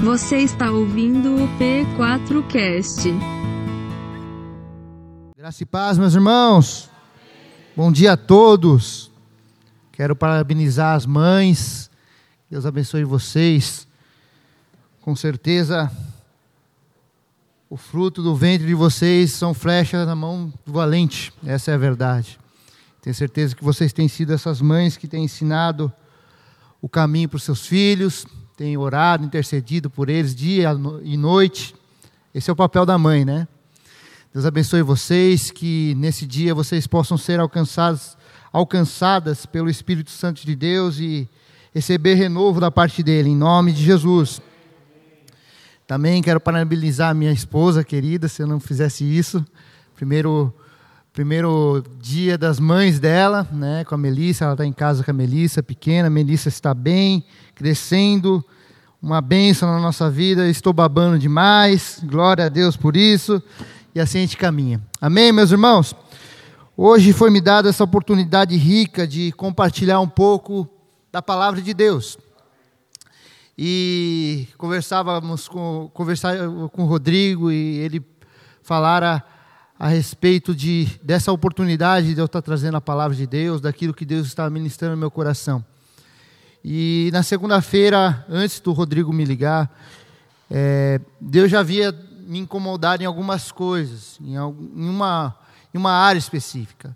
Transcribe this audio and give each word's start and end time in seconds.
Você 0.00 0.38
está 0.38 0.70
ouvindo 0.70 1.34
o 1.34 1.48
P4Cast. 1.58 3.12
Graça 5.36 5.62
e 5.64 5.66
paz, 5.66 5.98
meus 5.98 6.14
irmãos. 6.14 6.88
Bom 7.76 7.90
dia 7.90 8.12
a 8.12 8.16
todos. 8.16 9.10
Quero 9.90 10.14
parabenizar 10.14 10.94
as 10.94 11.04
mães. 11.04 11.90
Deus 12.48 12.64
abençoe 12.64 13.02
vocês. 13.02 13.88
Com 15.00 15.16
certeza, 15.16 15.90
o 17.68 17.76
fruto 17.76 18.22
do 18.22 18.36
ventre 18.36 18.68
de 18.68 18.74
vocês 18.74 19.32
são 19.32 19.52
flechas 19.52 20.06
na 20.06 20.14
mão 20.14 20.52
do 20.64 20.72
valente. 20.72 21.32
Essa 21.44 21.72
é 21.72 21.74
a 21.74 21.78
verdade. 21.78 22.38
Tenho 23.02 23.14
certeza 23.14 23.56
que 23.56 23.64
vocês 23.64 23.92
têm 23.92 24.06
sido 24.06 24.32
essas 24.32 24.60
mães 24.60 24.96
que 24.96 25.08
têm 25.08 25.24
ensinado 25.24 25.92
o 26.80 26.88
caminho 26.88 27.28
para 27.28 27.38
os 27.38 27.42
seus 27.42 27.66
filhos, 27.66 28.24
têm 28.58 28.76
orado, 28.76 29.24
intercedido 29.24 29.88
por 29.88 30.08
eles 30.08 30.34
dia 30.34 30.70
e 31.04 31.16
noite. 31.16 31.76
Esse 32.34 32.50
é 32.50 32.52
o 32.52 32.56
papel 32.56 32.84
da 32.84 32.98
mãe, 32.98 33.24
né? 33.24 33.46
Deus 34.34 34.44
abençoe 34.44 34.82
vocês, 34.82 35.52
que 35.52 35.94
nesse 35.96 36.26
dia 36.26 36.52
vocês 36.56 36.84
possam 36.84 37.16
ser 37.16 37.38
alcançados, 37.38 38.18
alcançadas 38.52 39.46
pelo 39.46 39.70
Espírito 39.70 40.10
Santo 40.10 40.44
de 40.44 40.56
Deus 40.56 40.98
e 40.98 41.28
receber 41.72 42.14
renovo 42.14 42.60
da 42.60 42.68
parte 42.68 43.00
dele, 43.00 43.30
em 43.30 43.36
nome 43.36 43.72
de 43.72 43.84
Jesus. 43.84 44.42
Também 45.86 46.20
quero 46.20 46.40
parabenizar 46.40 47.14
minha 47.14 47.30
esposa 47.30 47.84
querida, 47.84 48.26
se 48.26 48.42
eu 48.42 48.46
não 48.48 48.58
fizesse 48.58 49.04
isso. 49.04 49.46
Primeiro, 49.94 50.52
primeiro 51.12 51.84
dia 52.00 52.36
das 52.36 52.58
mães 52.58 52.98
dela, 52.98 53.46
né, 53.52 53.84
com 53.84 53.94
a 53.94 53.98
Melissa, 53.98 54.46
ela 54.46 54.54
está 54.54 54.66
em 54.66 54.72
casa 54.72 55.04
com 55.04 55.12
a 55.12 55.14
Melissa, 55.14 55.62
pequena, 55.62 56.08
a 56.08 56.10
Melissa 56.10 56.48
está 56.48 56.74
bem, 56.74 57.24
crescendo, 57.58 58.44
uma 59.02 59.20
bênção 59.20 59.68
na 59.68 59.80
nossa 59.80 60.08
vida, 60.08 60.48
estou 60.48 60.72
babando 60.72 61.18
demais, 61.18 62.00
glória 62.04 62.46
a 62.46 62.48
Deus 62.48 62.76
por 62.76 62.96
isso, 62.96 63.42
e 63.92 63.98
assim 63.98 64.18
a 64.18 64.20
gente 64.20 64.36
caminha. 64.36 64.80
Amém, 65.00 65.32
meus 65.32 65.50
irmãos? 65.50 65.92
Hoje 66.76 67.12
foi 67.12 67.30
me 67.30 67.40
dada 67.40 67.68
essa 67.68 67.82
oportunidade 67.82 68.56
rica 68.56 69.08
de 69.08 69.32
compartilhar 69.32 69.98
um 69.98 70.08
pouco 70.08 70.68
da 71.10 71.20
palavra 71.20 71.60
de 71.60 71.74
Deus 71.74 72.16
e 73.58 74.46
conversávamos 74.56 75.48
com, 75.48 75.90
com 75.92 76.82
o 76.84 76.86
Rodrigo 76.86 77.50
e 77.50 77.78
ele 77.78 78.06
falara 78.62 79.24
a 79.76 79.88
respeito 79.88 80.54
de, 80.54 80.86
dessa 81.02 81.32
oportunidade 81.32 82.14
de 82.14 82.20
eu 82.20 82.26
estar 82.26 82.40
trazendo 82.40 82.76
a 82.76 82.80
palavra 82.80 83.16
de 83.16 83.26
Deus, 83.26 83.60
daquilo 83.60 83.92
que 83.92 84.04
Deus 84.04 84.28
está 84.28 84.48
ministrando 84.48 84.94
no 84.94 85.00
meu 85.00 85.10
coração. 85.10 85.64
E 86.70 87.08
na 87.14 87.22
segunda-feira, 87.22 88.26
antes 88.28 88.60
do 88.60 88.72
Rodrigo 88.72 89.10
me 89.10 89.24
ligar, 89.24 89.74
é, 90.50 91.00
Deus 91.18 91.50
já 91.50 91.60
havia 91.60 91.92
me 92.26 92.40
incomodado 92.40 93.02
em 93.02 93.06
algumas 93.06 93.50
coisas, 93.50 94.18
em, 94.20 94.38
uma, 94.38 95.34
em 95.72 95.78
uma 95.78 95.92
área 95.92 96.18
específica. 96.18 96.94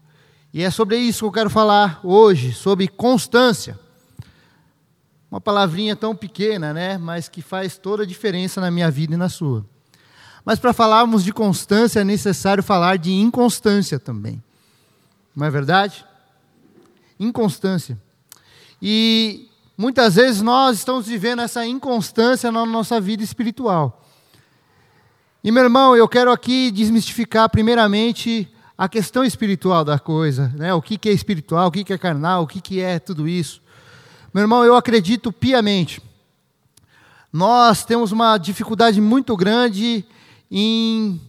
E 0.52 0.62
é 0.62 0.70
sobre 0.70 0.98
isso 0.98 1.20
que 1.20 1.24
eu 1.24 1.32
quero 1.32 1.48
falar 1.48 2.00
hoje, 2.04 2.52
sobre 2.52 2.86
constância. 2.86 3.80
Uma 5.30 5.40
palavrinha 5.40 5.96
tão 5.96 6.14
pequena, 6.14 6.74
né? 6.74 6.98
Mas 6.98 7.30
que 7.30 7.40
faz 7.40 7.78
toda 7.78 8.02
a 8.02 8.06
diferença 8.06 8.60
na 8.60 8.70
minha 8.70 8.90
vida 8.90 9.14
e 9.14 9.16
na 9.16 9.30
sua. 9.30 9.64
Mas 10.44 10.58
para 10.58 10.74
falarmos 10.74 11.24
de 11.24 11.32
constância 11.32 12.00
é 12.00 12.04
necessário 12.04 12.62
falar 12.62 12.98
de 12.98 13.10
inconstância 13.10 13.98
também. 13.98 14.44
Não 15.34 15.46
é 15.46 15.50
verdade? 15.50 16.04
Inconstância. 17.18 17.98
E 18.82 19.48
muitas 19.76 20.14
vezes 20.14 20.42
nós 20.42 20.78
estamos 20.78 21.06
vivendo 21.06 21.42
essa 21.42 21.66
inconstância 21.66 22.52
na 22.52 22.64
nossa 22.64 23.00
vida 23.00 23.22
espiritual. 23.22 24.02
E 25.42 25.50
meu 25.50 25.64
irmão, 25.64 25.96
eu 25.96 26.08
quero 26.08 26.30
aqui 26.30 26.70
desmistificar 26.70 27.50
primeiramente 27.50 28.48
a 28.76 28.88
questão 28.88 29.24
espiritual 29.24 29.84
da 29.84 29.98
coisa, 29.98 30.52
né? 30.56 30.72
O 30.72 30.80
que, 30.80 30.96
que 30.96 31.08
é 31.08 31.12
espiritual, 31.12 31.68
o 31.68 31.70
que, 31.70 31.84
que 31.84 31.92
é 31.92 31.98
carnal, 31.98 32.42
o 32.42 32.46
que, 32.46 32.60
que 32.60 32.80
é 32.80 32.98
tudo 32.98 33.28
isso. 33.28 33.60
Meu 34.32 34.42
irmão, 34.42 34.64
eu 34.64 34.76
acredito 34.76 35.32
piamente. 35.32 36.00
Nós 37.32 37.84
temos 37.84 38.12
uma 38.12 38.38
dificuldade 38.38 39.00
muito 39.00 39.36
grande 39.36 40.04
em 40.50 41.20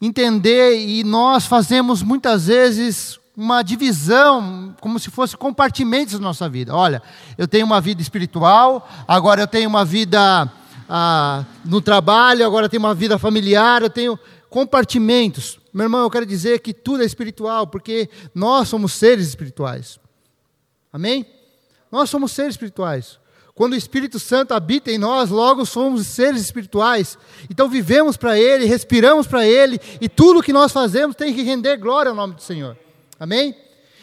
entender 0.00 0.78
e 0.86 1.02
nós 1.02 1.46
fazemos 1.46 2.02
muitas 2.02 2.46
vezes 2.46 3.17
uma 3.38 3.62
divisão, 3.62 4.74
como 4.80 4.98
se 4.98 5.12
fosse 5.12 5.36
compartimentos 5.36 6.14
da 6.14 6.18
nossa 6.18 6.48
vida. 6.48 6.74
Olha, 6.74 7.00
eu 7.38 7.46
tenho 7.46 7.64
uma 7.64 7.80
vida 7.80 8.02
espiritual, 8.02 8.88
agora 9.06 9.42
eu 9.42 9.46
tenho 9.46 9.68
uma 9.68 9.84
vida 9.84 10.52
ah, 10.88 11.44
no 11.64 11.80
trabalho, 11.80 12.44
agora 12.44 12.66
eu 12.66 12.68
tenho 12.68 12.82
uma 12.82 12.96
vida 12.96 13.16
familiar, 13.16 13.80
eu 13.80 13.90
tenho 13.90 14.18
compartimentos. 14.50 15.60
Meu 15.72 15.84
irmão, 15.84 16.02
eu 16.02 16.10
quero 16.10 16.26
dizer 16.26 16.58
que 16.58 16.74
tudo 16.74 17.04
é 17.04 17.06
espiritual, 17.06 17.68
porque 17.68 18.10
nós 18.34 18.68
somos 18.68 18.94
seres 18.94 19.28
espirituais. 19.28 20.00
Amém? 20.92 21.24
Nós 21.92 22.10
somos 22.10 22.32
seres 22.32 22.54
espirituais. 22.54 23.20
Quando 23.54 23.74
o 23.74 23.76
Espírito 23.76 24.18
Santo 24.18 24.52
habita 24.52 24.90
em 24.90 24.98
nós, 24.98 25.30
logo 25.30 25.64
somos 25.64 26.08
seres 26.08 26.40
espirituais. 26.42 27.16
Então 27.48 27.68
vivemos 27.68 28.16
para 28.16 28.36
Ele, 28.36 28.64
respiramos 28.64 29.28
para 29.28 29.46
Ele, 29.46 29.80
e 30.00 30.08
tudo 30.08 30.42
que 30.42 30.52
nós 30.52 30.72
fazemos 30.72 31.14
tem 31.14 31.32
que 31.32 31.42
render 31.42 31.76
glória 31.76 32.10
ao 32.10 32.16
nome 32.16 32.34
do 32.34 32.42
Senhor. 32.42 32.76
Amém? 33.18 33.54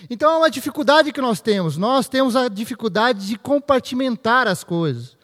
Então 0.09 0.31
é 0.31 0.37
uma 0.37 0.49
dificuldade 0.49 1.11
que 1.11 1.21
nós 1.21 1.41
temos. 1.41 1.77
Nós 1.77 2.07
temos 2.07 2.35
a 2.35 2.47
dificuldade 2.47 3.27
de 3.27 3.37
compartimentar 3.37 4.47
as 4.47 4.63
coisas. 4.63 5.17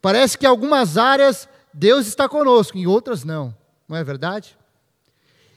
Parece 0.00 0.36
que 0.38 0.46
em 0.46 0.48
algumas 0.48 0.96
áreas 0.96 1.48
Deus 1.72 2.06
está 2.06 2.28
conosco, 2.28 2.78
em 2.78 2.86
outras 2.86 3.24
não. 3.24 3.54
Não 3.88 3.96
é 3.96 4.04
verdade? 4.04 4.56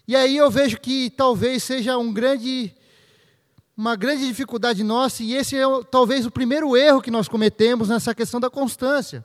E 0.07 0.15
aí 0.15 0.37
eu 0.37 0.49
vejo 0.49 0.79
que 0.79 1.09
talvez 1.09 1.63
seja 1.63 1.97
um 1.97 2.13
grande 2.13 2.73
uma 3.75 3.95
grande 3.95 4.25
dificuldade 4.25 4.83
nossa, 4.83 5.21
e 5.21 5.35
esse 5.35 5.55
é 5.55 5.63
talvez 5.91 6.25
o 6.25 6.31
primeiro 6.31 6.75
erro 6.75 6.99
que 6.99 7.11
nós 7.11 7.27
cometemos 7.27 7.89
nessa 7.89 8.15
questão 8.15 8.39
da 8.39 8.49
constância. 8.49 9.23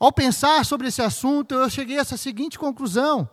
Ao 0.00 0.10
pensar 0.10 0.64
sobre 0.64 0.88
esse 0.88 1.02
assunto, 1.02 1.54
eu 1.54 1.68
cheguei 1.68 1.98
a 1.98 2.00
essa 2.00 2.16
seguinte 2.16 2.58
conclusão: 2.58 3.28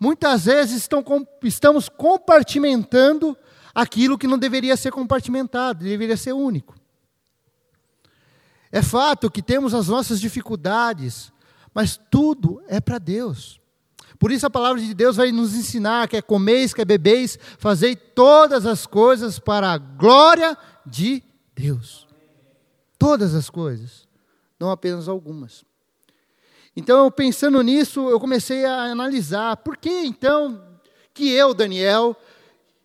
muitas 0.00 0.44
vezes 0.44 0.82
estão, 0.82 1.04
estamos 1.42 1.88
compartimentando 1.88 3.36
aquilo 3.74 4.18
que 4.18 4.26
não 4.26 4.38
deveria 4.38 4.76
ser 4.76 4.90
compartimentado, 4.90 5.84
deveria 5.84 6.16
ser 6.16 6.32
único. 6.32 6.74
É 8.70 8.80
fato 8.82 9.30
que 9.30 9.42
temos 9.42 9.74
as 9.74 9.88
nossas 9.88 10.20
dificuldades, 10.20 11.32
mas 11.74 12.00
tudo 12.10 12.62
é 12.66 12.80
para 12.80 12.98
Deus. 12.98 13.60
Por 14.18 14.30
isso 14.30 14.46
a 14.46 14.50
palavra 14.50 14.80
de 14.80 14.94
Deus 14.94 15.16
vai 15.16 15.32
nos 15.32 15.54
ensinar: 15.54 16.08
quer 16.08 16.22
comeis, 16.22 16.72
quer 16.72 16.84
bebeis, 16.84 17.38
fazei 17.58 17.96
todas 17.96 18.64
as 18.64 18.86
coisas 18.86 19.38
para 19.38 19.72
a 19.72 19.78
glória 19.78 20.56
de 20.86 21.22
Deus. 21.54 22.06
Todas 22.98 23.34
as 23.34 23.50
coisas, 23.50 24.06
não 24.58 24.70
apenas 24.70 25.08
algumas. 25.08 25.64
Então, 26.76 27.10
pensando 27.10 27.60
nisso, 27.62 28.08
eu 28.08 28.18
comecei 28.18 28.64
a 28.64 28.84
analisar 28.84 29.56
por 29.58 29.76
que 29.76 29.90
então 29.90 30.62
que 31.12 31.28
eu, 31.30 31.52
Daniel, 31.52 32.16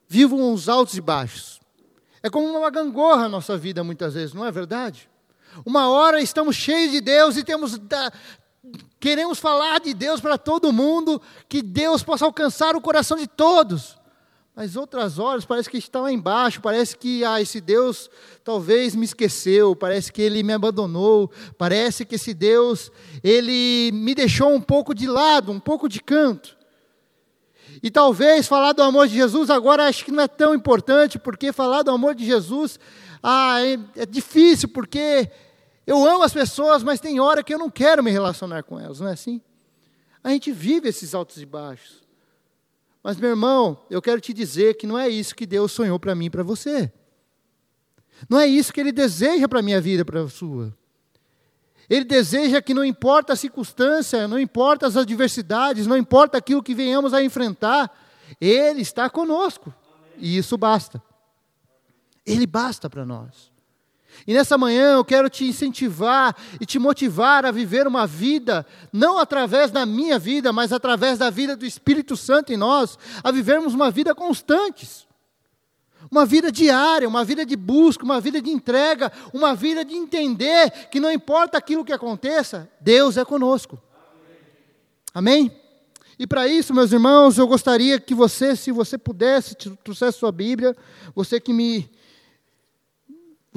vivo 0.08 0.36
uns 0.36 0.68
altos 0.68 0.96
e 0.96 1.02
baixos. 1.02 1.60
É 2.22 2.30
como 2.30 2.48
uma 2.48 2.70
gangorra 2.70 3.26
a 3.26 3.30
nossa 3.30 3.58
vida 3.58 3.84
muitas 3.84 4.14
vezes, 4.14 4.34
não 4.34 4.46
é 4.46 4.52
verdade? 4.52 5.10
Uma 5.66 5.90
hora 5.90 6.22
estamos 6.22 6.56
cheios 6.56 6.92
de 6.92 7.02
Deus 7.02 7.38
e 7.38 7.44
temos 7.44 7.80
Queremos 9.00 9.40
falar 9.40 9.80
de 9.80 9.94
Deus 9.94 10.20
para 10.20 10.38
todo 10.38 10.74
mundo, 10.74 11.22
que 11.48 11.62
Deus 11.62 12.04
possa 12.04 12.26
alcançar 12.26 12.76
o 12.76 12.82
coração 12.82 13.18
de 13.18 13.28
todos. 13.28 13.97
Mas 14.58 14.76
outras 14.76 15.20
horas 15.20 15.46
parece 15.46 15.70
que 15.70 15.78
está 15.78 16.02
lá 16.02 16.12
embaixo, 16.12 16.60
parece 16.60 16.98
que 16.98 17.24
ah, 17.24 17.40
esse 17.40 17.62
Deus 17.62 18.10
talvez 18.44 18.96
me 18.96 19.06
esqueceu, 19.06 19.76
parece 19.76 20.12
que 20.12 20.20
ele 20.20 20.42
me 20.42 20.52
abandonou, 20.52 21.30
parece 21.60 22.04
que 22.04 22.16
esse 22.16 22.34
Deus 22.34 22.92
ele 23.24 23.92
me 23.94 24.16
deixou 24.16 24.52
um 24.52 24.60
pouco 24.60 24.96
de 24.96 25.06
lado, 25.06 25.52
um 25.52 25.60
pouco 25.60 25.88
de 25.88 26.02
canto. 26.02 26.58
E 27.84 27.92
talvez 27.92 28.48
falar 28.48 28.74
do 28.74 28.82
amor 28.82 29.08
de 29.08 29.14
Jesus 29.14 29.52
agora 29.52 29.86
acho 29.86 30.04
que 30.04 30.12
não 30.12 30.24
é 30.24 30.28
tão 30.28 30.56
importante, 30.56 31.20
porque 31.20 31.54
falar 31.54 31.84
do 31.84 31.92
amor 31.92 32.16
de 32.16 32.26
Jesus 32.26 32.80
ah, 33.22 33.64
é, 33.64 34.02
é 34.02 34.06
difícil, 34.08 34.70
porque 34.70 35.30
eu 35.86 36.04
amo 36.04 36.24
as 36.24 36.34
pessoas, 36.34 36.82
mas 36.82 37.00
tem 37.00 37.20
hora 37.20 37.44
que 37.44 37.54
eu 37.54 37.60
não 37.60 37.70
quero 37.70 38.04
me 38.04 38.10
relacionar 38.10 38.64
com 38.64 38.80
elas, 38.80 39.02
não 39.02 39.08
é 39.08 39.14
assim? 39.14 39.40
A 40.24 40.32
gente 40.32 40.52
vive 40.52 40.90
esses 40.90 41.14
altos 41.14 41.40
e 41.40 41.46
baixos. 41.46 42.07
Mas, 43.08 43.16
meu 43.16 43.30
irmão, 43.30 43.86
eu 43.90 44.02
quero 44.02 44.20
te 44.20 44.34
dizer 44.34 44.74
que 44.74 44.86
não 44.86 45.00
é 45.00 45.08
isso 45.08 45.34
que 45.34 45.46
Deus 45.46 45.72
sonhou 45.72 45.98
para 45.98 46.14
mim 46.14 46.26
e 46.26 46.30
para 46.30 46.44
você. 46.44 46.92
Não 48.30 48.38
é 48.38 48.46
isso 48.46 48.74
que 48.74 48.82
Ele 48.82 48.92
deseja 48.92 49.48
para 49.48 49.60
a 49.60 49.64
minha 49.64 49.80
vida 49.80 50.04
para 50.04 50.24
a 50.24 50.28
sua. 50.28 50.76
Ele 51.90 52.04
deseja 52.04 52.62
que 52.62 52.74
não 52.74 52.84
importa 52.84 53.32
a 53.32 53.36
circunstância, 53.38 54.28
não 54.28 54.38
importa 54.38 54.88
as 54.88 54.98
adversidades, 54.98 55.88
não 55.88 55.96
importa 55.96 56.38
aquilo 56.38 56.62
que 56.62 56.76
venhamos 56.76 57.14
a 57.14 57.24
enfrentar, 57.24 57.90
Ele 58.42 58.82
está 58.82 59.10
conosco. 59.10 59.74
E 60.18 60.38
isso 60.38 60.58
basta. 60.58 61.02
Ele 62.26 62.46
basta 62.46 62.90
para 62.90 63.06
nós. 63.06 63.50
E 64.26 64.34
nessa 64.34 64.58
manhã 64.58 64.94
eu 64.94 65.06
quero 65.06 65.30
te 65.30 65.46
incentivar 65.46 66.36
e 66.60 66.66
te 66.66 66.80
motivar 66.80 67.46
a 67.46 67.52
viver 67.52 67.86
uma 67.88 68.08
vida, 68.08 68.66
não 68.92 69.18
através 69.20 69.72
da 69.72 69.86
minha 69.86 70.18
vida, 70.18 70.52
mas 70.52 70.74
através 70.74 71.18
da 71.18 71.30
vida 71.30 71.56
do 71.56 71.66
Espírito 71.66 72.18
Santo 72.18 72.52
em 72.52 72.58
nós, 72.58 72.98
a 73.24 73.32
vivermos 73.32 73.74
uma 73.74 73.92
vida 73.92 74.16
constante. 74.16 75.08
Uma 76.10 76.26
vida 76.26 76.52
diária, 76.52 77.08
uma 77.08 77.26
vida 77.26 77.46
de 77.46 77.56
busca, 77.56 78.06
uma 78.06 78.22
vida 78.22 78.42
de 78.42 78.50
entrega, 78.50 79.12
uma 79.34 79.54
vida 79.54 79.84
de 79.84 79.94
entender 79.94 80.72
que 80.90 81.00
não 81.00 81.12
importa 81.12 81.58
aquilo 81.58 81.84
que 81.84 81.92
aconteça, 81.92 82.70
Deus 82.80 83.18
é 83.18 83.26
conosco. 83.26 83.78
Amém? 85.14 85.52
E 86.20 86.26
para 86.26 86.48
isso, 86.48 86.74
meus 86.74 86.92
irmãos, 86.92 87.38
eu 87.38 87.48
gostaria 87.48 88.00
que 88.00 88.16
você, 88.16 88.56
se 88.56 88.72
você 88.72 88.98
pudesse, 88.98 89.56
trouxesse 89.56 90.18
sua 90.18 90.32
Bíblia, 90.32 90.76
você 91.14 91.40
que 91.40 91.54
me 91.54 91.90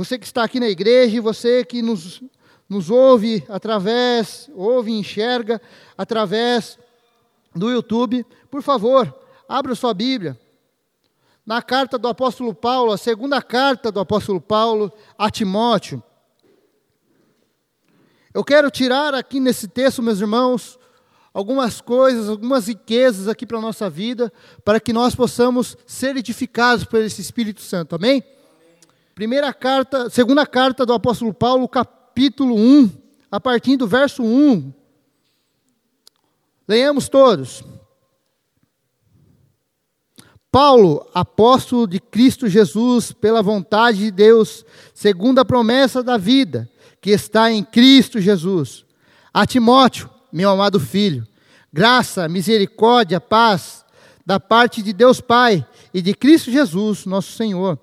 você 0.01 0.19
que 0.19 0.25
está 0.25 0.45
aqui 0.45 0.59
na 0.59 0.69
igreja 0.69 1.21
você 1.21 1.63
que 1.63 1.83
nos, 1.83 2.23
nos 2.67 2.89
ouve 2.89 3.45
através, 3.51 4.51
ouve 4.55 4.91
e 4.91 4.99
enxerga 4.99 5.61
através 5.97 6.79
do 7.55 7.71
YouTube, 7.71 8.25
por 8.51 8.63
favor, 8.63 9.15
abra 9.47 9.75
sua 9.75 9.93
Bíblia. 9.93 10.41
Na 11.45 11.61
carta 11.61 11.99
do 11.99 12.09
apóstolo 12.09 12.55
Paulo, 12.55 12.93
a 12.93 12.97
segunda 12.97 13.43
carta 13.43 13.93
do 13.93 14.01
apóstolo 14.01 14.41
Paulo 14.41 14.91
a 15.19 15.29
Timóteo. 15.29 16.03
Eu 18.33 18.43
quero 18.43 18.71
tirar 18.71 19.13
aqui 19.13 19.39
nesse 19.39 19.69
texto, 19.69 20.03
meus 20.03 20.21
irmãos, 20.21 20.79
algumas 21.35 21.79
coisas, 21.83 22.27
algumas 22.27 22.69
riquezas 22.69 23.29
aqui 23.29 23.45
para 23.45 23.59
a 23.59 23.63
nossa 23.63 23.91
vida, 23.91 24.33
para 24.65 24.81
que 24.81 24.95
nós 24.95 25.15
possamos 25.15 25.77
ser 25.85 26.17
edificados 26.17 26.85
por 26.85 27.01
esse 27.01 27.21
Espírito 27.21 27.61
Santo. 27.61 27.97
Amém? 27.97 28.25
Primeira 29.15 29.53
carta, 29.53 30.09
segunda 30.09 30.47
carta 30.47 30.87
do 30.87 30.93
apóstolo 30.93 31.35
Paulo, 31.35 31.69
capítulo 31.69 32.55
1, 32.55 32.91
a 33.31 33.41
partir 33.41 33.77
do 33.77 33.87
verso 33.87 34.23
1. 34.23 34.73
Leiamos 36.67 37.09
todos. 37.09 37.65
Paulo, 40.51 41.09
apóstolo 41.15 41.87
de 41.87 42.01
Cristo 42.01 42.49
Jesus, 42.49 43.13
pela 43.13 43.43
vontade 43.43 43.99
de 43.99 44.11
Deus, 44.11 44.65
segundo 44.93 45.39
a 45.39 45.45
promessa 45.45 46.03
da 46.03 46.17
vida 46.17 46.69
que 47.01 47.11
está 47.11 47.51
em 47.51 47.63
Cristo 47.63 48.21
Jesus. 48.21 48.85
A 49.33 49.47
Timóteo, 49.47 50.11
meu 50.33 50.51
amado 50.51 50.81
filho, 50.81 51.27
graça, 51.73 52.29
misericórdia, 52.29 53.21
paz, 53.21 53.85
da 54.25 54.39
parte 54.39 54.83
de 54.83 54.93
Deus 54.93 55.21
Pai 55.21 55.67
e 55.95 56.03
de 56.03 56.15
Cristo 56.15 56.51
Jesus, 56.51 57.07
nosso 57.07 57.33
Senhor. 57.33 57.79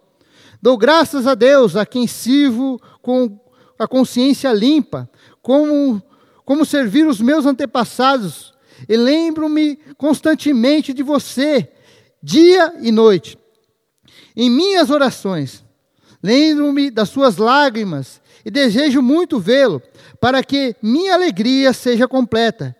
Dou 0.61 0.77
graças 0.77 1.27
a 1.27 1.35
Deus, 1.35 1.75
a 1.75 1.85
quem 1.85 2.07
sirvo 2.07 2.81
com 3.01 3.39
a 3.77 3.87
consciência 3.87 4.51
limpa, 4.51 5.09
como, 5.41 6.01
como 6.43 6.65
servir 6.65 7.05
os 7.05 7.21
meus 7.21 7.45
antepassados, 7.45 8.53
e 8.89 8.97
lembro-me 8.97 9.77
constantemente 9.97 10.93
de 10.93 11.03
você, 11.03 11.71
dia 12.21 12.73
e 12.81 12.91
noite. 12.91 13.37
Em 14.35 14.49
minhas 14.49 14.89
orações, 14.89 15.63
lembro-me 16.21 16.89
das 16.89 17.09
suas 17.09 17.37
lágrimas 17.37 18.19
e 18.43 18.49
desejo 18.49 19.01
muito 19.01 19.39
vê-lo, 19.39 19.81
para 20.19 20.43
que 20.43 20.75
minha 20.81 21.13
alegria 21.13 21.71
seja 21.71 22.07
completa. 22.07 22.75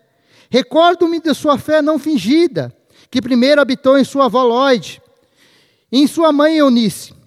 Recordo-me 0.50 1.20
de 1.20 1.32
sua 1.32 1.58
fé 1.58 1.80
não 1.80 1.98
fingida, 1.98 2.74
que 3.08 3.22
primeiro 3.22 3.60
habitou 3.60 3.96
em 3.96 4.04
sua 4.04 4.24
avó 4.24 4.42
Lloyd, 4.42 5.00
em 5.92 6.06
sua 6.06 6.32
mãe 6.32 6.56
Eunice 6.56 7.17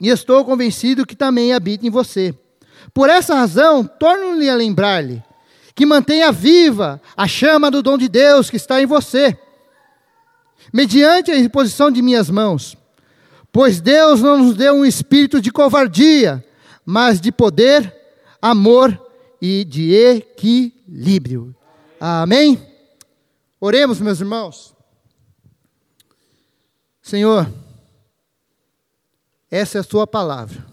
e 0.00 0.08
estou 0.08 0.44
convencido 0.44 1.06
que 1.06 1.16
também 1.16 1.52
habita 1.52 1.86
em 1.86 1.90
você. 1.90 2.34
Por 2.94 3.10
essa 3.10 3.34
razão, 3.34 3.84
torno-lhe 3.84 4.48
a 4.48 4.54
lembrar-lhe 4.54 5.22
que 5.74 5.86
mantenha 5.86 6.32
viva 6.32 7.00
a 7.16 7.28
chama 7.28 7.70
do 7.70 7.82
dom 7.82 7.96
de 7.96 8.08
Deus 8.08 8.50
que 8.50 8.56
está 8.56 8.82
em 8.82 8.86
você, 8.86 9.38
mediante 10.72 11.30
a 11.30 11.38
imposição 11.38 11.90
de 11.90 12.02
minhas 12.02 12.28
mãos. 12.28 12.76
Pois 13.52 13.80
Deus 13.80 14.20
não 14.20 14.38
nos 14.38 14.56
deu 14.56 14.74
um 14.74 14.84
espírito 14.84 15.40
de 15.40 15.50
covardia, 15.50 16.44
mas 16.84 17.20
de 17.20 17.30
poder, 17.30 17.94
amor 18.42 19.00
e 19.40 19.64
de 19.64 19.94
equilíbrio. 19.94 21.54
Amém? 22.00 22.60
Oremos, 23.60 24.00
meus 24.00 24.20
irmãos. 24.20 24.74
Senhor, 27.00 27.50
essa 29.50 29.78
é 29.78 29.80
a 29.80 29.84
sua 29.84 30.06
palavra. 30.06 30.66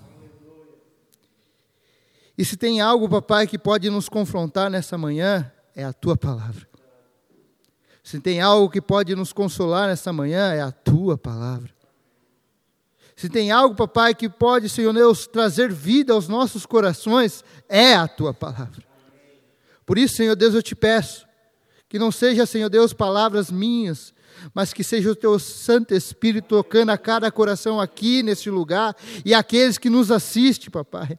E 2.37 2.43
se 2.43 2.57
tem 2.57 2.81
algo, 2.81 3.07
papai, 3.07 3.47
que 3.47 3.57
pode 3.57 3.89
nos 3.89 4.09
confrontar 4.09 4.69
nessa 4.69 4.97
manhã, 4.97 5.51
é 5.75 5.83
a 5.83 5.93
tua 5.93 6.17
palavra. 6.17 6.67
Se 8.03 8.19
tem 8.19 8.41
algo 8.41 8.69
que 8.69 8.81
pode 8.81 9.15
nos 9.15 9.33
consolar 9.33 9.87
nessa 9.87 10.11
manhã, 10.11 10.53
é 10.53 10.61
a 10.61 10.71
tua 10.71 11.17
palavra. 11.17 11.73
Se 13.15 13.29
tem 13.29 13.49
algo, 13.51 13.75
papai, 13.75 14.13
que 14.13 14.27
pode, 14.27 14.67
Senhor 14.67 14.93
Deus, 14.93 15.25
trazer 15.25 15.71
vida 15.71 16.13
aos 16.13 16.27
nossos 16.27 16.65
corações, 16.65 17.43
é 17.69 17.95
a 17.95 18.07
tua 18.07 18.33
palavra. 18.33 18.83
Por 19.85 19.97
isso, 19.97 20.15
Senhor 20.15 20.35
Deus, 20.35 20.53
eu 20.53 20.61
te 20.61 20.75
peço 20.75 21.25
que 21.87 21.99
não 21.99 22.11
seja, 22.11 22.45
Senhor 22.45 22.69
Deus, 22.69 22.93
palavras 22.93 23.49
minhas, 23.49 24.13
mas 24.53 24.73
que 24.73 24.83
seja 24.83 25.11
o 25.11 25.15
teu 25.15 25.39
Santo 25.39 25.93
Espírito 25.93 26.47
tocando 26.47 26.89
a 26.89 26.97
cada 26.97 27.31
coração 27.31 27.79
aqui 27.79 28.21
neste 28.21 28.49
lugar 28.49 28.95
e 29.23 29.33
aqueles 29.33 29.77
que 29.77 29.89
nos 29.89 30.11
assistem, 30.11 30.69
papai. 30.69 31.17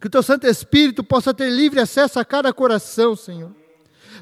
Que 0.00 0.06
o 0.06 0.10
teu 0.10 0.22
Santo 0.22 0.46
Espírito 0.46 1.04
possa 1.04 1.32
ter 1.32 1.50
livre 1.50 1.80
acesso 1.80 2.18
a 2.18 2.24
cada 2.24 2.52
coração, 2.52 3.14
Senhor. 3.14 3.52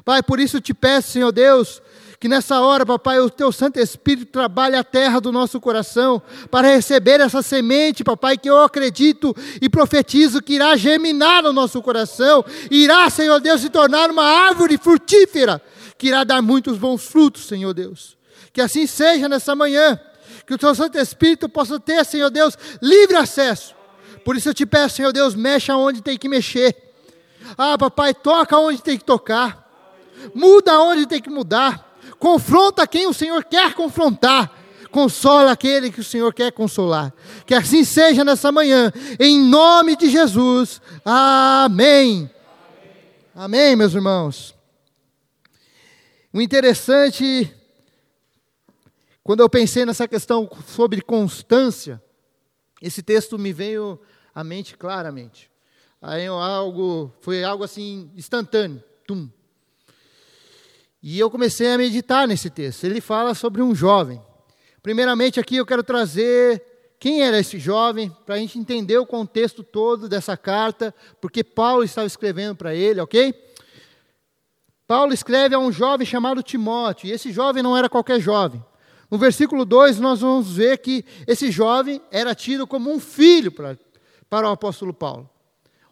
Pai, 0.03 0.21
por 0.21 0.39
isso 0.39 0.57
eu 0.57 0.61
te 0.61 0.73
peço, 0.73 1.11
Senhor 1.11 1.31
Deus, 1.31 1.81
que 2.19 2.27
nessa 2.27 2.59
hora, 2.61 2.85
papai, 2.85 3.19
o 3.19 3.29
teu 3.29 3.51
Santo 3.51 3.79
Espírito 3.79 4.31
trabalhe 4.31 4.75
a 4.75 4.83
terra 4.83 5.19
do 5.19 5.31
nosso 5.31 5.59
coração 5.59 6.21
para 6.51 6.67
receber 6.67 7.19
essa 7.19 7.41
semente, 7.41 8.03
papai, 8.03 8.37
que 8.37 8.49
eu 8.49 8.61
acredito 8.61 9.35
e 9.61 9.69
profetizo 9.69 10.41
que 10.41 10.53
irá 10.53 10.75
germinar 10.75 11.43
no 11.43 11.53
nosso 11.53 11.81
coração, 11.81 12.43
irá, 12.69 13.09
Senhor 13.09 13.39
Deus, 13.39 13.61
se 13.61 13.69
tornar 13.69 14.09
uma 14.09 14.23
árvore 14.23 14.77
frutífera 14.77 15.61
que 15.97 16.07
irá 16.07 16.23
dar 16.23 16.41
muitos 16.41 16.77
bons 16.77 17.05
frutos, 17.05 17.45
Senhor 17.45 17.73
Deus. 17.73 18.17
Que 18.51 18.61
assim 18.61 18.87
seja 18.87 19.27
nessa 19.27 19.55
manhã, 19.55 19.99
que 20.45 20.53
o 20.53 20.57
teu 20.57 20.73
Santo 20.75 20.97
Espírito 20.97 21.49
possa 21.49 21.79
ter, 21.79 22.03
Senhor 22.05 22.29
Deus, 22.29 22.57
livre 22.81 23.15
acesso. 23.15 23.75
Por 24.23 24.35
isso 24.35 24.49
eu 24.49 24.53
te 24.53 24.65
peço, 24.65 24.95
Senhor 24.95 25.11
Deus, 25.11 25.35
mexa 25.35 25.75
onde 25.75 26.01
tem 26.01 26.17
que 26.17 26.27
mexer. 26.27 26.75
Ah, 27.57 27.77
papai, 27.77 28.13
toca 28.13 28.57
onde 28.57 28.81
tem 28.81 28.97
que 28.97 29.03
tocar. 29.03 29.65
Muda 30.33 30.79
onde 30.79 31.05
tem 31.05 31.21
que 31.21 31.29
mudar. 31.29 31.97
Confronta 32.17 32.87
quem 32.87 33.07
o 33.07 33.13
Senhor 33.13 33.43
quer 33.43 33.73
confrontar. 33.73 34.51
Consola 34.89 35.51
aquele 35.51 35.91
que 35.91 35.99
o 35.99 36.03
Senhor 36.03 36.33
quer 36.33 36.51
consolar. 36.51 37.13
Que 37.45 37.53
assim 37.53 37.83
seja 37.83 38.23
nessa 38.23 38.51
manhã, 38.51 38.91
em 39.19 39.39
nome 39.39 39.95
de 39.95 40.09
Jesus. 40.09 40.81
Amém. 41.03 42.29
Amém, 43.35 43.75
meus 43.75 43.93
irmãos. 43.93 44.54
O 46.35 46.41
interessante, 46.41 47.49
quando 49.23 49.39
eu 49.39 49.49
pensei 49.49 49.85
nessa 49.85 50.05
questão 50.05 50.49
sobre 50.67 50.99
constância, 50.99 52.03
esse 52.81 53.01
texto 53.01 53.39
me 53.39 53.53
veio 53.53 53.97
à 54.33 54.43
mente 54.43 54.75
claramente. 54.75 55.49
Aí 56.01 56.25
algo, 56.25 57.09
foi 57.21 57.41
algo 57.41 57.63
assim 57.63 58.11
instantâneo, 58.17 58.83
tum. 59.07 59.29
E 61.01 61.17
eu 61.17 61.31
comecei 61.31 61.71
a 61.71 61.77
meditar 61.77 62.27
nesse 62.27 62.49
texto. 62.49 62.83
Ele 62.83 62.99
fala 62.99 63.33
sobre 63.33 63.61
um 63.61 63.73
jovem. 63.73 64.21
Primeiramente 64.83 65.39
aqui 65.39 65.55
eu 65.55 65.65
quero 65.65 65.83
trazer 65.83 66.61
quem 66.99 67.23
era 67.23 67.39
esse 67.39 67.57
jovem, 67.57 68.13
para 68.25 68.35
a 68.35 68.37
gente 68.37 68.59
entender 68.59 68.97
o 68.97 69.05
contexto 69.05 69.63
todo 69.63 70.09
dessa 70.09 70.35
carta, 70.35 70.93
porque 71.21 71.45
Paulo 71.45 71.85
estava 71.85 72.07
escrevendo 72.07 72.57
para 72.57 72.75
ele, 72.75 72.99
ok? 72.99 73.44
Paulo 74.87 75.13
escreve 75.13 75.55
a 75.55 75.59
um 75.59 75.71
jovem 75.71 76.05
chamado 76.05 76.43
Timóteo, 76.43 77.07
e 77.07 77.11
esse 77.11 77.31
jovem 77.31 77.63
não 77.63 77.75
era 77.75 77.89
qualquer 77.89 78.19
jovem. 78.19 78.63
No 79.09 79.17
versículo 79.17 79.65
2, 79.65 79.99
nós 79.99 80.21
vamos 80.21 80.55
ver 80.55 80.77
que 80.79 81.05
esse 81.27 81.51
jovem 81.51 82.01
era 82.11 82.35
tido 82.35 82.67
como 82.67 82.91
um 82.91 82.99
filho 82.99 83.51
para, 83.51 83.77
para 84.29 84.47
o 84.47 84.51
apóstolo 84.51 84.93
Paulo. 84.93 85.29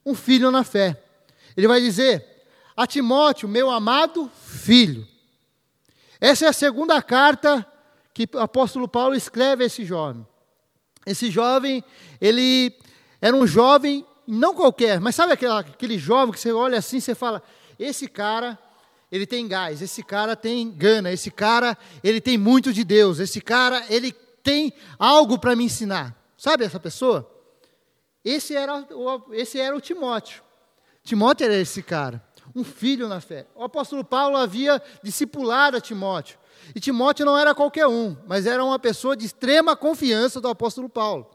Um 0.06 0.14
filho 0.14 0.52
na 0.52 0.64
fé. 0.64 1.02
Ele 1.56 1.68
vai 1.68 1.80
dizer: 1.80 2.46
A 2.76 2.86
Timóteo, 2.86 3.48
meu 3.48 3.70
amado 3.70 4.30
filho. 4.36 5.08
Essa 6.20 6.46
é 6.46 6.48
a 6.50 6.54
segunda 6.54 7.02
carta 7.02 7.66
que 8.14 8.28
o 8.34 8.40
apóstolo 8.40 8.88
Paulo 8.88 9.16
escreve 9.16 9.64
a 9.64 9.68
esse 9.68 9.84
jovem. 9.84 10.26
Esse 11.06 11.30
jovem, 11.30 11.84
ele 12.22 12.74
era 13.22 13.36
um 13.36 13.46
jovem, 13.46 14.06
não 14.26 14.54
qualquer, 14.54 15.00
mas 15.00 15.16
sabe 15.16 15.34
aquele, 15.34 15.98
jovem 15.98 16.34
que 16.34 16.40
você 16.40 16.52
olha 16.52 16.78
assim 16.78 16.98
e 16.98 17.02
você 17.02 17.16
fala: 17.16 17.42
Esse 17.78 18.08
cara 18.08 18.58
ele 19.14 19.28
tem 19.28 19.48
gás, 19.48 19.80
esse 19.80 20.02
cara 20.02 20.36
tem 20.36 20.72
gana, 20.72 21.12
esse 21.12 21.30
cara, 21.30 21.78
ele 22.04 22.20
tem 22.20 22.36
muito 22.36 22.74
de 22.74 22.84
Deus, 22.84 23.20
esse 23.20 23.40
cara, 23.40 23.86
ele 23.88 24.12
tem 24.42 24.74
algo 24.98 25.38
para 25.38 25.56
me 25.56 25.66
ensinar. 25.66 26.18
Sabe 26.36 26.66
essa 26.66 26.80
pessoa? 26.80 27.32
Esse 28.26 28.56
era, 28.56 28.80
o, 28.92 29.32
esse 29.34 29.60
era 29.60 29.76
o 29.76 29.80
Timóteo. 29.80 30.42
Timóteo 31.04 31.46
era 31.46 31.54
esse 31.54 31.84
cara, 31.84 32.26
um 32.56 32.64
filho 32.64 33.08
na 33.08 33.22
fé. 33.22 33.46
O 33.54 33.64
apóstolo 33.64 34.04
Paulo 34.04 34.36
havia 34.36 34.82
discipulado 35.04 35.78
a 35.78 35.82
Timóteo. 35.82 36.40
E 36.74 36.80
Timóteo 36.80 37.24
não 37.24 37.38
era 37.38 37.54
qualquer 37.54 37.86
um, 37.86 38.18
mas 38.26 38.48
era 38.48 38.66
uma 38.66 38.80
pessoa 38.80 39.16
de 39.16 39.28
extrema 39.28 39.76
confiança 39.76 40.42
do 40.42 40.48
apóstolo 40.48 40.90
Paulo. 40.90 41.30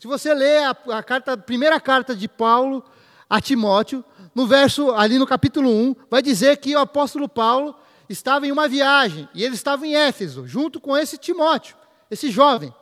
Se 0.00 0.08
você 0.08 0.34
ler 0.34 0.64
a, 0.64 0.70
a, 0.70 1.02
carta, 1.04 1.34
a 1.34 1.36
primeira 1.36 1.78
carta 1.78 2.16
de 2.16 2.26
Paulo 2.26 2.82
a 3.28 3.40
Timóteo, 3.40 4.04
no 4.34 4.46
verso, 4.46 4.92
ali 4.92 5.18
no 5.18 5.26
capítulo 5.26 5.70
1, 5.70 5.96
vai 6.10 6.22
dizer 6.22 6.56
que 6.58 6.74
o 6.74 6.78
apóstolo 6.78 7.28
Paulo 7.28 7.74
estava 8.08 8.46
em 8.46 8.52
uma 8.52 8.68
viagem, 8.68 9.28
e 9.34 9.44
ele 9.44 9.54
estava 9.54 9.86
em 9.86 9.94
Éfeso, 9.94 10.46
junto 10.46 10.80
com 10.80 10.96
esse 10.96 11.18
Timóteo, 11.18 11.76
esse 12.10 12.30
jovem. 12.30 12.72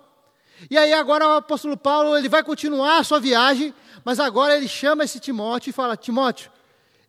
E 0.71 0.79
aí 0.79 0.93
agora 0.93 1.27
o 1.27 1.37
apóstolo 1.37 1.77
Paulo, 1.77 2.17
ele 2.17 2.29
vai 2.29 2.43
continuar 2.43 2.99
a 2.99 3.05
sua 3.05 3.21
viagem, 3.21 3.75
mas 4.05 4.21
agora 4.21 4.57
ele 4.57 4.69
chama 4.69 5.05
esse 5.05 5.21
Timóteo 5.21 5.71
e 5.71 5.73
fala: 5.73 5.97
Timóteo, 5.97 6.51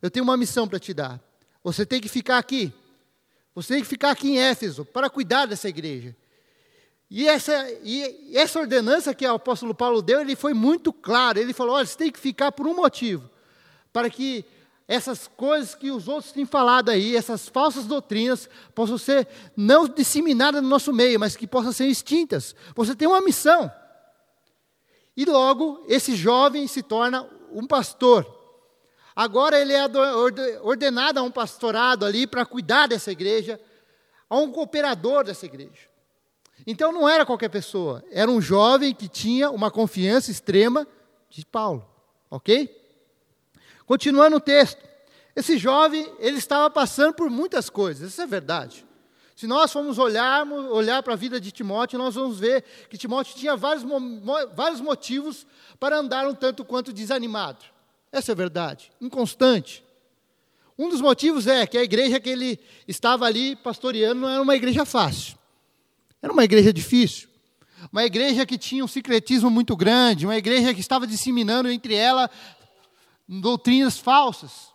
eu 0.02 0.10
tenho 0.10 0.24
uma 0.24 0.36
missão 0.36 0.68
para 0.68 0.78
te 0.78 0.92
dar. 0.92 1.20
Você 1.62 1.86
tem 1.86 2.00
que 2.00 2.08
ficar 2.08 2.38
aqui. 2.38 2.72
Você 3.54 3.74
tem 3.74 3.82
que 3.82 3.88
ficar 3.88 4.10
aqui 4.10 4.30
em 4.30 4.38
Éfeso 4.38 4.84
para 4.84 5.08
cuidar 5.08 5.46
dessa 5.46 5.68
igreja. 5.68 6.14
E 7.10 7.26
essa, 7.26 7.70
e 7.82 8.36
essa 8.36 8.60
ordenança 8.60 9.14
que 9.14 9.26
o 9.26 9.34
apóstolo 9.34 9.74
Paulo 9.74 10.02
deu, 10.02 10.20
ele 10.20 10.36
foi 10.36 10.52
muito 10.52 10.92
claro. 10.92 11.38
Ele 11.38 11.52
falou: 11.54 11.76
olha, 11.76 11.86
você 11.86 11.96
tem 11.96 12.12
que 12.12 12.18
ficar 12.18 12.52
por 12.52 12.66
um 12.66 12.74
motivo, 12.74 13.28
para 13.92 14.10
que 14.10 14.44
essas 14.86 15.26
coisas 15.26 15.74
que 15.74 15.90
os 15.90 16.08
outros 16.08 16.32
têm 16.32 16.46
falado 16.46 16.90
aí, 16.90 17.14
essas 17.14 17.46
falsas 17.46 17.84
doutrinas, 17.84 18.48
possam 18.74 18.96
ser 18.96 19.28
não 19.54 19.86
disseminadas 19.86 20.62
no 20.62 20.68
nosso 20.68 20.92
meio, 20.94 21.20
mas 21.20 21.36
que 21.36 21.46
possam 21.46 21.72
ser 21.72 21.86
extintas. 21.86 22.54
Você 22.74 22.94
tem 22.94 23.06
uma 23.06 23.20
missão. 23.20 23.70
E 25.14 25.24
logo, 25.24 25.84
esse 25.88 26.14
jovem 26.14 26.66
se 26.66 26.82
torna 26.82 27.28
um 27.52 27.66
pastor. 27.66 28.34
Agora 29.14 29.58
ele 29.58 29.74
é 29.74 29.82
ordenado 30.62 31.18
a 31.18 31.22
um 31.22 31.30
pastorado 31.30 32.06
ali 32.06 32.26
para 32.26 32.46
cuidar 32.46 32.86
dessa 32.86 33.10
igreja, 33.10 33.60
a 34.30 34.38
um 34.38 34.52
cooperador 34.52 35.24
dessa 35.24 35.44
igreja. 35.44 35.87
Então 36.70 36.92
não 36.92 37.08
era 37.08 37.24
qualquer 37.24 37.48
pessoa, 37.48 38.04
era 38.10 38.30
um 38.30 38.42
jovem 38.42 38.94
que 38.94 39.08
tinha 39.08 39.50
uma 39.50 39.70
confiança 39.70 40.30
extrema 40.30 40.86
de 41.30 41.46
Paulo, 41.46 41.82
ok? 42.30 42.68
Continuando 43.86 44.36
o 44.36 44.40
texto, 44.40 44.86
esse 45.34 45.56
jovem 45.56 46.12
ele 46.18 46.36
estava 46.36 46.68
passando 46.68 47.14
por 47.14 47.30
muitas 47.30 47.70
coisas, 47.70 48.10
isso 48.10 48.20
é 48.20 48.26
verdade. 48.26 48.84
Se 49.34 49.46
nós 49.46 49.72
formos 49.72 49.98
olharmos, 49.98 50.66
olhar 50.66 51.02
para 51.02 51.14
a 51.14 51.16
vida 51.16 51.40
de 51.40 51.50
Timóteo, 51.50 51.98
nós 51.98 52.16
vamos 52.16 52.38
ver 52.38 52.62
que 52.90 52.98
Timóteo 52.98 53.34
tinha 53.34 53.56
vários, 53.56 53.86
vários 54.54 54.82
motivos 54.82 55.46
para 55.80 55.96
andar 55.96 56.28
um 56.28 56.34
tanto 56.34 56.66
quanto 56.66 56.92
desanimado. 56.92 57.64
Essa 58.12 58.32
é 58.32 58.34
verdade, 58.34 58.92
inconstante. 59.00 59.82
Um 60.78 60.90
dos 60.90 61.00
motivos 61.00 61.46
é 61.46 61.66
que 61.66 61.78
a 61.78 61.82
igreja 61.82 62.20
que 62.20 62.28
ele 62.28 62.60
estava 62.86 63.24
ali 63.24 63.56
pastoreando 63.56 64.20
não 64.20 64.28
era 64.28 64.42
uma 64.42 64.54
igreja 64.54 64.84
fácil. 64.84 65.37
Era 66.22 66.32
uma 66.32 66.44
igreja 66.44 66.72
difícil. 66.72 67.28
Uma 67.92 68.04
igreja 68.04 68.44
que 68.44 68.58
tinha 68.58 68.84
um 68.84 68.88
secretismo 68.88 69.48
muito 69.50 69.76
grande, 69.76 70.26
uma 70.26 70.36
igreja 70.36 70.74
que 70.74 70.80
estava 70.80 71.06
disseminando 71.06 71.70
entre 71.70 71.94
ela 71.94 72.28
doutrinas 73.28 73.98
falsas. 73.98 74.72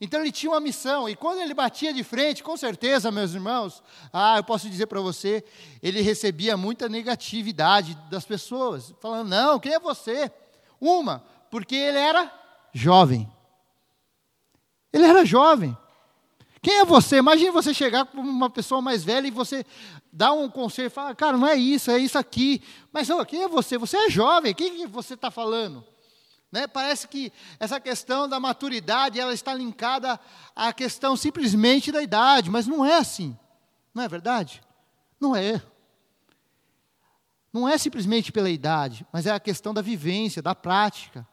Então 0.00 0.20
ele 0.20 0.32
tinha 0.32 0.50
uma 0.50 0.60
missão, 0.60 1.08
e 1.08 1.14
quando 1.14 1.40
ele 1.40 1.54
batia 1.54 1.94
de 1.94 2.02
frente, 2.02 2.42
com 2.42 2.56
certeza, 2.56 3.12
meus 3.12 3.34
irmãos, 3.34 3.80
ah, 4.12 4.36
eu 4.36 4.42
posso 4.42 4.68
dizer 4.68 4.86
para 4.86 5.00
você, 5.00 5.44
ele 5.80 6.00
recebia 6.00 6.56
muita 6.56 6.88
negatividade 6.88 7.96
das 8.10 8.24
pessoas, 8.24 8.92
falando: 9.00 9.28
não, 9.28 9.60
quem 9.60 9.74
é 9.74 9.78
você? 9.78 10.28
Uma, 10.80 11.24
porque 11.48 11.76
ele 11.76 11.98
era 11.98 12.32
jovem. 12.72 13.30
Ele 14.92 15.04
era 15.04 15.24
jovem. 15.24 15.76
Quem 16.62 16.78
é 16.78 16.84
você? 16.84 17.16
Imagine 17.16 17.50
você 17.50 17.74
chegar 17.74 18.06
com 18.06 18.20
uma 18.20 18.48
pessoa 18.48 18.80
mais 18.80 19.02
velha 19.02 19.26
e 19.26 19.32
você 19.32 19.66
dá 20.12 20.32
um 20.32 20.48
conselho 20.48 20.86
e 20.86 20.90
fala, 20.90 21.12
cara, 21.12 21.36
não 21.36 21.48
é 21.48 21.56
isso, 21.56 21.90
é 21.90 21.98
isso 21.98 22.16
aqui. 22.16 22.62
Mas 22.92 23.08
quem 23.26 23.42
é 23.42 23.48
você? 23.48 23.76
Você 23.76 23.96
é 23.96 24.08
jovem, 24.08 24.52
o 24.52 24.54
que 24.54 24.86
você 24.86 25.14
está 25.14 25.28
falando? 25.28 25.84
Né? 26.52 26.68
Parece 26.68 27.08
que 27.08 27.32
essa 27.58 27.80
questão 27.80 28.28
da 28.28 28.38
maturidade 28.38 29.18
ela 29.18 29.34
está 29.34 29.52
linkada 29.52 30.20
à 30.54 30.72
questão 30.72 31.16
simplesmente 31.16 31.90
da 31.90 32.00
idade, 32.00 32.48
mas 32.48 32.68
não 32.68 32.84
é 32.84 32.96
assim. 32.96 33.36
Não 33.92 34.04
é 34.04 34.08
verdade? 34.08 34.62
Não 35.18 35.34
é. 35.34 35.60
Não 37.52 37.68
é 37.68 37.76
simplesmente 37.76 38.30
pela 38.30 38.48
idade, 38.48 39.04
mas 39.12 39.26
é 39.26 39.32
a 39.32 39.40
questão 39.40 39.74
da 39.74 39.82
vivência, 39.82 40.40
da 40.40 40.54
prática. 40.54 41.26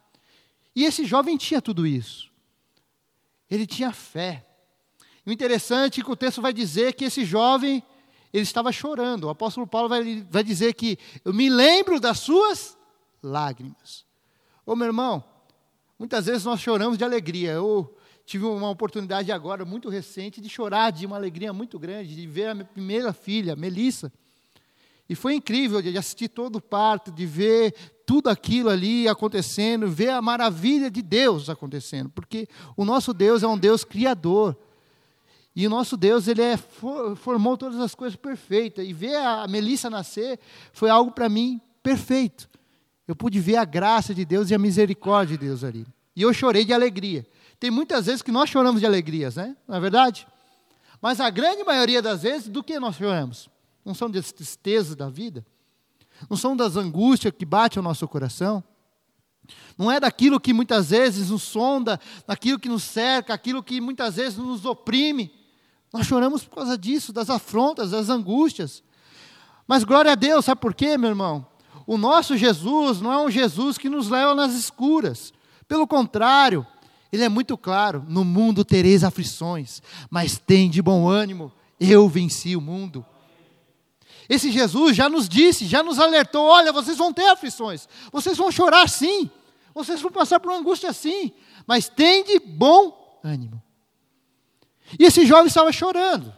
E 0.76 0.86
esse 0.86 1.06
jovem 1.06 1.38
tinha 1.38 1.62
tudo 1.62 1.86
isso. 1.86 2.32
Ele 3.48 3.68
tinha 3.68 3.92
fé. 3.92 4.46
O 5.30 5.32
interessante 5.32 6.02
é 6.02 6.04
que 6.04 6.10
o 6.10 6.16
texto 6.16 6.42
vai 6.42 6.52
dizer 6.52 6.94
que 6.94 7.06
esse 7.06 7.24
jovem, 7.24 7.84
ele 8.34 8.42
estava 8.42 8.72
chorando. 8.72 9.26
O 9.26 9.30
apóstolo 9.30 9.68
Paulo 9.68 9.88
vai, 9.88 10.26
vai 10.28 10.44
dizer 10.44 10.74
que 10.74 10.98
eu 11.24 11.32
me 11.32 11.48
lembro 11.52 12.00
das 12.00 12.18
suas 12.18 12.76
lágrimas. 13.22 14.06
Ô 14.66 14.76
meu 14.76 14.88
irmão, 14.88 15.24
muitas 16.00 16.26
vezes 16.26 16.46
nós 16.46 16.60
choramos 16.60 16.98
de 16.98 17.04
alegria. 17.04 17.52
Eu 17.52 17.96
tive 18.26 18.44
uma 18.44 18.72
oportunidade 18.72 19.32
agora, 19.32 19.64
muito 19.64 19.88
recente, 19.88 20.42
de 20.42 20.50
chorar 20.50 20.92
de 20.92 21.06
uma 21.06 21.18
alegria 21.18 21.54
muito 21.54 21.78
grande, 21.78 22.16
de 22.16 22.26
ver 22.26 22.48
a 22.48 22.56
minha 22.56 22.66
primeira 22.66 23.14
filha, 23.14 23.56
Melissa. 23.56 24.12
E 25.08 25.14
foi 25.14 25.36
incrível 25.36 25.80
de 25.80 25.96
assistir 25.96 26.30
todo 26.30 26.56
o 26.56 26.62
parto, 26.62 27.12
de 27.12 27.28
ver 27.28 27.76
tudo 28.04 28.30
aquilo 28.30 28.70
ali 28.70 29.08
acontecendo, 29.08 29.88
ver 29.88 30.10
a 30.10 30.24
maravilha 30.24 30.90
de 30.90 31.04
Deus 31.04 31.52
acontecendo, 31.52 32.10
porque 32.10 32.48
o 32.76 32.84
nosso 32.84 33.14
Deus 33.14 33.44
é 33.44 33.48
um 33.48 33.60
Deus 33.60 33.84
criador. 33.84 34.58
E 35.56 35.66
o 35.66 35.70
nosso 35.70 35.98
Deus, 35.98 36.28
ele 36.28 36.42
é, 36.42 36.58
formou 36.58 37.58
todas 37.58 37.80
as 37.80 37.96
coisas 37.96 38.16
perfeitas. 38.16 38.88
E 38.88 38.94
ver 38.94 39.16
a 39.16 39.48
Melissa 39.48 39.90
nascer 39.90 40.40
foi 40.72 40.90
algo 40.90 41.12
para 41.12 41.28
mim 41.28 41.60
perfeito. 41.82 42.50
Eu 43.08 43.16
pude 43.16 43.40
ver 43.40 43.56
a 43.56 43.66
graça 43.66 44.14
de 44.14 44.24
Deus 44.24 44.50
e 44.50 44.56
a 44.56 44.60
misericórdia 44.60 45.38
de 45.38 45.46
Deus 45.46 45.64
ali. 45.64 45.86
E 46.16 46.22
eu 46.22 46.34
chorei 46.34 46.64
de 46.64 46.74
alegria. 46.74 47.26
Tem 47.60 47.72
muitas 47.72 48.06
vezes 48.06 48.22
que 48.22 48.32
nós 48.32 48.50
choramos 48.50 48.80
de 48.80 48.86
alegrias, 48.86 49.36
né? 49.36 49.58
Não 49.68 49.76
é 49.76 49.80
verdade? 49.80 50.28
Mas 51.02 51.20
a 51.20 51.30
grande 51.30 51.64
maioria 51.64 52.02
das 52.02 52.24
vezes, 52.24 52.48
do 52.48 52.64
que 52.64 52.80
nós 52.80 52.96
choramos? 52.96 53.50
Não 53.84 53.94
são 53.94 54.10
das 54.10 54.32
tristezas 54.32 54.96
da 54.96 55.10
vida? 55.10 55.46
Não 56.30 56.38
são 56.38 56.56
das 56.56 56.76
angústias 56.76 57.34
que 57.38 57.46
batem 57.46 57.80
o 57.80 57.84
nosso 57.84 58.08
coração? 58.08 58.64
Não 59.78 59.92
é 59.92 60.00
daquilo 60.00 60.40
que 60.40 60.54
muitas 60.54 60.90
vezes 60.90 61.30
nos 61.30 61.44
sonda, 61.44 62.00
daquilo 62.28 62.60
que 62.60 62.70
nos 62.70 62.84
cerca, 62.84 63.34
aquilo 63.34 63.64
que 63.64 63.82
muitas 63.82 64.18
vezes 64.18 64.38
nos 64.38 64.66
oprime. 64.66 65.39
Nós 65.92 66.06
choramos 66.06 66.44
por 66.44 66.56
causa 66.56 66.78
disso, 66.78 67.12
das 67.12 67.30
afrontas, 67.30 67.92
das 67.92 68.10
angústias. 68.10 68.84
Mas 69.68 69.84
glória 69.84 70.12
a 70.12 70.16
Deus, 70.16 70.46
sabe 70.46 70.62
por 70.62 70.74
quê, 70.74 70.98
meu 70.98 71.10
irmão? 71.10 71.46
O 71.86 71.98
nosso 71.98 72.38
Jesus 72.38 73.02
não 73.02 73.12
é 73.12 73.18
um 73.18 73.32
Jesus 73.32 73.78
que 73.78 73.90
nos 73.90 74.10
leva 74.10 74.36
nas 74.36 74.54
escuras. 74.54 75.34
Pelo 75.68 75.88
contrário, 75.88 76.66
ele 77.12 77.24
é 77.24 77.30
muito 77.30 77.58
claro: 77.58 78.06
no 78.08 78.24
mundo 78.24 78.64
tereis 78.64 79.04
aflições, 79.04 79.82
mas 80.10 80.38
tem 80.38 80.70
de 80.70 80.82
bom 80.82 81.08
ânimo, 81.08 81.52
eu 81.80 82.08
venci 82.08 82.56
o 82.56 82.62
mundo. 82.62 83.06
Esse 84.28 84.52
Jesus 84.52 84.96
já 84.96 85.10
nos 85.10 85.28
disse, 85.28 85.66
já 85.66 85.82
nos 85.82 86.00
alertou: 86.00 86.46
olha, 86.46 86.72
vocês 86.72 86.98
vão 86.98 87.12
ter 87.12 87.28
aflições, 87.28 87.90
vocês 88.12 88.38
vão 88.38 88.52
chorar 88.52 88.88
sim, 88.88 89.30
vocês 89.74 90.00
vão 90.00 90.12
passar 90.12 90.40
por 90.40 90.52
uma 90.52 90.60
angústia 90.60 90.94
sim, 90.94 91.32
mas 91.66 91.90
tem 91.90 92.24
de 92.24 92.40
bom 92.40 93.20
ânimo. 93.24 93.62
E 94.98 95.06
esse 95.06 95.26
jovem 95.26 95.48
estava 95.48 95.72
chorando. 95.72 96.34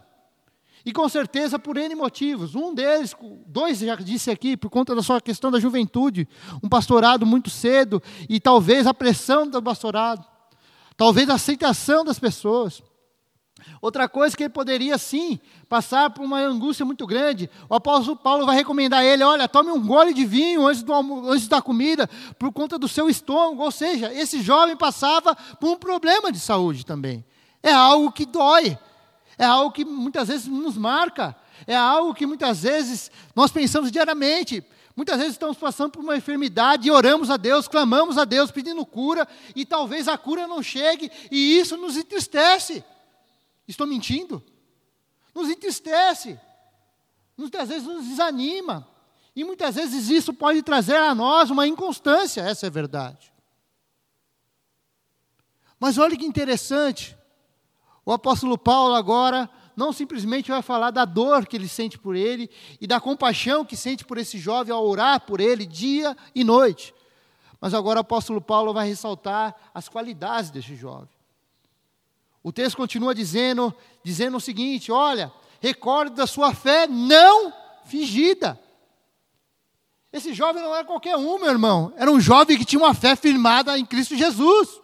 E 0.86 0.91
com 0.91 1.08
certeza 1.08 1.60
por 1.60 1.77
N 1.77 1.93
motivos. 1.96 2.55
Um 2.55 2.74
deles, 2.74 3.15
dois 3.46 3.79
já 3.79 3.96
disse 3.96 4.31
aqui, 4.31 4.58
por 4.58 4.70
conta 4.70 4.96
da 4.96 5.03
sua 5.03 5.22
questão 5.22 5.51
da 5.51 5.60
juventude, 5.60 6.27
um 6.63 6.67
pastorado 6.67 7.25
muito 7.25 7.50
cedo, 7.50 8.01
e 8.27 8.39
talvez 8.39 8.88
a 8.88 8.93
pressão 8.93 9.48
do 9.48 9.62
pastorado, 9.62 10.25
talvez 10.98 11.29
a 11.29 11.36
aceitação 11.36 12.03
das 12.03 12.17
pessoas. 12.17 12.81
Outra 13.79 14.10
coisa 14.10 14.36
que 14.36 14.43
ele 14.43 14.50
poderia 14.50 14.98
sim 14.98 15.39
passar 15.70 16.10
por 16.10 16.24
uma 16.24 16.39
angústia 16.39 16.84
muito 16.84 17.05
grande. 17.05 17.48
O 17.70 17.75
apóstolo 17.75 18.17
Paulo 18.17 18.43
vai 18.43 18.55
recomendar 18.55 19.01
a 19.01 19.05
ele: 19.05 19.24
olha, 19.24 19.48
tome 19.48 19.70
um 19.70 19.86
gole 19.86 20.15
de 20.15 20.25
vinho 20.25 20.65
antes, 20.65 20.81
do, 20.81 20.93
antes 21.29 21.48
da 21.48 21.62
comida, 21.62 22.10
por 22.39 22.51
conta 22.51 22.79
do 22.79 22.88
seu 22.88 23.08
estômago. 23.08 23.62
Ou 23.62 23.72
seja, 23.72 24.12
esse 24.13 24.41
jovem 24.41 24.75
passava 24.75 25.36
por 25.36 25.70
um 25.70 25.77
problema 25.77 26.31
de 26.31 26.39
saúde 26.39 26.84
também. 26.84 27.24
É 27.63 27.72
algo 27.72 28.12
que 28.12 28.25
dói, 28.25 28.77
é 29.38 29.46
algo 29.46 29.72
que 29.72 29.86
muitas 29.86 30.27
vezes 30.27 30.48
nos 30.48 30.77
marca, 30.77 31.36
é 31.68 31.75
algo 31.75 32.13
que 32.13 32.25
muitas 32.25 32.63
vezes 32.63 33.12
nós 33.36 33.51
pensamos 33.51 33.91
diariamente. 33.91 34.63
Muitas 34.96 35.18
vezes 35.18 35.34
estamos 35.34 35.58
passando 35.58 35.91
por 35.91 36.01
uma 36.01 36.18
enfermidade 36.18 36.88
e 36.88 36.91
oramos 36.91 37.30
a 37.30 37.38
Deus, 37.38 37.68
clamamos 37.68 38.18
a 38.18 38.25
Deus 38.25 38.51
pedindo 38.51 38.86
cura, 38.86 39.27
e 39.56 39.65
talvez 39.65 40.08
a 40.08 40.18
cura 40.18 40.48
não 40.48 40.62
chegue, 40.62 41.10
e 41.32 41.58
isso 41.58 41.77
nos 41.77 41.96
entristece. 41.96 42.84
Estou 43.68 43.88
mentindo? 43.88 44.44
Nos 45.34 45.50
entristece, 45.50 46.38
muitas 47.38 47.70
vezes 47.70 47.88
nos 47.88 48.06
desanima. 48.06 48.88
E 49.34 49.46
muitas 49.46 49.75
vezes 49.75 50.10
isso 50.10 50.34
pode 50.34 50.62
trazer 50.62 50.98
a 50.98 51.15
nós 51.15 51.50
uma 51.50 51.65
inconstância, 51.65 52.41
essa 52.41 52.65
é 52.65 52.68
a 52.68 52.72
verdade. 52.72 53.32
Mas 55.80 55.98
olha 55.98 56.18
que 56.18 56.25
interessante, 56.25 57.18
o 58.12 58.13
apóstolo 58.13 58.58
Paulo 58.58 58.94
agora 58.94 59.50
não 59.74 59.94
simplesmente 59.94 60.51
vai 60.51 60.62
falar 60.62 60.91
da 60.91 61.06
dor 61.06 61.48
que 61.48 61.56
ele 61.56 61.70
sente 61.70 61.98
por 61.98 62.13
ele 62.13 62.50
e 62.82 62.86
da 62.86 63.00
compaixão 63.00 63.63
que 63.63 63.77
sente 63.77 64.03
por 64.03 64.18
esse 64.18 64.38
jovem 64.38 64.74
ao 64.74 64.86
orar 64.86 65.22
por 65.22 65.39
ele 65.39 65.65
dia 65.65 66.15
e 66.36 66.44
noite. 66.44 66.94
Mas 67.62 67.74
agora 67.74 68.00
o 68.00 68.01
apóstolo 68.01 68.41
Paulo 68.41 68.74
vai 68.74 68.86
ressaltar 68.86 69.56
as 69.74 69.88
qualidades 69.88 70.50
desse 70.50 70.75
jovem. 70.75 71.08
O 72.44 72.51
texto 72.51 72.75
continua 72.75 73.15
dizendo, 73.15 73.74
dizendo 74.03 74.36
o 74.36 74.41
seguinte: 74.41 74.91
olha, 74.91 75.32
recorde 75.62 76.13
da 76.13 76.27
sua 76.27 76.53
fé 76.53 76.88
não 76.88 77.53
fingida. 77.86 78.60
Esse 80.12 80.34
jovem 80.34 80.62
não 80.62 80.75
era 80.75 80.84
qualquer 80.84 81.15
um, 81.15 81.39
meu 81.39 81.50
irmão. 81.50 81.94
Era 81.96 82.12
um 82.12 82.20
jovem 82.20 82.58
que 82.58 82.65
tinha 82.65 82.82
uma 82.82 82.94
fé 82.94 83.15
firmada 83.15 83.80
em 83.80 83.86
Cristo 83.86 84.18
Jesus. 84.18 84.82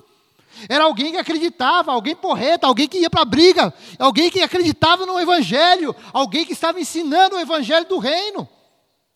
Era 0.67 0.85
alguém 0.85 1.11
que 1.11 1.17
acreditava, 1.17 1.91
alguém 1.91 2.15
porreta, 2.15 2.67
alguém 2.67 2.87
que 2.87 2.99
ia 2.99 3.09
para 3.09 3.21
a 3.21 3.25
briga, 3.25 3.73
alguém 3.99 4.29
que 4.29 4.41
acreditava 4.41 5.05
no 5.05 5.19
Evangelho, 5.19 5.95
alguém 6.11 6.45
que 6.45 6.53
estava 6.53 6.79
ensinando 6.79 7.35
o 7.35 7.39
Evangelho 7.39 7.87
do 7.87 7.97
reino. 7.97 8.47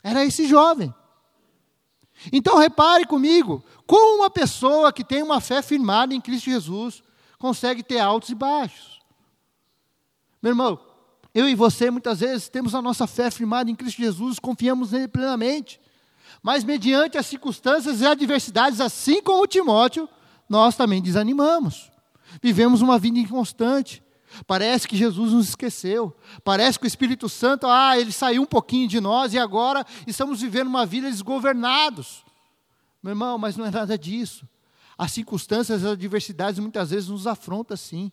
Era 0.03 0.25
esse 0.25 0.47
jovem. 0.47 0.93
Então 2.31 2.57
repare 2.57 3.05
comigo, 3.05 3.63
como 3.87 4.17
uma 4.17 4.29
pessoa 4.29 4.93
que 4.93 5.03
tem 5.03 5.23
uma 5.23 5.41
fé 5.41 5.61
firmada 5.61 6.13
em 6.13 6.21
Cristo 6.21 6.49
Jesus 6.49 7.01
consegue 7.39 7.81
ter 7.81 7.99
altos 7.99 8.29
e 8.29 8.35
baixos. 8.35 8.99
Meu 10.41 10.51
irmão, 10.51 10.79
eu 11.33 11.47
e 11.47 11.55
você 11.55 11.89
muitas 11.89 12.19
vezes 12.19 12.49
temos 12.49 12.75
a 12.75 12.81
nossa 12.81 13.07
fé 13.07 13.31
firmada 13.31 13.71
em 13.71 13.75
Cristo 13.75 14.01
Jesus, 14.01 14.37
confiamos 14.37 14.91
nele 14.91 15.07
plenamente. 15.07 15.79
Mas 16.43 16.63
mediante 16.63 17.17
as 17.17 17.25
circunstâncias 17.25 18.01
e 18.01 18.05
adversidades, 18.05 18.79
assim 18.79 19.21
como 19.21 19.47
Timóteo, 19.47 20.09
nós 20.51 20.75
também 20.75 21.01
desanimamos. 21.01 21.89
Vivemos 22.43 22.81
uma 22.81 22.99
vida 22.99 23.17
inconstante. 23.17 24.03
Parece 24.45 24.85
que 24.85 24.97
Jesus 24.97 25.31
nos 25.31 25.47
esqueceu. 25.47 26.13
Parece 26.43 26.77
que 26.77 26.85
o 26.85 26.87
Espírito 26.87 27.29
Santo, 27.29 27.67
ah, 27.67 27.97
ele 27.97 28.11
saiu 28.11 28.41
um 28.41 28.45
pouquinho 28.45 28.85
de 28.85 28.99
nós 28.99 29.33
e 29.33 29.39
agora 29.39 29.85
estamos 30.05 30.41
vivendo 30.41 30.67
uma 30.67 30.85
vida 30.85 31.09
desgovernados. 31.09 32.25
Meu 33.01 33.11
irmão, 33.11 33.37
mas 33.37 33.55
não 33.55 33.65
é 33.65 33.71
nada 33.71 33.97
disso. 33.97 34.45
As 34.97 35.13
circunstâncias, 35.13 35.85
as 35.85 35.93
adversidades 35.93 36.59
muitas 36.59 36.89
vezes 36.89 37.07
nos 37.07 37.27
afrontam 37.27 37.77
sim. 37.77 38.11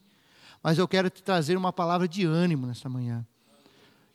Mas 0.63 0.79
eu 0.79 0.87
quero 0.87 1.11
te 1.11 1.25
trazer 1.25 1.57
uma 1.57 1.73
palavra 1.73 2.07
de 2.07 2.25
ânimo 2.25 2.69
nesta 2.69 2.89
manhã. 2.89 3.27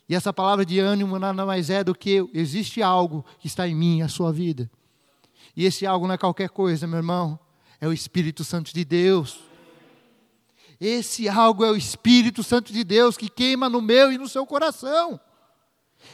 E 0.08 0.16
essa 0.16 0.32
palavra 0.32 0.66
de 0.66 0.80
ânimo 0.80 1.20
nada 1.20 1.46
mais 1.46 1.70
é 1.70 1.84
do 1.84 1.94
que 1.94 2.26
existe 2.34 2.82
algo 2.82 3.26
que 3.40 3.48
está 3.48 3.68
em 3.68 3.76
mim, 3.76 4.02
a 4.02 4.08
sua 4.08 4.32
vida. 4.32 4.72
E 5.58 5.66
esse 5.66 5.86
algo 5.86 6.08
não 6.08 6.14
é 6.14 6.18
qualquer 6.18 6.48
coisa, 6.48 6.88
meu 6.88 6.98
irmão 6.98 7.38
é 7.84 7.88
o 7.88 7.92
Espírito 7.92 8.46
Santo 8.46 8.74
de 8.74 8.86
Deus. 8.86 9.40
Esse 10.80 11.28
algo 11.28 11.66
é 11.66 11.70
o 11.70 11.76
Espírito 11.76 12.42
Santo 12.42 12.72
de 12.72 12.82
Deus 12.82 13.18
que 13.18 13.28
queima 13.28 13.68
no 13.68 13.82
meu 13.82 14.10
e 14.10 14.18
no 14.18 14.30
seu 14.30 14.46
coração. 14.46 15.20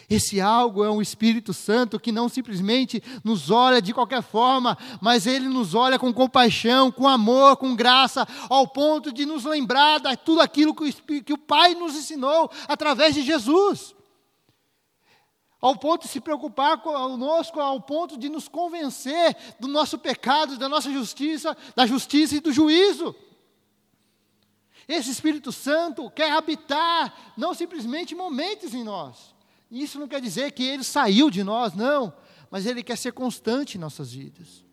Esse 0.10 0.42
algo 0.42 0.84
é 0.84 0.90
um 0.90 1.00
Espírito 1.00 1.54
Santo 1.54 2.00
que 2.00 2.12
não 2.12 2.28
simplesmente 2.28 3.04
nos 3.24 3.52
olha 3.52 3.80
de 3.80 3.94
qualquer 3.94 4.24
forma, 4.24 4.76
mas 5.00 5.28
ele 5.28 5.48
nos 5.48 5.76
olha 5.76 6.00
com 6.00 6.12
compaixão, 6.12 6.92
com 6.92 7.08
amor, 7.08 7.56
com 7.58 7.76
graça, 7.76 8.28
ao 8.50 8.68
ponto 8.68 9.14
de 9.14 9.24
nos 9.24 9.46
lembrar 9.46 10.00
de 10.00 10.18
tudo 10.18 10.42
aquilo 10.42 10.74
que 10.74 10.90
o, 10.90 11.22
que 11.22 11.34
o 11.34 11.38
Pai 11.38 11.76
nos 11.76 11.96
ensinou 11.96 12.50
através 12.68 13.14
de 13.14 13.22
Jesus 13.22 13.94
ao 15.62 15.76
ponto 15.76 16.04
de 16.04 16.08
se 16.08 16.22
preocupar 16.22 16.82
conosco, 16.82 17.60
ao 17.60 17.82
ponto 17.82 18.18
de 18.18 18.30
nos 18.30 18.48
convencer 18.48 19.36
do 19.60 19.68
nosso 19.68 19.98
pecado, 19.98 20.58
da 20.58 20.70
nossa 20.70 20.92
justiça, 20.92 21.56
da 21.76 21.86
justiça 21.86 22.36
e 22.36 22.40
do 22.40 22.52
juízo. 22.52 23.16
Esse 24.88 25.12
Espírito 25.12 25.52
Santo 25.52 26.10
quer 26.10 26.32
habitar, 26.32 27.34
não 27.38 27.54
simplesmente 27.54 28.16
momentos 28.16 28.74
em 28.74 28.84
nós. 28.84 29.36
Isso 29.70 30.00
não 30.00 30.08
quer 30.08 30.22
dizer 30.22 30.52
que 30.52 30.64
ele 30.64 30.84
saiu 30.84 31.30
de 31.30 31.44
nós, 31.44 31.74
não, 31.74 32.12
mas 32.50 32.66
ele 32.66 32.82
quer 32.82 32.98
ser 32.98 33.12
constante 33.12 33.78
em 33.78 33.82
nossas 33.82 34.14
vidas. 34.14 34.64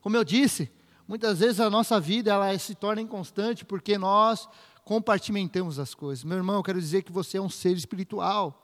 Como 0.00 0.16
eu 0.16 0.24
disse, 0.24 0.68
muitas 1.06 1.38
vezes 1.38 1.60
a 1.60 1.70
nossa 1.70 2.00
vida 2.00 2.32
ela 2.32 2.58
se 2.58 2.74
torna 2.74 3.00
inconstante 3.00 3.64
porque 3.64 3.96
nós 3.96 4.48
compartimentamos 4.84 5.78
as 5.78 5.94
coisas. 5.94 6.24
Meu 6.24 6.38
irmão, 6.38 6.56
eu 6.56 6.62
quero 6.62 6.80
dizer 6.80 7.02
que 7.02 7.12
você 7.12 7.38
é 7.38 7.40
um 7.40 7.48
ser 7.48 7.76
espiritual. 7.76 8.61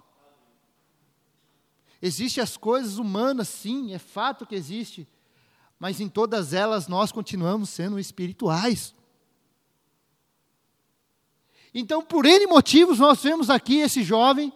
Existem 2.01 2.43
as 2.43 2.57
coisas 2.57 2.99
humanas, 2.99 3.49
sim, 3.49 3.93
é 3.93 3.99
fato 3.99 4.47
que 4.47 4.55
existe, 4.55 5.07
mas 5.79 6.01
em 6.01 6.09
todas 6.09 6.53
elas 6.53 6.87
nós 6.87 7.11
continuamos 7.11 7.71
sendo 7.71 7.99
espirituais. 7.99 8.95
Então, 11.75 12.03
por 12.03 12.25
N 12.25 12.47
motivos, 12.47 12.99
nós 12.99 13.23
vemos 13.23 13.51
aqui 13.51 13.79
esse 13.79 14.03
jovem 14.03 14.53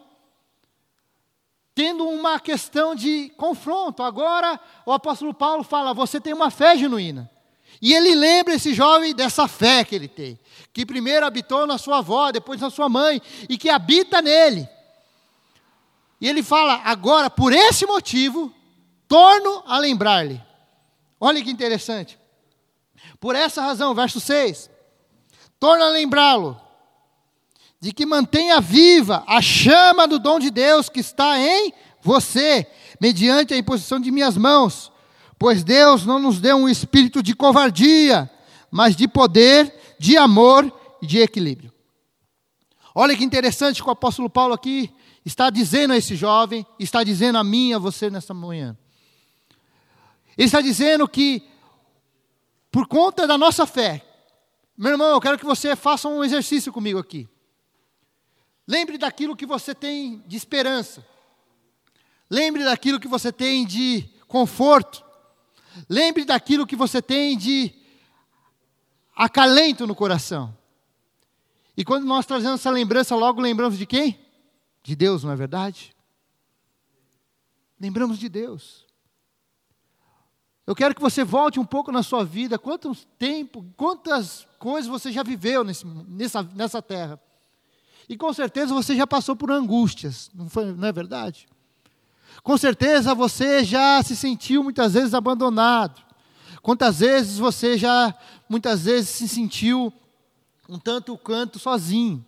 tendo 1.74 2.06
uma 2.08 2.38
questão 2.38 2.94
de 2.94 3.30
confronto. 3.36 4.02
Agora, 4.02 4.58
o 4.86 4.92
apóstolo 4.92 5.34
Paulo 5.34 5.62
fala: 5.62 5.94
você 5.94 6.20
tem 6.20 6.32
uma 6.32 6.50
fé 6.50 6.76
genuína. 6.76 7.30
E 7.80 7.94
ele 7.94 8.14
lembra 8.14 8.54
esse 8.54 8.74
jovem 8.74 9.14
dessa 9.14 9.48
fé 9.48 9.84
que 9.84 9.94
ele 9.94 10.06
tem, 10.06 10.38
que 10.72 10.84
primeiro 10.84 11.26
habitou 11.26 11.66
na 11.66 11.78
sua 11.78 11.98
avó, 11.98 12.30
depois 12.30 12.60
na 12.60 12.70
sua 12.70 12.88
mãe, 12.88 13.20
e 13.48 13.56
que 13.56 13.70
habita 13.70 14.20
nele. 14.20 14.68
E 16.22 16.28
ele 16.28 16.40
fala: 16.40 16.80
agora, 16.84 17.28
por 17.28 17.52
esse 17.52 17.84
motivo, 17.84 18.54
torno 19.08 19.64
a 19.66 19.76
lembrar-lhe. 19.76 20.40
Olha 21.20 21.42
que 21.42 21.50
interessante. 21.50 22.16
Por 23.18 23.34
essa 23.34 23.60
razão, 23.60 23.92
verso 23.92 24.20
6: 24.20 24.70
torna 25.58 25.86
a 25.86 25.90
lembrá-lo 25.90 26.58
de 27.80 27.92
que 27.92 28.06
mantenha 28.06 28.60
viva 28.60 29.24
a 29.26 29.42
chama 29.42 30.06
do 30.06 30.20
dom 30.20 30.38
de 30.38 30.52
Deus 30.52 30.88
que 30.88 31.00
está 31.00 31.36
em 31.40 31.72
você, 32.00 32.68
mediante 33.00 33.52
a 33.52 33.56
imposição 33.56 33.98
de 33.98 34.12
minhas 34.12 34.36
mãos. 34.36 34.92
Pois 35.36 35.64
Deus 35.64 36.06
não 36.06 36.20
nos 36.20 36.40
deu 36.40 36.56
um 36.56 36.68
espírito 36.68 37.20
de 37.20 37.34
covardia, 37.34 38.30
mas 38.70 38.94
de 38.94 39.08
poder, 39.08 39.96
de 39.98 40.16
amor 40.16 40.72
e 41.02 41.06
de 41.06 41.18
equilíbrio. 41.18 41.72
Olha 42.94 43.16
que 43.16 43.24
interessante 43.24 43.82
que 43.82 43.88
o 43.88 43.92
apóstolo 43.92 44.30
Paulo 44.30 44.54
aqui 44.54 44.94
está 45.24 45.50
dizendo 45.50 45.92
a 45.92 45.96
esse 45.96 46.16
jovem, 46.16 46.66
está 46.78 47.04
dizendo 47.04 47.38
a 47.38 47.44
mim 47.44 47.72
a 47.72 47.78
você 47.78 48.10
nesta 48.10 48.34
manhã. 48.34 48.76
Ele 50.36 50.46
está 50.46 50.60
dizendo 50.60 51.06
que, 51.08 51.42
por 52.70 52.86
conta 52.86 53.26
da 53.26 53.36
nossa 53.38 53.66
fé, 53.66 54.04
meu 54.76 54.92
irmão, 54.92 55.10
eu 55.10 55.20
quero 55.20 55.38
que 55.38 55.44
você 55.44 55.76
faça 55.76 56.08
um 56.08 56.24
exercício 56.24 56.72
comigo 56.72 56.98
aqui. 56.98 57.28
Lembre 58.66 58.96
daquilo 58.96 59.36
que 59.36 59.46
você 59.46 59.74
tem 59.74 60.22
de 60.26 60.36
esperança. 60.36 61.06
Lembre 62.30 62.64
daquilo 62.64 62.98
que 62.98 63.08
você 63.08 63.30
tem 63.30 63.66
de 63.66 64.08
conforto. 64.26 65.04
Lembre 65.88 66.24
daquilo 66.24 66.66
que 66.66 66.76
você 66.76 67.02
tem 67.02 67.36
de 67.36 67.72
acalento 69.14 69.86
no 69.86 69.94
coração. 69.94 70.56
E 71.76 71.84
quando 71.84 72.04
nós 72.04 72.26
trazemos 72.26 72.60
essa 72.60 72.70
lembrança, 72.70 73.14
logo 73.14 73.40
lembramos 73.40 73.78
de 73.78 73.86
quem? 73.86 74.18
De 74.82 74.96
Deus, 74.96 75.24
não 75.24 75.30
é 75.30 75.36
verdade? 75.36 75.94
Lembramos 77.80 78.18
de 78.18 78.28
Deus. 78.28 78.86
Eu 80.66 80.74
quero 80.74 80.94
que 80.94 81.00
você 81.00 81.24
volte 81.24 81.58
um 81.58 81.64
pouco 81.64 81.90
na 81.90 82.02
sua 82.02 82.24
vida, 82.24 82.58
quanto 82.58 82.94
tempo, 83.18 83.64
quantas 83.76 84.46
coisas 84.58 84.88
você 84.88 85.10
já 85.10 85.22
viveu 85.22 85.64
nesse, 85.64 85.84
nessa, 85.86 86.42
nessa 86.42 86.80
terra. 86.80 87.20
E 88.08 88.16
com 88.16 88.32
certeza 88.32 88.72
você 88.72 88.94
já 88.94 89.06
passou 89.06 89.34
por 89.34 89.50
angústias, 89.50 90.30
não, 90.34 90.48
foi, 90.48 90.72
não 90.72 90.86
é 90.86 90.92
verdade? 90.92 91.48
Com 92.42 92.56
certeza 92.56 93.14
você 93.14 93.64
já 93.64 94.02
se 94.02 94.16
sentiu 94.16 94.62
muitas 94.62 94.94
vezes 94.94 95.14
abandonado. 95.14 96.02
Quantas 96.62 97.00
vezes 97.00 97.38
você 97.38 97.76
já, 97.76 98.14
muitas 98.48 98.84
vezes, 98.84 99.10
se 99.10 99.28
sentiu 99.28 99.92
um 100.68 100.78
tanto 100.78 101.18
quanto 101.18 101.58
sozinho. 101.58 102.24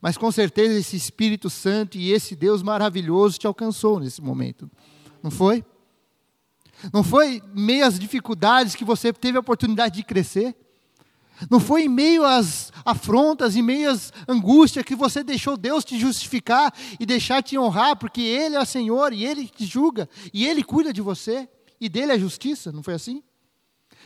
Mas 0.00 0.16
com 0.16 0.30
certeza 0.30 0.78
esse 0.78 0.96
Espírito 0.96 1.50
Santo 1.50 1.98
e 1.98 2.10
esse 2.12 2.34
Deus 2.34 2.62
maravilhoso 2.62 3.38
te 3.38 3.46
alcançou 3.46 4.00
nesse 4.00 4.22
momento. 4.22 4.70
Não 5.22 5.30
foi? 5.30 5.64
Não 6.92 7.04
foi 7.04 7.42
em 7.54 7.60
meio 7.60 7.84
às 7.84 7.98
dificuldades 7.98 8.74
que 8.74 8.84
você 8.84 9.12
teve 9.12 9.36
a 9.36 9.40
oportunidade 9.40 9.96
de 9.96 10.02
crescer? 10.02 10.56
Não 11.50 11.60
foi 11.60 11.84
em 11.84 11.88
meio 11.88 12.24
às 12.24 12.70
afrontas, 12.84 13.56
em 13.56 13.62
meio 13.62 13.90
às 13.90 14.12
angústias 14.28 14.84
que 14.84 14.94
você 14.94 15.22
deixou 15.22 15.56
Deus 15.56 15.84
te 15.84 15.98
justificar 15.98 16.74
e 16.98 17.06
deixar 17.06 17.42
te 17.42 17.58
honrar, 17.58 17.96
porque 17.96 18.20
Ele 18.20 18.56
é 18.56 18.60
o 18.60 18.66
Senhor 18.66 19.12
e 19.12 19.24
Ele 19.24 19.46
te 19.46 19.64
julga 19.64 20.08
e 20.32 20.46
Ele 20.46 20.62
cuida 20.62 20.92
de 20.92 21.00
você 21.00 21.48
e 21.80 21.88
dele 21.88 22.12
é 22.12 22.18
justiça, 22.18 22.70
não 22.70 22.82
foi 22.82 22.94
assim? 22.94 23.22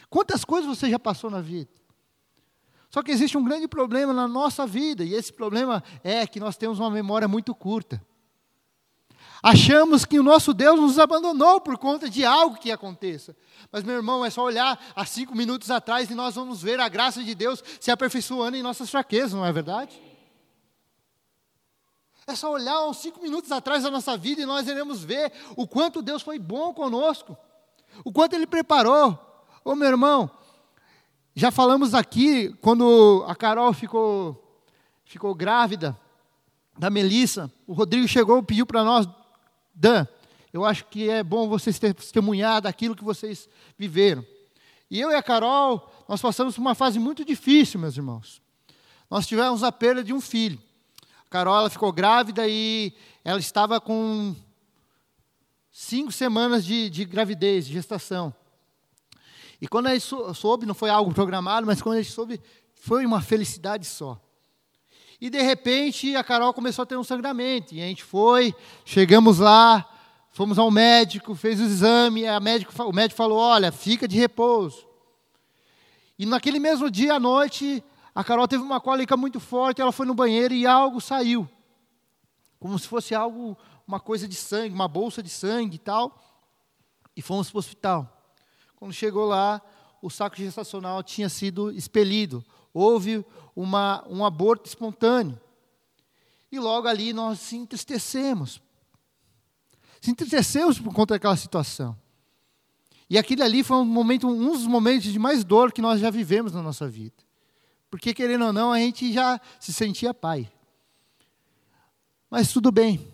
Quantas 0.09 0.45
coisas 0.45 0.69
você 0.69 0.89
já 0.89 0.99
passou 0.99 1.29
na 1.29 1.41
vida? 1.41 1.71
Só 2.95 3.03
que 3.03 3.11
existe 3.11 3.37
um 3.37 3.43
grande 3.43 3.67
problema 3.67 4.13
na 4.13 4.29
nossa 4.29 4.65
vida, 4.65 5.03
e 5.03 5.15
esse 5.15 5.33
problema 5.33 5.83
é 6.05 6.25
que 6.29 6.39
nós 6.39 6.57
temos 6.57 6.79
uma 6.79 6.89
memória 6.89 7.27
muito 7.27 7.53
curta. 7.53 8.01
Achamos 9.43 10.05
que 10.05 10.17
o 10.17 10.23
nosso 10.23 10.55
Deus 10.55 10.79
nos 10.79 10.97
abandonou 10.97 11.61
por 11.61 11.77
conta 11.77 12.09
de 12.09 12.25
algo 12.25 12.57
que 12.57 12.71
aconteça. 12.71 13.37
Mas, 13.73 13.83
meu 13.83 13.97
irmão, 13.97 14.25
é 14.25 14.31
só 14.31 14.45
olhar 14.45 14.81
há 14.95 15.05
cinco 15.05 15.35
minutos 15.35 15.73
atrás 15.73 16.09
e 16.09 16.15
nós 16.15 16.37
vamos 16.37 16.63
ver 16.63 16.79
a 16.79 16.89
graça 16.89 17.21
de 17.25 17.35
Deus 17.35 17.65
se 17.81 17.91
aperfeiçoando 17.91 18.57
em 18.57 18.63
nossas 18.63 18.89
fraquezas, 18.89 19.33
não 19.33 19.45
é 19.45 19.51
verdade? 19.51 20.01
É 22.29 22.37
só 22.37 22.53
olhar 22.53 22.87
uns 22.87 22.99
cinco 22.99 23.21
minutos 23.21 23.51
atrás 23.51 23.83
da 23.83 23.91
nossa 23.91 24.17
vida 24.17 24.41
e 24.41 24.47
nós 24.47 24.69
iremos 24.69 25.03
ver 25.03 25.33
o 25.57 25.67
quanto 25.67 26.01
Deus 26.01 26.23
foi 26.23 26.39
bom 26.39 26.73
conosco, 26.73 27.37
o 28.05 28.13
quanto 28.13 28.35
Ele 28.35 28.47
preparou. 28.47 29.19
Ô 29.65 29.75
meu 29.75 29.89
irmão, 29.89 30.31
já 31.35 31.51
falamos 31.51 31.95
aqui, 31.95 32.55
quando 32.61 33.25
a 33.27 33.35
Carol 33.35 33.73
ficou, 33.73 34.63
ficou 35.05 35.35
grávida 35.35 35.99
da 36.79 36.89
Melissa, 36.89 37.53
o 37.67 37.73
Rodrigo 37.73 38.07
chegou 38.07 38.39
e 38.39 38.43
pediu 38.43 38.65
para 38.65 38.85
nós 38.85 39.09
Dan, 39.75 40.07
eu 40.53 40.65
acho 40.65 40.85
que 40.87 41.11
é 41.11 41.25
bom 41.25 41.49
vocês 41.49 41.79
testemunhar 41.81 42.63
daquilo 42.63 42.95
que 42.95 43.03
vocês 43.03 43.49
viveram. 43.77 44.25
E 44.89 45.01
eu 45.01 45.11
e 45.11 45.15
a 45.17 45.23
Carol, 45.23 45.93
nós 46.09 46.23
passamos 46.23 46.55
por 46.55 46.61
uma 46.61 46.77
fase 46.77 47.01
muito 47.01 47.25
difícil, 47.25 47.81
meus 47.81 47.97
irmãos. 47.97 48.41
Nós 49.11 49.27
tivemos 49.27 49.65
a 49.65 49.73
perda 49.73 50.05
de 50.05 50.13
um 50.13 50.21
filho. 50.21 50.63
A 51.27 51.29
Carol 51.29 51.57
ela 51.57 51.71
ficou 51.71 51.93
grávida 51.93 52.47
e 52.47 52.93
ela 53.25 53.41
estava 53.41 53.81
com 53.81 54.37
cinco 55.73 56.13
semanas 56.13 56.65
de, 56.65 56.89
de 56.89 57.05
gravidez, 57.05 57.67
de 57.67 57.73
gestação. 57.73 58.33
E 59.65 59.67
quando 59.67 59.89
gente 59.89 60.05
soube, 60.35 60.67
não 60.67 60.75
foi 60.75 60.91
algo 60.91 61.15
programado, 61.15 61.67
mas 61.67 61.81
quando 61.81 61.97
gente 61.97 62.13
soube, 62.13 62.39
foi 62.75 63.07
uma 63.07 63.23
felicidade 63.23 63.87
só. 63.87 64.21
E 65.19 65.31
de 65.31 65.41
repente 65.41 66.15
a 66.15 66.23
Carol 66.23 66.53
começou 66.53 66.83
a 66.83 66.87
ter 66.87 66.99
um 66.99 67.03
sangramento. 67.03 67.75
E 67.75 67.81
a 67.81 67.87
gente 67.87 68.05
foi, 68.05 68.55
chegamos 68.85 69.39
lá, 69.39 69.91
fomos 70.29 70.59
ao 70.59 70.71
médico, 70.71 71.35
fez 71.35 71.59
o 71.61 71.65
exame, 71.65 72.27
a 72.27 72.39
médico, 72.41 72.75
o 72.83 72.93
médico 72.93 73.17
falou: 73.17 73.39
olha, 73.39 73.73
fica 73.73 74.07
de 74.07 74.19
repouso. 74.19 74.87
E 76.19 76.27
naquele 76.27 76.59
mesmo 76.59 76.91
dia 76.91 77.15
à 77.15 77.19
noite, 77.19 77.83
a 78.15 78.23
Carol 78.23 78.47
teve 78.47 78.63
uma 78.63 78.83
cólica 78.83 79.17
muito 79.17 79.41
forte, 79.41 79.81
ela 79.81 79.93
foi 79.93 80.05
no 80.05 80.13
banheiro 80.13 80.53
e 80.53 80.67
algo 80.67 81.01
saiu. 81.01 81.49
Como 82.61 82.79
se 82.79 82.87
fosse 82.87 83.15
algo, 83.15 83.57
uma 83.89 83.99
coisa 83.99 84.29
de 84.29 84.35
sangue, 84.35 84.75
uma 84.75 84.89
bolsa 84.89 85.23
de 85.23 85.31
sangue 85.31 85.77
e 85.77 85.79
tal. 85.79 86.23
E 87.17 87.23
fomos 87.23 87.49
para 87.49 87.57
o 87.57 87.61
hospital. 87.61 88.14
Quando 88.85 88.93
chegou 88.93 89.25
lá, 89.25 89.63
o 90.03 90.11
saco 90.11 90.37
gestacional 90.37 91.03
tinha 91.03 91.31
sido 91.31 91.73
expelido. 91.73 92.45
Houve 92.71 93.25
uma, 93.57 94.05
um 94.07 94.23
aborto 94.27 94.69
espontâneo. 94.69 95.41
E 96.53 96.61
logo 96.61 96.87
ali 96.87 97.15
nós 97.15 97.41
se 97.41 97.57
entristecemos. 97.57 98.61
Se 100.03 100.11
entristecemos 100.11 100.79
por 100.79 100.93
conta 100.93 101.15
daquela 101.15 101.35
situação. 101.35 101.99
E 103.09 103.17
aquele 103.17 103.43
ali 103.43 103.65
foi 103.65 103.79
um, 103.79 103.87
momento, 103.87 104.29
um 104.29 104.53
dos 104.53 104.67
momentos 104.67 105.11
de 105.11 105.19
mais 105.19 105.45
dor 105.45 105.73
que 105.73 105.81
nós 105.81 105.99
já 105.99 106.11
vivemos 106.11 106.53
na 106.53 106.61
nossa 106.61 106.87
vida. 106.87 107.17
Porque, 107.91 108.13
querendo 108.13 108.45
ou 108.45 108.53
não, 108.53 108.71
a 108.71 108.79
gente 108.79 109.11
já 109.15 109.41
se 109.59 109.73
sentia 109.73 110.13
pai. 110.13 110.53
Mas 112.29 112.53
tudo 112.53 112.71
bem. 112.71 113.14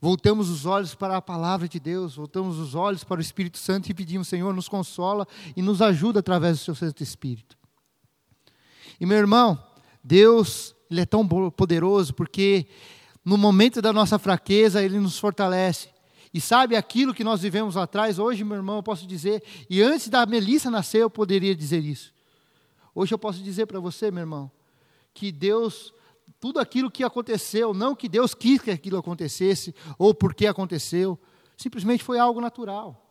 Voltamos 0.00 0.48
os 0.48 0.64
olhos 0.64 0.94
para 0.94 1.16
a 1.16 1.22
palavra 1.22 1.68
de 1.68 1.80
Deus, 1.80 2.14
voltamos 2.14 2.58
os 2.58 2.74
olhos 2.74 3.02
para 3.02 3.18
o 3.18 3.20
Espírito 3.20 3.58
Santo 3.58 3.90
e 3.90 3.94
pedimos, 3.94 4.28
Senhor, 4.28 4.54
nos 4.54 4.68
consola 4.68 5.26
e 5.56 5.62
nos 5.62 5.82
ajuda 5.82 6.20
através 6.20 6.58
do 6.58 6.64
seu 6.64 6.74
Santo 6.74 7.02
Espírito. 7.02 7.56
E 9.00 9.04
meu 9.04 9.18
irmão, 9.18 9.62
Deus, 10.02 10.74
Ele 10.88 11.00
é 11.00 11.06
tão 11.06 11.26
poderoso 11.26 12.14
porque 12.14 12.66
no 13.24 13.36
momento 13.36 13.82
da 13.82 13.92
nossa 13.92 14.18
fraqueza, 14.18 14.82
Ele 14.82 14.98
nos 14.98 15.18
fortalece. 15.18 15.88
E 16.32 16.40
sabe 16.40 16.76
aquilo 16.76 17.12
que 17.12 17.24
nós 17.24 17.40
vivemos 17.40 17.74
lá 17.74 17.82
atrás? 17.82 18.18
Hoje, 18.18 18.44
meu 18.44 18.56
irmão, 18.56 18.76
eu 18.76 18.82
posso 18.82 19.06
dizer, 19.06 19.42
e 19.68 19.82
antes 19.82 20.08
da 20.08 20.24
Melissa 20.24 20.70
nascer, 20.70 21.02
eu 21.02 21.10
poderia 21.10 21.54
dizer 21.54 21.84
isso. 21.84 22.12
Hoje 22.94 23.12
eu 23.12 23.18
posso 23.18 23.42
dizer 23.42 23.66
para 23.66 23.80
você, 23.80 24.10
meu 24.10 24.22
irmão, 24.22 24.50
que 25.12 25.32
Deus, 25.32 25.92
tudo 26.40 26.60
aquilo 26.60 26.90
que 26.90 27.02
aconteceu, 27.02 27.74
não 27.74 27.94
que 27.94 28.08
Deus 28.08 28.34
quis 28.34 28.60
que 28.60 28.70
aquilo 28.70 28.98
acontecesse, 28.98 29.74
ou 29.98 30.14
porque 30.14 30.46
aconteceu, 30.46 31.18
simplesmente 31.56 32.04
foi 32.04 32.18
algo 32.18 32.40
natural. 32.40 33.04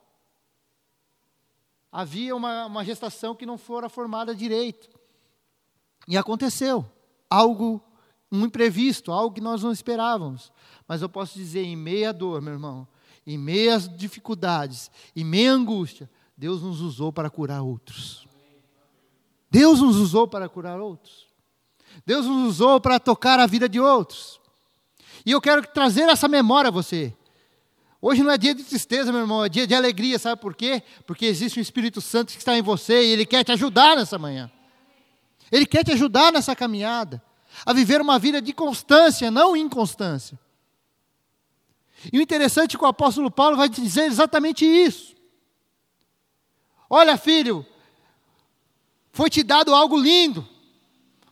Havia 1.92 2.36
uma, 2.36 2.66
uma 2.66 2.86
gestação 2.86 3.36
que 3.36 3.46
não 3.46 3.58
fora 3.58 3.90
formada 3.90 4.36
direito. 4.36 4.90
E 6.08 6.18
aconteceu 6.18 6.86
algo, 7.30 7.82
um 8.32 8.46
imprevisto, 8.46 9.12
algo 9.12 9.36
que 9.36 9.42
nós 9.42 9.64
não 9.64 9.72
esperávamos. 9.72 10.52
Mas 10.88 11.02
eu 11.02 11.10
posso 11.10 11.38
dizer, 11.38 11.64
em 11.64 11.76
meia 11.76 12.14
dor, 12.14 12.42
meu 12.42 12.54
irmão, 12.54 12.88
em 13.26 13.38
meias 13.38 13.90
dificuldades, 13.98 14.90
em 15.16 15.26
meia 15.26 15.52
angústia, 15.52 16.10
Deus 16.36 16.62
nos 16.62 16.80
usou 16.80 17.12
para 17.12 17.30
curar 17.30 17.62
outros. 17.62 18.26
Deus 19.50 19.82
nos 19.82 19.98
usou 19.98 20.28
para 20.28 20.48
curar 20.48 20.80
outros. 20.80 21.27
Deus 22.06 22.26
nos 22.26 22.50
usou 22.50 22.80
para 22.80 23.00
tocar 23.00 23.40
a 23.40 23.48
vida 23.48 23.68
de 23.68 23.80
outros. 23.80 24.40
E 25.26 25.32
eu 25.32 25.42
quero 25.42 25.62
trazer 25.68 26.04
essa 26.04 26.28
memória 26.28 26.70
a 26.70 26.72
você. 26.72 27.14
Hoje 28.02 28.24
não 28.24 28.32
é 28.32 28.38
dia 28.38 28.54
de 28.54 28.64
tristeza, 28.64 29.12
meu 29.12 29.22
irmão, 29.22 29.44
é 29.44 29.50
dia 29.50 29.66
de 29.66 29.74
alegria, 29.74 30.20
sabe 30.20 30.40
por 30.40 30.56
quê? 30.56 30.84
Porque 31.06 31.26
existe 31.26 31.60
um 31.60 31.62
Espírito 31.62 32.00
Santo 32.00 32.32
que 32.32 32.38
está 32.38 32.58
em 32.58 32.62
você 32.62 33.04
e 33.04 33.12
ele 33.12 33.26
quer 33.26 33.44
te 33.44 33.52
ajudar 33.52 33.96
nessa 33.96 34.18
manhã. 34.20 34.52
Ele 35.52 35.66
quer 35.66 35.84
te 35.84 35.92
ajudar 35.92 36.32
nessa 36.32 36.56
caminhada, 36.56 37.22
a 37.66 37.74
viver 37.74 38.00
uma 38.00 38.20
vida 38.20 38.42
de 38.42 38.54
constância, 38.54 39.32
não 39.32 39.56
inconstância. 39.56 40.40
E 42.14 42.20
o 42.20 42.22
interessante 42.22 42.76
é 42.76 42.80
que 42.80 42.86
o 42.86 42.88
apóstolo 42.88 43.32
Paulo 43.32 43.58
vai 43.58 43.68
dizer 43.68 44.04
exatamente 44.04 44.66
isso. 44.66 45.16
Olha, 46.90 47.18
filho, 47.18 47.66
foi 49.12 49.30
te 49.30 49.42
dado 49.44 49.74
algo 49.74 49.98
lindo, 49.98 50.48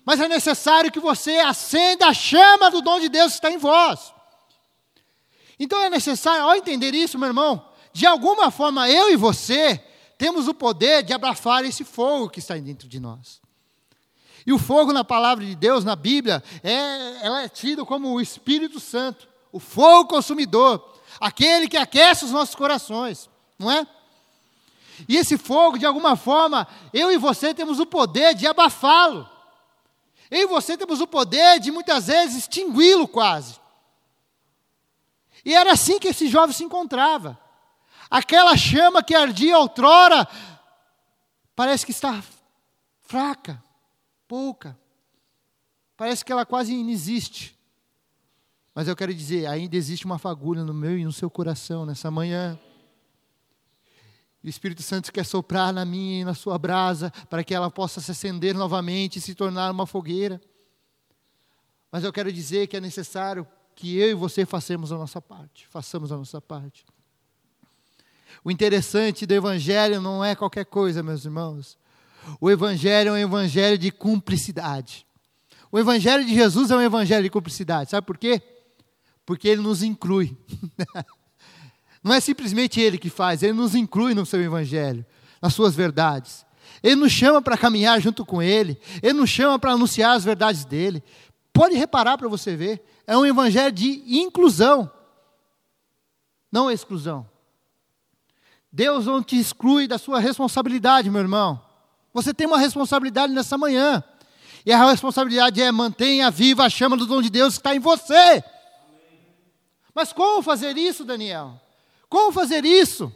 mas 0.05 0.19
é 0.19 0.27
necessário 0.27 0.91
que 0.91 0.99
você 0.99 1.37
acenda 1.39 2.07
a 2.07 2.13
chama 2.13 2.69
do 2.69 2.81
dom 2.81 2.99
de 2.99 3.09
Deus 3.09 3.31
que 3.31 3.37
está 3.37 3.49
em 3.49 3.57
vós. 3.57 4.13
Então 5.59 5.81
é 5.81 5.89
necessário, 5.89 6.43
ao 6.43 6.55
entender 6.55 6.93
isso, 6.93 7.17
meu 7.17 7.27
irmão, 7.27 7.67
de 7.91 8.05
alguma 8.05 8.51
forma 8.51 8.89
eu 8.89 9.11
e 9.11 9.15
você 9.15 9.83
temos 10.17 10.47
o 10.47 10.53
poder 10.53 11.03
de 11.03 11.13
abrafar 11.13 11.65
esse 11.65 11.83
fogo 11.83 12.29
que 12.29 12.39
está 12.39 12.55
dentro 12.55 12.87
de 12.87 12.99
nós. 12.99 13.41
E 14.45 14.53
o 14.53 14.59
fogo 14.59 14.93
na 14.93 15.03
palavra 15.03 15.43
de 15.43 15.55
Deus, 15.55 15.83
na 15.83 15.95
Bíblia, 15.95 16.43
é, 16.63 17.25
ela 17.25 17.41
é 17.41 17.49
tido 17.49 17.85
como 17.85 18.09
o 18.09 18.21
Espírito 18.21 18.79
Santo, 18.79 19.27
o 19.51 19.59
fogo 19.59 20.09
consumidor, 20.09 20.93
aquele 21.19 21.67
que 21.67 21.77
aquece 21.77 22.25
os 22.25 22.31
nossos 22.31 22.53
corações, 22.53 23.27
não 23.57 23.71
é? 23.71 23.87
E 25.09 25.17
esse 25.17 25.37
fogo, 25.37 25.79
de 25.79 25.85
alguma 25.85 26.15
forma, 26.15 26.67
eu 26.93 27.11
e 27.11 27.17
você 27.17 27.53
temos 27.53 27.79
o 27.79 27.85
poder 27.85 28.35
de 28.35 28.45
abafá-lo. 28.45 29.34
Eu 30.29 30.41
e 30.41 30.47
você 30.47 30.77
temos 30.77 30.99
o 31.01 31.07
poder 31.07 31.59
de 31.59 31.71
muitas 31.71 32.07
vezes 32.07 32.37
extingui-lo 32.37 33.07
quase. 33.07 33.59
E 35.43 35.53
era 35.53 35.73
assim 35.73 35.99
que 35.99 36.07
esse 36.07 36.27
jovem 36.27 36.55
se 36.55 36.63
encontrava. 36.63 37.39
Aquela 38.09 38.55
chama 38.57 39.03
que 39.03 39.13
ardia 39.13 39.57
outrora, 39.57 40.27
parece 41.55 41.85
que 41.85 41.91
está 41.91 42.23
fraca, 43.01 43.63
pouca. 44.27 44.77
Parece 45.95 46.25
que 46.25 46.31
ela 46.31 46.45
quase 46.45 46.73
inexiste. 46.73 47.57
Mas 48.73 48.87
eu 48.87 48.95
quero 48.95 49.13
dizer, 49.13 49.45
ainda 49.45 49.77
existe 49.77 50.05
uma 50.05 50.19
fagulha 50.19 50.63
no 50.63 50.73
meu 50.73 50.97
e 50.97 51.05
no 51.05 51.13
seu 51.13 51.29
coração 51.29 51.85
nessa 51.85 52.11
manhã. 52.11 52.59
O 54.45 54.49
Espírito 54.49 54.83
Santo 54.83 55.11
quer 55.11 55.25
soprar 55.25 55.73
na 55.73 55.83
minha 55.83 56.21
e 56.21 56.23
na 56.23 56.35
sua 56.35 56.59
brasa 56.59 57.11
para 57.31 57.43
que 57.43 57.51
ela 57.51 57.71
possa 57.71 57.99
se 57.99 58.11
acender 58.11 58.53
novamente 58.53 59.17
e 59.17 59.21
se 59.21 59.33
tornar 59.33 59.71
uma 59.71 59.87
fogueira. 59.87 60.39
Mas 61.91 62.03
eu 62.03 62.13
quero 62.13 62.31
dizer 62.31 62.67
que 62.67 62.77
é 62.77 62.79
necessário 62.79 63.47
que 63.75 63.97
eu 63.97 64.11
e 64.11 64.13
você 64.13 64.45
façamos 64.45 64.91
a 64.91 64.97
nossa 64.99 65.19
parte, 65.19 65.65
façamos 65.67 66.11
a 66.11 66.17
nossa 66.17 66.39
parte. 66.39 66.85
O 68.43 68.51
interessante 68.51 69.25
do 69.25 69.33
Evangelho 69.33 69.99
não 69.99 70.23
é 70.23 70.35
qualquer 70.35 70.65
coisa, 70.65 71.01
meus 71.01 71.25
irmãos. 71.25 71.75
O 72.39 72.51
Evangelho 72.51 73.09
é 73.09 73.11
um 73.13 73.17
evangelho 73.17 73.79
de 73.79 73.89
cumplicidade. 73.89 75.07
O 75.71 75.79
Evangelho 75.79 76.23
de 76.23 76.35
Jesus 76.35 76.69
é 76.69 76.75
um 76.75 76.81
evangelho 76.81 77.23
de 77.23 77.31
cumplicidade. 77.31 77.89
Sabe 77.89 78.05
por 78.05 78.17
quê? 78.17 78.39
Porque 79.25 79.47
ele 79.47 79.63
nos 79.63 79.81
inclui. 79.81 80.37
Não 82.05 82.13
é 82.13 82.19
simplesmente 82.19 82.79
ele 82.79 82.99
que 82.99 83.09
faz, 83.09 83.41
ele 83.41 83.53
nos 83.53 83.73
inclui 83.73 84.13
no 84.13 84.27
seu 84.27 84.39
Evangelho, 84.39 85.03
nas 85.41 85.55
suas 85.55 85.73
verdades. 85.73 86.45
Ele 86.83 86.97
nos 86.97 87.11
chama 87.11 87.41
para 87.41 87.57
caminhar 87.57 87.99
junto 87.99 88.23
com 88.23 88.43
ele, 88.43 88.79
ele 89.01 89.13
nos 89.13 89.27
chama 89.31 89.57
para 89.57 89.71
anunciar 89.71 90.15
as 90.15 90.23
verdades 90.23 90.65
dele. 90.65 91.03
Pode 91.51 91.73
reparar 91.73 92.15
para 92.15 92.27
você 92.27 92.55
ver, 92.55 92.85
é 93.07 93.17
um 93.17 93.25
evangelho 93.25 93.71
de 93.71 94.03
inclusão, 94.19 94.91
não 96.51 96.69
exclusão. 96.69 97.27
Deus 98.71 99.07
não 99.07 99.23
te 99.23 99.39
exclui 99.39 99.87
da 99.87 99.97
sua 99.97 100.19
responsabilidade, 100.19 101.09
meu 101.09 101.21
irmão. 101.21 101.59
Você 102.13 102.35
tem 102.35 102.45
uma 102.45 102.59
responsabilidade 102.59 103.33
nessa 103.33 103.57
manhã. 103.57 104.03
E 104.63 104.71
a 104.71 104.91
responsabilidade 104.91 105.59
é 105.59 105.71
mantenha 105.71 106.29
viva 106.29 106.65
a 106.65 106.69
chama 106.69 106.95
do 106.95 107.07
dom 107.07 107.19
de 107.19 107.31
Deus 107.31 107.55
que 107.55 107.61
está 107.61 107.73
em 107.75 107.79
você. 107.79 108.43
Mas 109.93 110.13
como 110.13 110.43
fazer 110.43 110.77
isso, 110.77 111.03
Daniel? 111.03 111.64
Como 112.09 112.31
fazer 112.31 112.65
isso? 112.65 113.11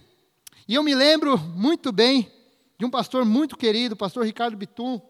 E 0.67 0.75
eu 0.75 0.83
me 0.83 0.95
lembro 0.95 1.37
muito 1.37 1.91
bem 1.91 2.31
de 2.77 2.85
um 2.85 2.89
pastor 2.89 3.25
muito 3.25 3.57
querido, 3.57 3.93
o 3.93 3.97
pastor 3.97 4.25
Ricardo 4.25 4.57
Bitum, 4.57 5.01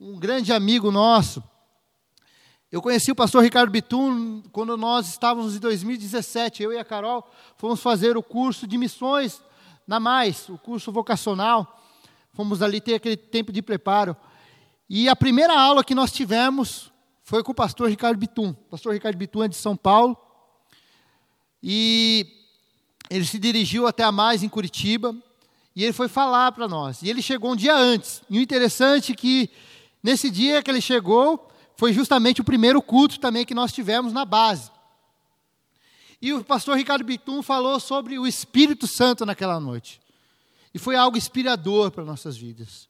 um 0.00 0.18
grande 0.18 0.52
amigo 0.52 0.90
nosso. 0.90 1.42
Eu 2.72 2.82
conheci 2.82 3.12
o 3.12 3.14
pastor 3.14 3.42
Ricardo 3.42 3.70
Bitum 3.70 4.42
quando 4.50 4.76
nós 4.76 5.08
estávamos 5.08 5.54
em 5.54 5.60
2017, 5.60 6.62
eu 6.62 6.72
e 6.72 6.78
a 6.78 6.84
Carol 6.84 7.28
fomos 7.56 7.80
fazer 7.80 8.16
o 8.16 8.22
curso 8.22 8.66
de 8.66 8.76
missões 8.76 9.40
na 9.86 10.00
Mais, 10.00 10.48
o 10.48 10.58
curso 10.58 10.90
vocacional. 10.90 11.80
Fomos 12.32 12.62
ali 12.62 12.80
ter 12.80 12.94
aquele 12.94 13.16
tempo 13.16 13.52
de 13.52 13.62
preparo. 13.62 14.16
E 14.90 15.08
a 15.08 15.14
primeira 15.14 15.56
aula 15.56 15.84
que 15.84 15.94
nós 15.94 16.10
tivemos 16.10 16.92
foi 17.22 17.44
com 17.44 17.52
o 17.52 17.54
pastor 17.54 17.88
Ricardo 17.88 18.18
Bitum. 18.18 18.50
O 18.50 18.70
pastor 18.70 18.92
Ricardo 18.92 19.16
Bitum 19.16 19.44
é 19.44 19.48
de 19.48 19.54
São 19.54 19.76
Paulo. 19.76 20.16
E 21.62 22.43
ele 23.10 23.24
se 23.24 23.38
dirigiu 23.38 23.86
até 23.86 24.02
a 24.02 24.12
Mais 24.12 24.42
em 24.42 24.48
Curitiba. 24.48 25.14
E 25.76 25.82
ele 25.82 25.92
foi 25.92 26.08
falar 26.08 26.52
para 26.52 26.68
nós. 26.68 27.02
E 27.02 27.10
ele 27.10 27.20
chegou 27.20 27.52
um 27.52 27.56
dia 27.56 27.76
antes. 27.76 28.22
E 28.30 28.38
o 28.38 28.42
interessante 28.42 29.12
é 29.12 29.14
que 29.14 29.50
nesse 30.02 30.30
dia 30.30 30.62
que 30.62 30.70
ele 30.70 30.80
chegou, 30.80 31.48
foi 31.76 31.92
justamente 31.92 32.40
o 32.40 32.44
primeiro 32.44 32.80
culto 32.80 33.18
também 33.18 33.44
que 33.44 33.54
nós 33.54 33.72
tivemos 33.72 34.12
na 34.12 34.24
base. 34.24 34.70
E 36.22 36.32
o 36.32 36.44
pastor 36.44 36.76
Ricardo 36.76 37.04
Bitum 37.04 37.42
falou 37.42 37.78
sobre 37.80 38.18
o 38.18 38.26
Espírito 38.26 38.86
Santo 38.86 39.26
naquela 39.26 39.58
noite. 39.58 40.00
E 40.72 40.78
foi 40.78 40.96
algo 40.96 41.16
inspirador 41.16 41.90
para 41.90 42.04
nossas 42.04 42.36
vidas. 42.36 42.88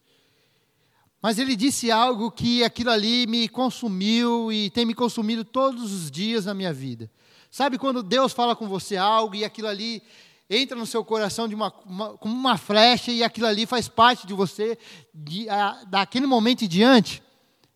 Mas 1.20 1.38
ele 1.38 1.56
disse 1.56 1.90
algo 1.90 2.30
que 2.30 2.62
aquilo 2.62 2.90
ali 2.90 3.26
me 3.26 3.48
consumiu 3.48 4.52
e 4.52 4.68
tem 4.68 4.84
me 4.84 4.94
consumido 4.94 5.42
todos 5.42 5.90
os 5.90 6.10
dias 6.10 6.44
na 6.44 6.52
minha 6.52 6.72
vida. 6.72 7.10
Sabe 7.54 7.78
quando 7.78 8.02
Deus 8.02 8.32
fala 8.32 8.56
com 8.56 8.66
você 8.66 8.96
algo 8.96 9.32
e 9.36 9.44
aquilo 9.44 9.68
ali 9.68 10.02
entra 10.50 10.76
no 10.76 10.84
seu 10.84 11.04
coração 11.04 11.46
de 11.46 11.54
uma, 11.54 11.72
uma, 11.86 12.18
como 12.18 12.34
uma 12.34 12.58
flecha 12.58 13.12
e 13.12 13.22
aquilo 13.22 13.46
ali 13.46 13.64
faz 13.64 13.86
parte 13.86 14.26
de 14.26 14.34
você 14.34 14.76
de, 15.14 15.48
a, 15.48 15.84
daquele 15.84 16.26
momento 16.26 16.64
em 16.64 16.68
diante? 16.68 17.22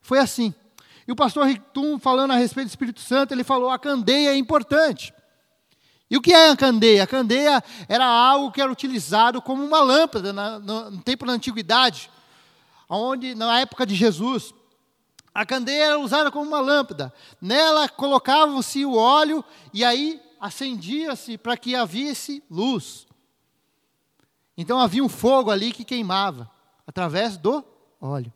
Foi 0.00 0.18
assim. 0.18 0.52
E 1.06 1.12
o 1.12 1.14
pastor 1.14 1.46
Ritum, 1.46 1.96
falando 1.96 2.32
a 2.32 2.36
respeito 2.36 2.66
do 2.66 2.70
Espírito 2.70 3.00
Santo, 3.00 3.32
ele 3.32 3.44
falou: 3.44 3.70
a 3.70 3.78
candeia 3.78 4.30
é 4.30 4.36
importante. 4.36 5.14
E 6.10 6.16
o 6.16 6.20
que 6.20 6.32
é 6.32 6.50
a 6.50 6.56
candeia? 6.56 7.04
A 7.04 7.06
candeia 7.06 7.62
era 7.88 8.04
algo 8.04 8.50
que 8.50 8.60
era 8.60 8.72
utilizado 8.72 9.40
como 9.40 9.64
uma 9.64 9.80
lâmpada 9.80 10.32
na, 10.32 10.58
no, 10.58 10.90
no 10.90 11.02
tempo 11.02 11.24
da 11.24 11.34
antiguidade, 11.34 12.10
onde 12.88 13.32
na 13.32 13.60
época 13.60 13.86
de 13.86 13.94
Jesus, 13.94 14.52
a 15.38 15.46
candeia 15.46 15.84
era 15.84 16.00
usada 16.00 16.32
como 16.32 16.48
uma 16.48 16.60
lâmpada. 16.60 17.14
Nela 17.40 17.88
colocava-se 17.88 18.84
o 18.84 18.96
óleo 18.96 19.44
e 19.72 19.84
aí 19.84 20.20
acendia-se 20.40 21.38
para 21.38 21.56
que 21.56 21.76
havia-se 21.76 22.42
luz. 22.50 23.06
Então 24.56 24.80
havia 24.80 25.04
um 25.04 25.08
fogo 25.08 25.48
ali 25.48 25.70
que 25.70 25.84
queimava 25.84 26.50
através 26.84 27.36
do 27.36 27.64
óleo. 28.00 28.32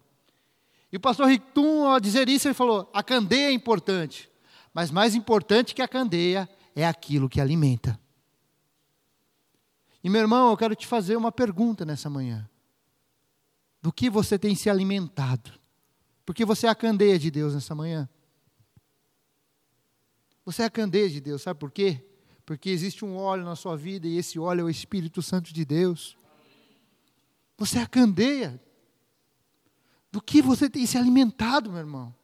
E 0.93 0.97
o 0.97 1.01
pastor 1.01 1.27
Ritum, 1.27 1.89
ao 1.89 1.99
dizer 1.99 2.29
isso, 2.29 2.47
ele 2.47 2.55
falou: 2.55 2.89
a 2.95 3.03
candeia 3.03 3.49
é 3.49 3.53
importante, 3.53 4.31
mas 4.73 4.93
mais 4.93 5.17
importante 5.17 5.75
que 5.75 5.83
a 5.83 5.89
candeia 5.89 6.49
é 6.73 6.87
aquilo 6.87 7.29
que 7.29 7.41
alimenta. 7.41 7.99
E 10.05 10.09
meu 10.09 10.21
irmão, 10.21 10.51
eu 10.53 10.57
quero 10.57 10.77
te 10.77 10.87
fazer 10.87 11.17
uma 11.17 11.33
pergunta 11.33 11.85
nessa 11.85 12.09
manhã. 12.09 12.49
Do 13.83 13.93
que 13.93 14.09
você 14.09 14.39
tem 14.39 14.55
se 14.55 14.71
alimentado? 14.71 15.62
Porque 16.25 16.45
você 16.45 16.67
é 16.67 16.71
a 16.71 16.75
candeia 16.75 17.19
de 17.19 17.31
Deus 17.31 17.55
nessa 17.55 17.75
manhã. 17.75 18.09
Você 20.45 20.63
é 20.63 20.65
a 20.67 20.71
candeia 20.71 21.09
de 21.09 21.21
Deus, 21.21 21.43
sabe 21.43 21.59
por 21.59 21.71
quê? 21.71 22.05
Porque 22.45 22.71
existe 22.71 23.05
um 23.05 23.17
óleo 23.17 23.45
na 23.45 23.55
sua 23.55 23.77
vida 23.77 24.07
e 24.07 24.17
esse 24.17 24.39
óleo 24.39 24.63
é 24.63 24.65
o 24.65 24.71
Espírito 24.71 25.23
Santo 25.23 25.53
de 25.53 25.65
Deus. 25.65 26.17
Você 27.57 27.79
é 27.79 27.83
a 27.83 27.87
candeia 27.87 28.61
do 30.11 30.21
que 30.21 30.43
você 30.43 30.69
tem 30.69 30.85
se 30.85 30.99
alimentado, 30.99 31.71
meu 31.71 31.79
irmão. 31.79 32.15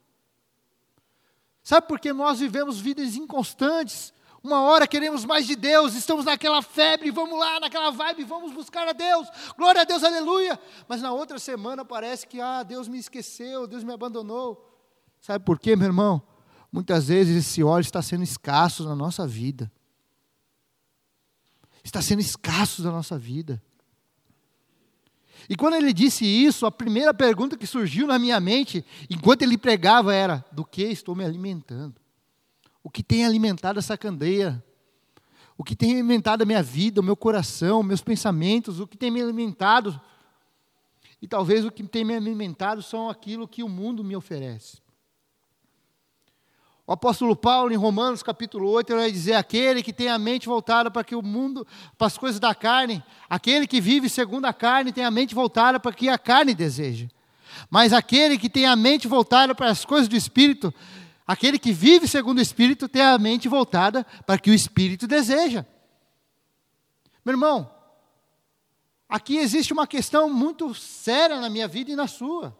Sabe 1.63 1.87
por 1.87 2.01
que 2.01 2.13
nós 2.13 2.41
vivemos 2.41 2.81
vidas 2.81 3.15
inconstantes? 3.15 4.13
Uma 4.43 4.63
hora 4.63 4.87
queremos 4.87 5.25
mais 5.25 5.47
de 5.47 5.57
Deus, 5.57 5.95
estamos 5.95 6.25
naquela 6.25 6.63
febre, 6.63 7.11
vamos 7.11 7.39
lá, 7.39 7.59
naquela 7.59 7.91
vibe, 7.91 8.25
vamos 8.25 8.53
buscar 8.53 8.87
a 8.87 8.93
Deus, 8.93 9.27
glória 9.57 9.83
a 9.83 9.85
Deus, 9.85 10.05
aleluia. 10.05 10.59
Mas 10.87 11.03
na 11.03 11.13
outra 11.13 11.39
semana 11.39 11.85
parece 11.85 12.27
que, 12.27 12.41
ah, 12.41 12.63
Deus 12.63 12.87
me 12.87 12.99
esqueceu, 12.99 13.67
Deus 13.67 13.83
me 13.83 13.93
abandonou. 13.93 14.65
Sabe 15.21 15.45
por 15.45 15.59
quê, 15.59 15.75
meu 15.75 15.87
irmão? 15.87 16.23
Muitas 16.71 17.09
vezes 17.09 17.47
esse 17.47 17.65
óleo 17.65 17.83
está 17.83 18.01
sendo 18.01 18.23
escasso 18.23 18.85
na 18.85 18.95
nossa 18.95 19.27
vida. 19.27 19.71
Está 21.83 22.01
sendo 22.01 22.21
escasso 22.21 22.83
na 22.83 22.93
nossa 22.93 23.19
vida. 23.19 23.61
E 25.49 25.57
quando 25.57 25.75
ele 25.75 25.93
disse 25.93 26.25
isso, 26.25 26.67
a 26.67 26.71
primeira 26.71 27.15
pergunta 27.15 27.57
que 27.57 27.67
surgiu 27.67 28.07
na 28.07 28.19
minha 28.19 28.39
mente, 28.39 28.85
enquanto 29.09 29.43
ele 29.43 29.57
pregava, 29.57 30.15
era: 30.15 30.45
do 30.53 30.65
que 30.65 30.83
estou 30.83 31.15
me 31.15 31.25
alimentando? 31.25 32.01
O 32.89 32.91
que 32.91 33.03
tem 33.03 33.27
alimentado 33.27 33.79
essa 33.79 33.99
candeia? 33.99 34.65
O 35.59 35.63
que 35.63 35.77
tem 35.77 35.93
alimentado 35.93 36.43
a 36.43 36.47
minha 36.47 36.63
vida, 36.63 37.03
o 37.03 37.05
meu 37.05 37.15
coração, 37.15 37.83
meus 37.83 38.01
pensamentos, 38.01 38.81
o 38.81 38.87
que 38.87 38.97
tem 38.97 39.11
me 39.11 39.21
alimentado? 39.21 40.01
E 41.21 41.29
talvez 41.29 41.67
o 41.67 41.71
que 41.71 41.83
tem 41.83 42.03
me 42.03 42.17
alimentado 42.17 42.83
são 42.83 43.11
aquilo 43.11 43.47
que 43.47 43.63
o 43.63 43.69
mundo 43.69 44.03
me 44.03 44.17
oferece. 44.17 44.79
O 46.87 46.93
apóstolo 46.93 47.37
Paulo, 47.37 47.75
em 47.75 47.77
Romanos 47.77 48.23
capítulo 48.23 48.71
8, 48.71 48.91
ele 48.91 49.01
vai 49.01 49.13
dizer: 49.13 49.35
aquele 49.35 49.83
que 49.83 49.93
tem 49.93 50.09
a 50.09 50.19
mente 50.19 50.47
voltada 50.47 50.91
para 50.91 51.05
que 51.05 51.15
o 51.15 51.21
mundo, 51.21 51.67
para 51.99 52.07
as 52.07 52.17
coisas 52.17 52.41
da 52.41 52.55
carne, 52.55 53.05
aquele 53.29 53.67
que 53.67 53.83
vive 53.83 54.09
segundo 54.09 54.47
a 54.47 54.53
carne, 54.55 54.95
tem 54.95 55.05
a 55.05 55.11
mente 55.11 55.35
voltada 55.35 55.79
para 55.79 55.93
que 55.93 56.09
a 56.09 56.17
carne 56.17 56.55
deseja. 56.55 57.07
Mas 57.69 57.93
aquele 57.93 58.39
que 58.39 58.49
tem 58.49 58.65
a 58.65 58.75
mente 58.75 59.07
voltada 59.07 59.55
para 59.55 59.69
as 59.69 59.85
coisas 59.85 60.09
do 60.09 60.17
Espírito, 60.17 60.73
aquele 61.29 61.61
que 61.61 61.73
vive 61.73 62.09
segundo 62.09 62.39
o 62.39 62.43
Espírito, 62.43 62.89
tem 62.89 63.03
a 63.03 63.17
mente 63.19 63.49
voltada 63.49 64.05
para 64.27 64.39
que 64.39 64.51
o 64.51 64.55
Espírito 64.55 65.07
deseja. 65.07 65.65
Meu 67.25 67.35
irmão, 67.35 67.71
aqui 69.09 69.37
existe 69.37 69.73
uma 69.73 69.87
questão 69.87 70.29
muito 70.29 70.75
séria 70.75 71.41
na 71.41 71.49
minha 71.49 71.69
vida 71.69 71.93
e 71.93 71.97
na 71.97 72.09
sua. 72.09 72.57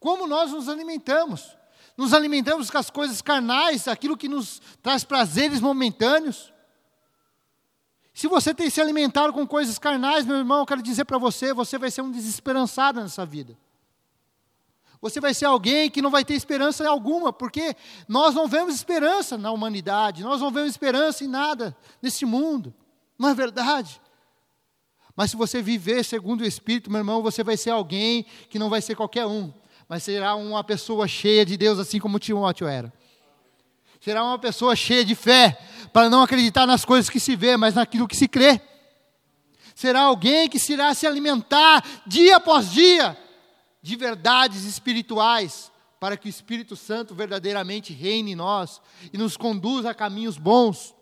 Como 0.00 0.26
nós 0.26 0.50
nos 0.50 0.68
alimentamos? 0.68 1.56
nos 1.96 2.12
alimentamos 2.12 2.70
com 2.70 2.78
as 2.78 2.90
coisas 2.90 3.22
carnais, 3.22 3.86
aquilo 3.86 4.16
que 4.16 4.28
nos 4.28 4.60
traz 4.82 5.04
prazeres 5.04 5.60
momentâneos. 5.60 6.52
Se 8.12 8.26
você 8.28 8.54
tem 8.54 8.70
se 8.70 8.80
alimentado 8.80 9.32
com 9.32 9.46
coisas 9.46 9.78
carnais, 9.78 10.24
meu 10.24 10.36
irmão, 10.36 10.60
eu 10.60 10.66
quero 10.66 10.82
dizer 10.82 11.04
para 11.04 11.18
você, 11.18 11.52
você 11.52 11.78
vai 11.78 11.90
ser 11.90 12.02
um 12.02 12.10
desesperançado 12.10 13.00
nessa 13.00 13.24
vida. 13.24 13.56
Você 15.00 15.20
vai 15.20 15.34
ser 15.34 15.44
alguém 15.44 15.90
que 15.90 16.00
não 16.00 16.10
vai 16.10 16.24
ter 16.24 16.34
esperança 16.34 16.88
alguma, 16.88 17.32
porque 17.32 17.76
nós 18.08 18.34
não 18.34 18.48
vemos 18.48 18.74
esperança 18.74 19.36
na 19.36 19.50
humanidade, 19.50 20.22
nós 20.22 20.40
não 20.40 20.50
vemos 20.50 20.70
esperança 20.70 21.24
em 21.24 21.28
nada 21.28 21.76
nesse 22.00 22.24
mundo. 22.24 22.74
Não 23.18 23.28
é 23.28 23.34
verdade? 23.34 24.00
Mas 25.14 25.30
se 25.30 25.36
você 25.36 25.62
viver 25.62 26.04
segundo 26.04 26.40
o 26.40 26.46
Espírito, 26.46 26.90
meu 26.90 26.98
irmão, 26.98 27.22
você 27.22 27.44
vai 27.44 27.56
ser 27.56 27.70
alguém 27.70 28.24
que 28.48 28.58
não 28.58 28.70
vai 28.70 28.80
ser 28.80 28.96
qualquer 28.96 29.26
um 29.26 29.52
mas 29.88 30.02
será 30.02 30.34
uma 30.34 30.64
pessoa 30.64 31.06
cheia 31.06 31.44
de 31.44 31.56
Deus, 31.56 31.78
assim 31.78 31.98
como 31.98 32.18
Timóteo 32.18 32.66
era. 32.66 32.92
Será 34.00 34.22
uma 34.22 34.38
pessoa 34.38 34.76
cheia 34.76 35.04
de 35.04 35.14
fé, 35.14 35.58
para 35.92 36.10
não 36.10 36.22
acreditar 36.22 36.66
nas 36.66 36.84
coisas 36.84 37.08
que 37.08 37.20
se 37.20 37.36
vê, 37.36 37.56
mas 37.56 37.74
naquilo 37.74 38.08
que 38.08 38.16
se 38.16 38.28
crê. 38.28 38.60
Será 39.74 40.02
alguém 40.02 40.48
que 40.48 40.58
irá 40.72 40.92
se 40.94 41.06
alimentar 41.06 41.84
dia 42.06 42.36
após 42.36 42.70
dia 42.70 43.16
de 43.84 43.96
verdades 43.96 44.64
espirituais, 44.64 45.70
para 46.00 46.16
que 46.16 46.26
o 46.26 46.30
Espírito 46.30 46.74
Santo 46.74 47.14
verdadeiramente 47.14 47.92
reine 47.92 48.32
em 48.32 48.34
nós 48.34 48.80
e 49.12 49.18
nos 49.18 49.36
conduza 49.36 49.90
a 49.90 49.94
caminhos 49.94 50.38
bons. 50.38 50.94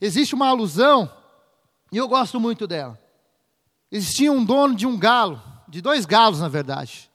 Existe 0.00 0.32
uma 0.32 0.46
alusão, 0.46 1.12
e 1.90 1.96
eu 1.96 2.06
gosto 2.06 2.38
muito 2.38 2.64
dela. 2.64 2.96
Existia 3.90 4.30
um 4.30 4.44
dono 4.44 4.76
de 4.76 4.86
um 4.86 4.96
galo, 4.96 5.42
de 5.66 5.80
dois 5.80 6.06
galos, 6.06 6.38
na 6.38 6.46
verdade. 6.46 7.10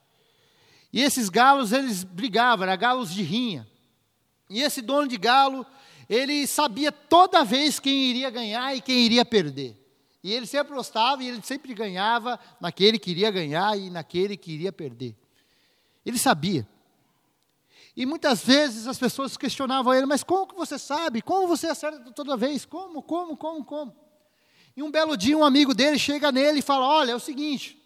E 0.91 1.01
esses 1.01 1.29
galos, 1.29 1.71
eles 1.71 2.03
brigavam, 2.03 2.67
eram 2.67 2.77
galos 2.77 3.13
de 3.13 3.23
rinha. 3.23 3.65
E 4.49 4.61
esse 4.61 4.81
dono 4.81 5.07
de 5.07 5.15
galo, 5.15 5.65
ele 6.09 6.45
sabia 6.45 6.91
toda 6.91 7.45
vez 7.45 7.79
quem 7.79 8.09
iria 8.09 8.29
ganhar 8.29 8.75
e 8.75 8.81
quem 8.81 9.05
iria 9.05 9.23
perder. 9.23 9.84
E 10.25 10.33
ele 10.33 10.47
sempre 10.47 10.73
apostava 10.73 11.23
e 11.23 11.27
ele 11.27 11.39
sempre 11.43 11.71
ganhava 11.71 12.39
naquele 12.59 12.97
que 12.97 13.11
iria 13.11 13.29
ganhar 13.29 13.77
e 13.77 13.91
naquele 13.91 14.35
que 14.35 14.51
iria 14.51 14.73
perder. 14.73 15.15
Ele 16.03 16.17
sabia. 16.17 16.67
E 17.95 18.07
muitas 18.07 18.43
vezes 18.43 18.87
as 18.87 18.97
pessoas 18.97 19.37
questionavam 19.37 19.93
ele, 19.93 20.07
mas 20.07 20.23
como 20.23 20.47
que 20.47 20.55
você 20.55 20.79
sabe? 20.79 21.21
Como 21.21 21.47
você 21.47 21.67
acerta 21.67 22.11
toda 22.11 22.35
vez? 22.35 22.65
Como, 22.65 23.03
como, 23.03 23.37
como, 23.37 23.63
como? 23.63 23.95
E 24.75 24.81
um 24.81 24.89
belo 24.89 25.15
dia 25.15 25.37
um 25.37 25.45
amigo 25.45 25.75
dele 25.75 25.99
chega 25.99 26.31
nele 26.31 26.57
e 26.57 26.63
fala: 26.63 26.87
Olha, 26.87 27.11
é 27.11 27.15
o 27.15 27.19
seguinte, 27.19 27.79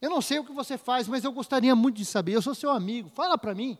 eu 0.00 0.10
não 0.10 0.20
sei 0.20 0.40
o 0.40 0.44
que 0.44 0.52
você 0.52 0.76
faz, 0.76 1.06
mas 1.06 1.22
eu 1.22 1.30
gostaria 1.30 1.76
muito 1.76 1.98
de 1.98 2.04
saber. 2.04 2.32
Eu 2.32 2.42
sou 2.42 2.52
seu 2.52 2.70
amigo, 2.70 3.10
fala 3.10 3.38
para 3.38 3.54
mim. 3.54 3.78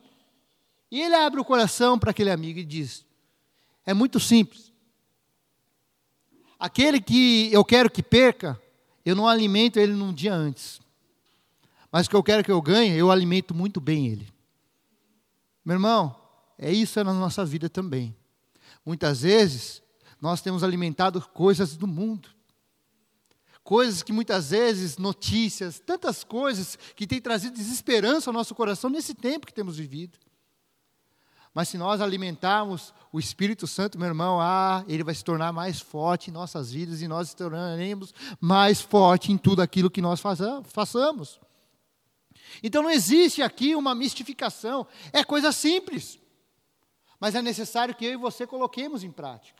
E 0.92 1.02
ele 1.02 1.16
abre 1.16 1.40
o 1.40 1.44
coração 1.44 1.98
para 1.98 2.12
aquele 2.12 2.30
amigo 2.30 2.60
e 2.60 2.64
diz: 2.64 3.04
é 3.84 3.92
muito 3.92 4.20
simples. 4.20 4.67
Aquele 6.58 7.00
que 7.00 7.52
eu 7.52 7.64
quero 7.64 7.90
que 7.90 8.02
perca, 8.02 8.60
eu 9.04 9.14
não 9.14 9.28
alimento 9.28 9.78
ele 9.78 9.92
num 9.92 10.12
dia 10.12 10.34
antes. 10.34 10.80
Mas 11.90 12.06
o 12.06 12.10
que 12.10 12.16
eu 12.16 12.22
quero 12.22 12.42
que 12.42 12.50
eu 12.50 12.60
ganhe, 12.60 12.96
eu 12.96 13.10
alimento 13.10 13.54
muito 13.54 13.80
bem 13.80 14.08
ele. 14.08 14.32
Meu 15.64 15.74
irmão, 15.74 16.16
é 16.58 16.72
isso 16.72 17.02
na 17.04 17.12
nossa 17.12 17.44
vida 17.44 17.68
também. 17.68 18.14
Muitas 18.84 19.22
vezes, 19.22 19.82
nós 20.20 20.40
temos 20.40 20.64
alimentado 20.64 21.20
coisas 21.32 21.76
do 21.76 21.86
mundo. 21.86 22.28
Coisas 23.62 24.02
que 24.02 24.12
muitas 24.12 24.50
vezes, 24.50 24.96
notícias, 24.96 25.78
tantas 25.78 26.24
coisas 26.24 26.78
que 26.96 27.06
têm 27.06 27.20
trazido 27.20 27.56
desesperança 27.56 28.30
ao 28.30 28.34
nosso 28.34 28.54
coração 28.54 28.90
nesse 28.90 29.14
tempo 29.14 29.46
que 29.46 29.54
temos 29.54 29.76
vivido. 29.76 30.18
Mas 31.54 31.68
se 31.68 31.78
nós 31.78 32.00
alimentarmos 32.00 32.94
o 33.12 33.18
Espírito 33.18 33.66
Santo, 33.66 33.98
meu 33.98 34.08
irmão, 34.08 34.38
ah, 34.40 34.84
ele 34.87 35.02
vai 35.02 35.14
se 35.14 35.24
tornar 35.24 35.52
mais 35.52 35.80
forte 35.80 36.30
em 36.30 36.32
nossas 36.32 36.72
vidas 36.72 37.02
e 37.02 37.08
nós 37.08 37.30
se 37.30 37.37
tornaremos 37.37 38.14
mais 38.40 38.80
forte 38.80 39.32
em 39.32 39.38
tudo 39.38 39.62
aquilo 39.62 39.90
que 39.90 40.02
nós 40.02 40.20
façamos. 40.20 41.40
Então 42.62 42.82
não 42.82 42.90
existe 42.90 43.42
aqui 43.42 43.74
uma 43.74 43.94
mistificação, 43.94 44.87
é 45.12 45.24
coisa 45.24 45.52
simples. 45.52 46.18
Mas 47.20 47.34
é 47.34 47.42
necessário 47.42 47.94
que 47.94 48.04
eu 48.04 48.12
e 48.12 48.16
você 48.16 48.46
coloquemos 48.46 49.02
em 49.02 49.11
prática. 49.11 49.58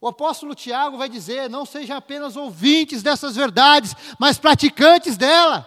O 0.00 0.08
apóstolo 0.08 0.54
Tiago 0.54 0.98
vai 0.98 1.08
dizer: 1.08 1.48
não 1.48 1.64
sejam 1.64 1.96
apenas 1.96 2.36
ouvintes 2.36 3.02
dessas 3.02 3.34
verdades, 3.34 3.94
mas 4.18 4.38
praticantes 4.38 5.16
dela. 5.16 5.66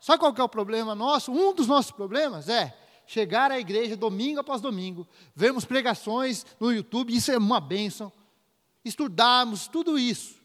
Sabe 0.00 0.18
qual 0.18 0.34
é 0.36 0.42
o 0.42 0.48
problema 0.48 0.94
nosso? 0.94 1.32
Um 1.32 1.52
dos 1.52 1.66
nossos 1.66 1.90
problemas 1.90 2.48
é 2.48 2.76
chegar 3.08 3.50
à 3.50 3.58
igreja 3.58 3.96
domingo 3.96 4.38
após 4.38 4.60
domingo, 4.60 5.08
vermos 5.34 5.64
pregações 5.64 6.44
no 6.60 6.70
YouTube, 6.70 7.16
isso 7.16 7.32
é 7.32 7.38
uma 7.38 7.58
bênção. 7.58 8.12
Estudarmos 8.84 9.66
tudo 9.66 9.98
isso. 9.98 10.36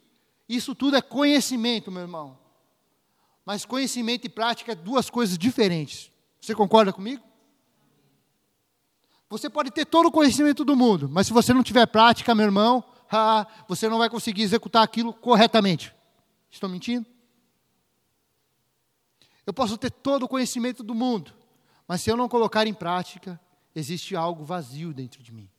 Isso 0.48 0.74
tudo 0.74 0.96
é 0.96 1.02
conhecimento, 1.02 1.92
meu 1.92 2.02
irmão. 2.02 2.40
Mas 3.46 3.66
conhecimento 3.66 4.26
e 4.26 4.30
prática 4.30 4.72
é 4.72 4.76
duas 4.76 5.10
coisas 5.10 5.38
diferentes. 5.38 6.10
Você 6.40 6.56
concorda 6.56 6.94
comigo? 6.94 7.22
Você 9.30 9.50
pode 9.50 9.70
ter 9.70 9.86
todo 9.86 10.06
o 10.06 10.12
conhecimento 10.12 10.64
do 10.64 10.76
mundo, 10.76 11.10
mas 11.10 11.28
se 11.28 11.34
você 11.34 11.54
não 11.54 11.64
tiver 11.64 11.86
prática, 11.88 12.34
meu 12.34 12.46
irmão, 12.46 12.82
você 13.68 13.90
não 13.90 13.98
vai 13.98 14.10
conseguir 14.10 14.44
executar 14.44 14.84
aquilo 14.84 15.12
corretamente. 15.14 15.94
Estou 16.50 16.70
mentindo? 16.70 17.06
Eu 19.46 19.54
posso 19.54 19.78
ter 19.78 19.92
todo 19.92 20.24
o 20.24 20.28
conhecimento 20.30 20.82
do 20.82 20.96
mundo, 20.96 21.34
mas 21.88 22.02
se 22.02 22.10
eu 22.10 22.18
não 22.18 22.30
colocar 22.30 22.66
em 22.68 22.74
prática, 22.74 23.40
existe 23.76 24.16
algo 24.16 24.44
vazio 24.44 24.94
dentro 24.94 25.22
de 25.22 25.32
mim. 25.32 25.50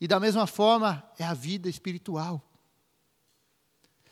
E 0.00 0.06
da 0.06 0.20
mesma 0.20 0.46
forma 0.46 1.02
é 1.18 1.24
a 1.24 1.34
vida 1.34 1.68
espiritual. 1.68 2.42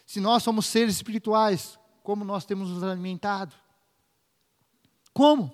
Se 0.05 0.21
nós 0.21 0.43
somos 0.43 0.67
seres 0.67 0.95
espirituais, 0.95 1.79
como 2.03 2.25
nós 2.25 2.45
temos 2.45 2.71
nos 2.71 2.83
alimentado? 2.83 3.55
Como? 5.13 5.53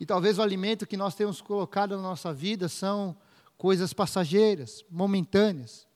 E 0.00 0.06
talvez 0.06 0.38
o 0.38 0.42
alimento 0.42 0.86
que 0.86 0.96
nós 0.96 1.14
temos 1.14 1.40
colocado 1.40 1.96
na 1.96 2.02
nossa 2.02 2.32
vida 2.32 2.68
são 2.68 3.16
coisas 3.56 3.92
passageiras, 3.92 4.84
momentâneas. 4.90 5.86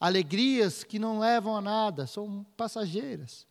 Alegrias 0.00 0.82
que 0.82 0.98
não 0.98 1.18
levam 1.18 1.56
a 1.56 1.60
nada, 1.60 2.06
são 2.06 2.44
passageiras. 2.56 3.46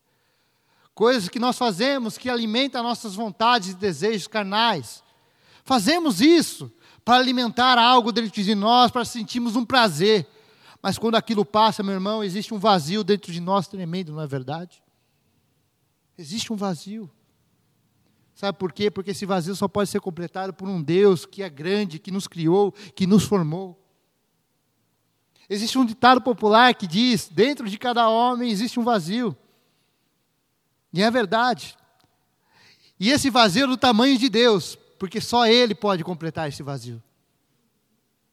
Coisas 1.01 1.27
que 1.27 1.39
nós 1.39 1.57
fazemos 1.57 2.15
que 2.15 2.29
alimentam 2.29 2.83
nossas 2.83 3.15
vontades 3.15 3.69
e 3.69 3.73
desejos 3.73 4.27
carnais. 4.27 5.03
Fazemos 5.63 6.21
isso 6.21 6.71
para 7.03 7.17
alimentar 7.17 7.79
algo 7.79 8.11
dentro 8.11 8.43
de 8.43 8.53
nós, 8.53 8.91
para 8.91 9.03
sentirmos 9.03 9.55
um 9.55 9.65
prazer. 9.65 10.27
Mas 10.79 10.99
quando 10.99 11.15
aquilo 11.15 11.43
passa, 11.43 11.81
meu 11.81 11.95
irmão, 11.95 12.23
existe 12.23 12.53
um 12.53 12.59
vazio 12.59 13.03
dentro 13.03 13.31
de 13.31 13.41
nós 13.41 13.67
tremendo, 13.67 14.11
não 14.11 14.21
é 14.21 14.27
verdade? 14.27 14.79
Existe 16.15 16.53
um 16.53 16.55
vazio. 16.55 17.09
Sabe 18.35 18.59
por 18.59 18.71
quê? 18.71 18.91
Porque 18.91 19.09
esse 19.09 19.25
vazio 19.25 19.55
só 19.55 19.67
pode 19.67 19.89
ser 19.89 20.01
completado 20.01 20.53
por 20.53 20.69
um 20.69 20.83
Deus 20.83 21.25
que 21.25 21.41
é 21.41 21.49
grande, 21.49 21.97
que 21.97 22.11
nos 22.11 22.27
criou, 22.27 22.71
que 22.95 23.07
nos 23.07 23.23
formou. 23.23 23.83
Existe 25.49 25.79
um 25.79 25.83
ditado 25.83 26.21
popular 26.21 26.75
que 26.75 26.85
diz: 26.85 27.27
dentro 27.27 27.67
de 27.67 27.79
cada 27.79 28.07
homem 28.07 28.51
existe 28.51 28.79
um 28.79 28.83
vazio. 28.83 29.35
E 30.93 31.01
é 31.01 31.09
verdade. 31.09 31.77
E 32.99 33.09
esse 33.09 33.29
vazio 33.29 33.63
é 33.63 33.67
do 33.67 33.77
tamanho 33.77 34.17
de 34.17 34.29
Deus, 34.29 34.77
porque 34.99 35.19
só 35.19 35.47
Ele 35.47 35.73
pode 35.73 36.03
completar 36.03 36.47
esse 36.49 36.61
vazio. 36.61 37.01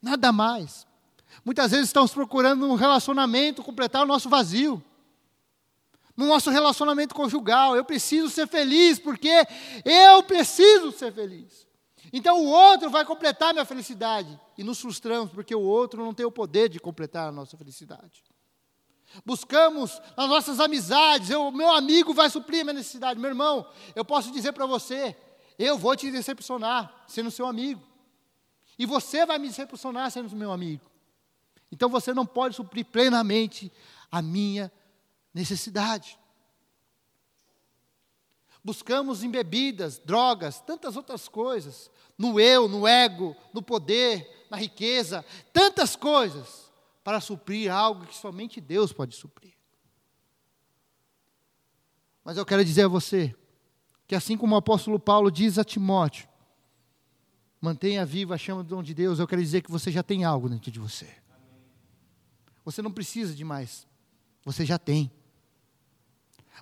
Nada 0.02 0.30
mais. 0.30 0.86
Muitas 1.44 1.70
vezes 1.70 1.86
estamos 1.86 2.12
procurando 2.12 2.66
um 2.66 2.74
relacionamento 2.74 3.62
completar 3.62 4.02
o 4.02 4.06
nosso 4.06 4.28
vazio. 4.28 4.82
No 6.16 6.26
nosso 6.26 6.50
relacionamento 6.50 7.14
conjugal, 7.14 7.76
eu 7.76 7.84
preciso 7.84 8.28
ser 8.28 8.48
feliz 8.48 8.98
porque 8.98 9.46
eu 9.84 10.22
preciso 10.24 10.90
ser 10.92 11.12
feliz. 11.12 11.66
Então 12.12 12.40
o 12.40 12.46
outro 12.46 12.90
vai 12.90 13.04
completar 13.04 13.52
minha 13.52 13.64
felicidade 13.64 14.38
e 14.56 14.64
nos 14.64 14.80
frustramos 14.80 15.30
porque 15.30 15.54
o 15.54 15.60
outro 15.60 16.04
não 16.04 16.12
tem 16.12 16.26
o 16.26 16.32
poder 16.32 16.68
de 16.68 16.80
completar 16.80 17.28
a 17.28 17.32
nossa 17.32 17.56
felicidade. 17.56 18.24
Buscamos 19.24 20.00
nas 20.16 20.28
nossas 20.28 20.60
amizades, 20.60 21.30
o 21.30 21.50
meu 21.50 21.70
amigo 21.70 22.12
vai 22.12 22.28
suprir 22.28 22.60
a 22.60 22.64
minha 22.64 22.74
necessidade. 22.74 23.18
Meu 23.18 23.30
irmão, 23.30 23.68
eu 23.94 24.04
posso 24.04 24.30
dizer 24.30 24.52
para 24.52 24.66
você, 24.66 25.16
eu 25.58 25.78
vou 25.78 25.96
te 25.96 26.10
decepcionar 26.10 27.04
sendo 27.06 27.30
seu 27.30 27.46
amigo. 27.46 27.82
E 28.78 28.86
você 28.86 29.26
vai 29.26 29.38
me 29.38 29.48
decepcionar 29.48 30.10
sendo 30.10 30.34
meu 30.36 30.52
amigo. 30.52 30.84
Então 31.72 31.88
você 31.88 32.14
não 32.14 32.24
pode 32.24 32.54
suprir 32.54 32.86
plenamente 32.86 33.72
a 34.10 34.22
minha 34.22 34.70
necessidade. 35.34 36.18
Buscamos 38.62 39.22
em 39.22 39.30
bebidas, 39.30 39.98
drogas, 39.98 40.60
tantas 40.60 40.96
outras 40.96 41.28
coisas, 41.28 41.90
no 42.16 42.38
eu, 42.38 42.68
no 42.68 42.86
ego, 42.86 43.36
no 43.52 43.62
poder, 43.62 44.46
na 44.50 44.56
riqueza, 44.56 45.24
tantas 45.52 45.96
coisas 45.96 46.67
para 47.08 47.22
suprir 47.22 47.72
algo 47.72 48.04
que 48.04 48.14
somente 48.14 48.60
Deus 48.60 48.92
pode 48.92 49.16
suprir. 49.16 49.54
Mas 52.22 52.36
eu 52.36 52.44
quero 52.44 52.62
dizer 52.62 52.82
a 52.82 52.88
você 52.88 53.34
que 54.06 54.14
assim 54.14 54.36
como 54.36 54.54
o 54.54 54.58
apóstolo 54.58 55.00
Paulo 55.00 55.30
diz 55.30 55.56
a 55.56 55.64
Timóteo, 55.64 56.28
mantenha 57.62 58.04
viva 58.04 58.34
a 58.34 58.36
chama 58.36 58.62
do 58.62 58.68
dom 58.68 58.82
de 58.82 58.92
Deus, 58.92 59.18
eu 59.18 59.26
quero 59.26 59.40
dizer 59.40 59.62
que 59.62 59.70
você 59.70 59.90
já 59.90 60.02
tem 60.02 60.22
algo 60.22 60.50
dentro 60.50 60.70
de 60.70 60.78
você. 60.78 61.08
Você 62.62 62.82
não 62.82 62.92
precisa 62.92 63.34
de 63.34 63.42
mais. 63.42 63.86
Você 64.44 64.66
já 64.66 64.78
tem. 64.78 65.10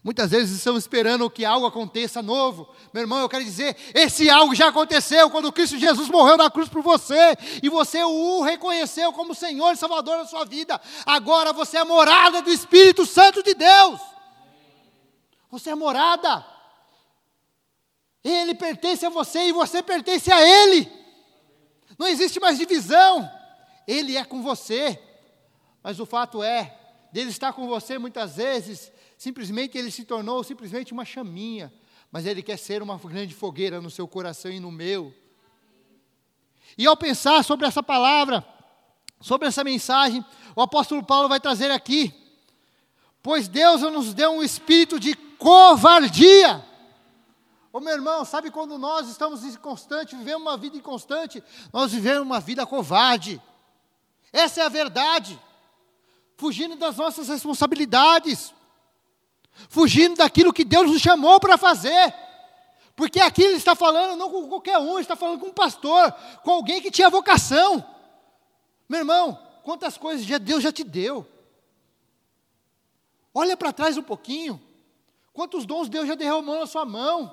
Muitas 0.07 0.31
vezes 0.31 0.59
estamos 0.59 0.85
esperando 0.85 1.29
que 1.29 1.45
algo 1.45 1.67
aconteça 1.67 2.23
novo. 2.23 2.73
Meu 2.93 3.03
irmão, 3.03 3.19
eu 3.19 3.29
quero 3.29 3.43
dizer, 3.43 3.77
esse 3.93 4.31
algo 4.31 4.55
já 4.55 4.69
aconteceu 4.69 5.29
quando 5.29 5.53
Cristo 5.53 5.77
Jesus 5.81 6.09
morreu 6.09 6.37
na 6.37 6.49
cruz 6.49 6.69
por 6.69 6.81
você 6.81 7.37
e 7.61 7.69
você 7.69 8.05
o 8.05 8.41
reconheceu 8.41 9.13
como 9.13 9.35
Senhor 9.35 9.73
e 9.73 9.77
Salvador 9.77 10.19
da 10.19 10.25
sua 10.25 10.45
vida. 10.45 10.81
Agora 11.05 11.53
você 11.53 11.79
é 11.79 11.83
morada 11.83 12.41
do 12.41 12.51
Espírito 12.51 13.05
Santo 13.05 13.43
de 13.43 13.53
Deus. 13.53 14.01
Você 15.51 15.71
é 15.71 15.75
morada. 15.75 16.47
Ele 18.23 18.55
pertence 18.55 19.05
a 19.05 19.11
você 19.11 19.49
e 19.49 19.53
você 19.53 19.83
pertence 19.83 20.33
a 20.33 20.41
Ele. 20.41 20.89
Não 21.99 22.07
existe 22.07 22.39
mais 22.39 22.57
divisão. 22.57 23.29
Ele 23.89 24.17
é 24.17 24.25
com 24.25 24.41
você. 24.41 25.03
Mas 25.83 25.99
o 25.99 26.07
fato 26.07 26.45
é, 26.45 26.79
dele 27.13 27.31
estar 27.31 27.53
com 27.53 27.67
você 27.67 27.99
muitas 27.99 28.37
vezes, 28.37 28.93
simplesmente 29.17 29.77
ele 29.77 29.91
se 29.91 30.05
tornou 30.05 30.43
simplesmente 30.45 30.93
uma 30.93 31.05
chaminha, 31.05 31.73
mas 32.11 32.27
ele 32.27 32.43
quer 32.43 32.57
ser 32.57 32.83
uma 32.83 32.97
grande 32.99 33.35
fogueira 33.35 33.81
no 33.81 33.91
seu 33.91 34.07
coração 34.07 34.51
e 34.51 34.61
no 34.61 34.71
meu. 34.71 35.15
E 36.77 36.87
ao 36.87 36.97
pensar 36.97 37.43
sobre 37.45 37.67
essa 37.67 37.83
palavra, 37.83 38.47
sobre 39.21 39.49
essa 39.49 39.65
mensagem, 39.65 40.25
o 40.55 40.61
apóstolo 40.61 41.03
Paulo 41.03 41.29
vai 41.29 41.41
trazer 41.41 41.71
aqui, 41.71 42.15
pois 43.23 43.49
Deus 43.49 43.81
nos 43.83 44.13
deu 44.13 44.33
um 44.33 44.43
espírito 44.43 45.01
de 45.01 45.15
covardia. 45.15 46.65
Ô 47.73 47.81
meu 47.81 47.93
irmão, 47.93 48.25
sabe 48.25 48.51
quando 48.51 48.79
nós 48.79 49.09
estamos 49.09 49.45
inconstante, 49.45 50.17
vivemos 50.17 50.43
uma 50.43 50.57
vida 50.57 50.77
inconstante, 50.77 51.43
nós 51.73 51.93
vivemos 51.93 52.23
uma 52.23 52.41
vida 52.41 52.67
covarde. 52.67 53.41
Essa 54.33 54.63
é 54.63 54.65
a 54.65 54.69
verdade 54.69 55.39
fugindo 56.37 56.77
das 56.77 56.97
nossas 56.97 57.29
responsabilidades, 57.29 58.53
fugindo 59.69 60.17
daquilo 60.17 60.53
que 60.53 60.65
Deus 60.65 60.91
nos 60.91 61.01
chamou 61.01 61.41
para 61.41 61.57
fazer. 61.57 62.15
Porque 62.95 63.21
aqui 63.21 63.43
ele 63.43 63.57
está 63.57 63.75
falando 63.75 64.17
não 64.17 64.31
com 64.31 64.49
qualquer 64.49 64.79
um, 64.79 64.93
ele 64.93 65.03
está 65.03 65.15
falando 65.15 65.39
com 65.39 65.49
um 65.49 65.53
pastor, 65.53 66.13
com 66.43 66.51
alguém 66.51 66.81
que 66.81 66.91
tinha 66.91 67.11
vocação. 67.11 67.85
Meu 68.89 69.01
irmão, 69.01 69.39
quantas 69.63 69.99
coisas 69.99 70.25
já 70.25 70.39
Deus 70.39 70.63
já 70.63 70.73
te 70.73 70.83
deu. 70.83 71.27
Olha 73.35 73.57
para 73.57 73.73
trás 73.73 73.99
um 73.99 74.03
pouquinho. 74.03 74.61
Quantos 75.33 75.67
dons 75.67 75.91
Deus 75.91 76.09
já 76.09 76.15
derramou 76.15 76.59
na 76.59 76.67
sua 76.67 76.87
mão. 76.87 77.31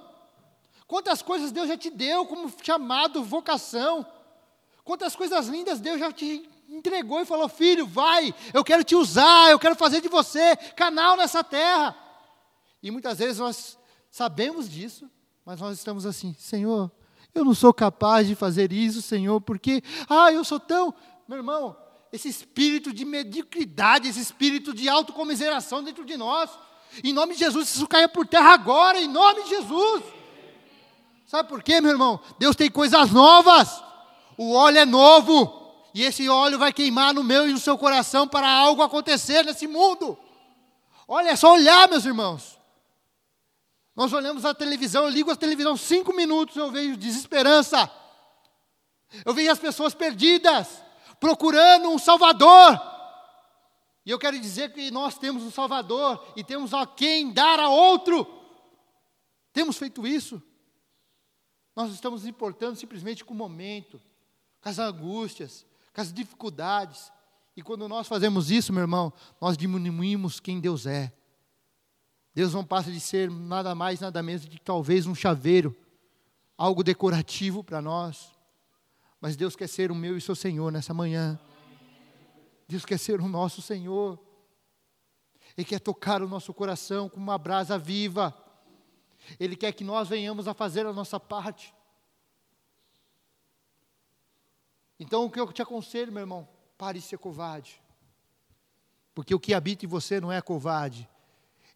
Quantas 0.85 1.21
coisas 1.21 1.51
Deus 1.51 1.69
já 1.69 1.77
te 1.77 1.89
deu 1.89 2.25
como 2.25 2.51
chamado, 2.61 3.23
vocação. 3.23 4.05
Quantas 4.83 5.15
coisas 5.15 5.47
lindas 5.47 5.79
Deus 5.79 5.97
já 5.97 6.11
te 6.11 6.49
entregou 6.67 7.21
e 7.21 7.25
falou: 7.25 7.47
Filho, 7.47 7.87
vai, 7.87 8.35
eu 8.53 8.63
quero 8.65 8.83
te 8.83 8.95
usar, 8.95 9.49
eu 9.49 9.57
quero 9.57 9.75
fazer 9.75 10.01
de 10.01 10.09
você 10.09 10.57
canal 10.75 11.15
nessa 11.15 11.41
terra. 11.41 11.95
E 12.83 12.91
muitas 12.91 13.17
vezes 13.17 13.39
nós 13.39 13.79
sabemos 14.11 14.69
disso, 14.69 15.09
mas 15.45 15.61
nós 15.61 15.77
estamos 15.77 16.05
assim: 16.05 16.35
Senhor, 16.37 16.91
eu 17.33 17.45
não 17.45 17.53
sou 17.53 17.73
capaz 17.73 18.27
de 18.27 18.35
fazer 18.35 18.73
isso, 18.73 19.01
Senhor, 19.01 19.39
porque, 19.39 19.81
ah, 20.09 20.31
eu 20.33 20.43
sou 20.43 20.59
tão. 20.59 20.93
Meu 21.25 21.37
irmão, 21.37 21.77
esse 22.11 22.27
espírito 22.27 22.93
de 22.93 23.05
mediocridade, 23.05 24.09
esse 24.09 24.19
espírito 24.19 24.73
de 24.73 24.89
autocomiseração 24.89 25.81
dentro 25.81 26.03
de 26.03 26.17
nós, 26.17 26.49
em 27.01 27.13
nome 27.13 27.33
de 27.33 27.39
Jesus, 27.39 27.73
isso 27.73 27.87
caia 27.87 28.09
por 28.09 28.27
terra 28.27 28.53
agora, 28.53 28.99
em 28.99 29.07
nome 29.07 29.43
de 29.43 29.49
Jesus. 29.49 30.03
Sabe 31.25 31.47
por 31.47 31.63
quê, 31.63 31.79
meu 31.79 31.91
irmão? 31.91 32.19
Deus 32.37 32.55
tem 32.55 32.69
coisas 32.69 33.11
novas, 33.11 33.81
o 34.37 34.53
óleo 34.53 34.79
é 34.79 34.85
novo. 34.85 35.61
E 35.95 36.01
esse 36.01 36.27
óleo 36.27 36.57
vai 36.57 36.73
queimar 36.73 37.13
no 37.13 37.23
meu 37.23 37.47
e 37.47 37.53
no 37.53 37.59
seu 37.59 37.77
coração 37.77 38.27
para 38.27 38.49
algo 38.49 38.81
acontecer 38.81 39.45
nesse 39.45 39.67
mundo. 39.67 40.17
Olha, 41.07 41.29
é 41.29 41.35
só 41.35 41.53
olhar, 41.53 41.87
meus 41.87 42.03
irmãos. 42.03 42.57
Nós 43.95 44.11
olhamos 44.11 44.43
a 44.43 44.53
televisão, 44.53 45.03
eu 45.03 45.09
ligo 45.09 45.29
a 45.29 45.35
televisão 45.35 45.77
cinco 45.77 46.13
minutos, 46.13 46.55
eu 46.55 46.71
vejo 46.71 46.97
desesperança. 46.97 47.89
Eu 49.23 49.33
vejo 49.33 49.51
as 49.51 49.59
pessoas 49.59 49.93
perdidas, 49.93 50.83
procurando 51.19 51.89
um 51.89 51.99
Salvador. 51.99 52.81
E 54.05 54.09
eu 54.09 54.17
quero 54.17 54.39
dizer 54.39 54.73
que 54.73 54.89
nós 54.89 55.17
temos 55.17 55.43
um 55.43 55.51
Salvador 55.51 56.33
e 56.35 56.43
temos 56.43 56.73
a 56.73 56.85
quem 56.85 57.31
dar 57.31 57.59
a 57.59 57.69
outro. 57.69 58.27
Temos 59.53 59.77
feito 59.77 60.05
isso. 60.07 60.41
Nós 61.75 61.91
estamos 61.91 62.25
importando 62.25 62.75
simplesmente 62.75 63.23
com 63.23 63.33
o 63.33 63.37
momento, 63.37 64.01
com 64.61 64.69
as 64.69 64.79
angústias, 64.79 65.65
com 65.93 66.01
as 66.01 66.11
dificuldades. 66.11 67.11
E 67.55 67.61
quando 67.61 67.87
nós 67.87 68.07
fazemos 68.07 68.49
isso, 68.49 68.73
meu 68.73 68.81
irmão, 68.81 69.13
nós 69.39 69.55
diminuímos 69.55 70.39
quem 70.39 70.59
Deus 70.59 70.87
é. 70.87 71.13
Deus 72.33 72.53
não 72.53 72.65
passa 72.65 72.91
de 72.91 72.99
ser 72.99 73.29
nada 73.29 73.75
mais, 73.75 73.99
nada 73.99 74.23
menos 74.23 74.45
de 74.45 74.59
talvez 74.59 75.05
um 75.05 75.13
chaveiro, 75.13 75.75
algo 76.57 76.83
decorativo 76.83 77.63
para 77.63 77.81
nós. 77.81 78.31
Mas 79.21 79.35
Deus 79.35 79.55
quer 79.55 79.67
ser 79.67 79.91
o 79.91 79.95
meu 79.95 80.17
e 80.17 80.21
seu 80.21 80.35
Senhor 80.35 80.71
nessa 80.71 80.93
manhã. 80.93 81.39
Deus 82.67 82.83
quer 82.83 82.97
ser 82.97 83.21
o 83.21 83.27
nosso 83.27 83.61
Senhor. 83.61 84.19
Ele 85.55 85.65
quer 85.65 85.79
tocar 85.79 86.21
o 86.21 86.27
nosso 86.27 86.53
coração 86.53 87.07
com 87.07 87.17
uma 87.17 87.37
brasa 87.37 87.77
viva. 87.77 88.35
Ele 89.39 89.55
quer 89.55 89.71
que 89.71 89.83
nós 89.83 90.09
venhamos 90.09 90.47
a 90.47 90.53
fazer 90.53 90.85
a 90.85 90.91
nossa 90.93 91.19
parte. 91.19 91.73
Então, 94.99 95.25
o 95.25 95.29
que 95.29 95.39
eu 95.39 95.51
te 95.51 95.61
aconselho, 95.61 96.11
meu 96.11 96.21
irmão, 96.21 96.47
pare 96.77 96.99
de 96.99 97.05
ser 97.05 97.17
covarde. 97.17 97.81
Porque 99.13 99.35
o 99.35 99.39
que 99.39 99.53
habita 99.53 99.85
em 99.85 99.87
você 99.87 100.19
não 100.19 100.31
é 100.31 100.41
covarde. 100.41 101.07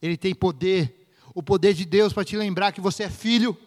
Ele 0.02 0.18
tem 0.18 0.34
poder. 0.34 1.08
O 1.34 1.44
poder 1.44 1.74
de 1.74 1.86
Deus 1.86 2.14
para 2.14 2.26
te 2.26 2.36
lembrar 2.36 2.72
que 2.72 2.82
você 2.82 3.04
é 3.04 3.10
filho. 3.10 3.58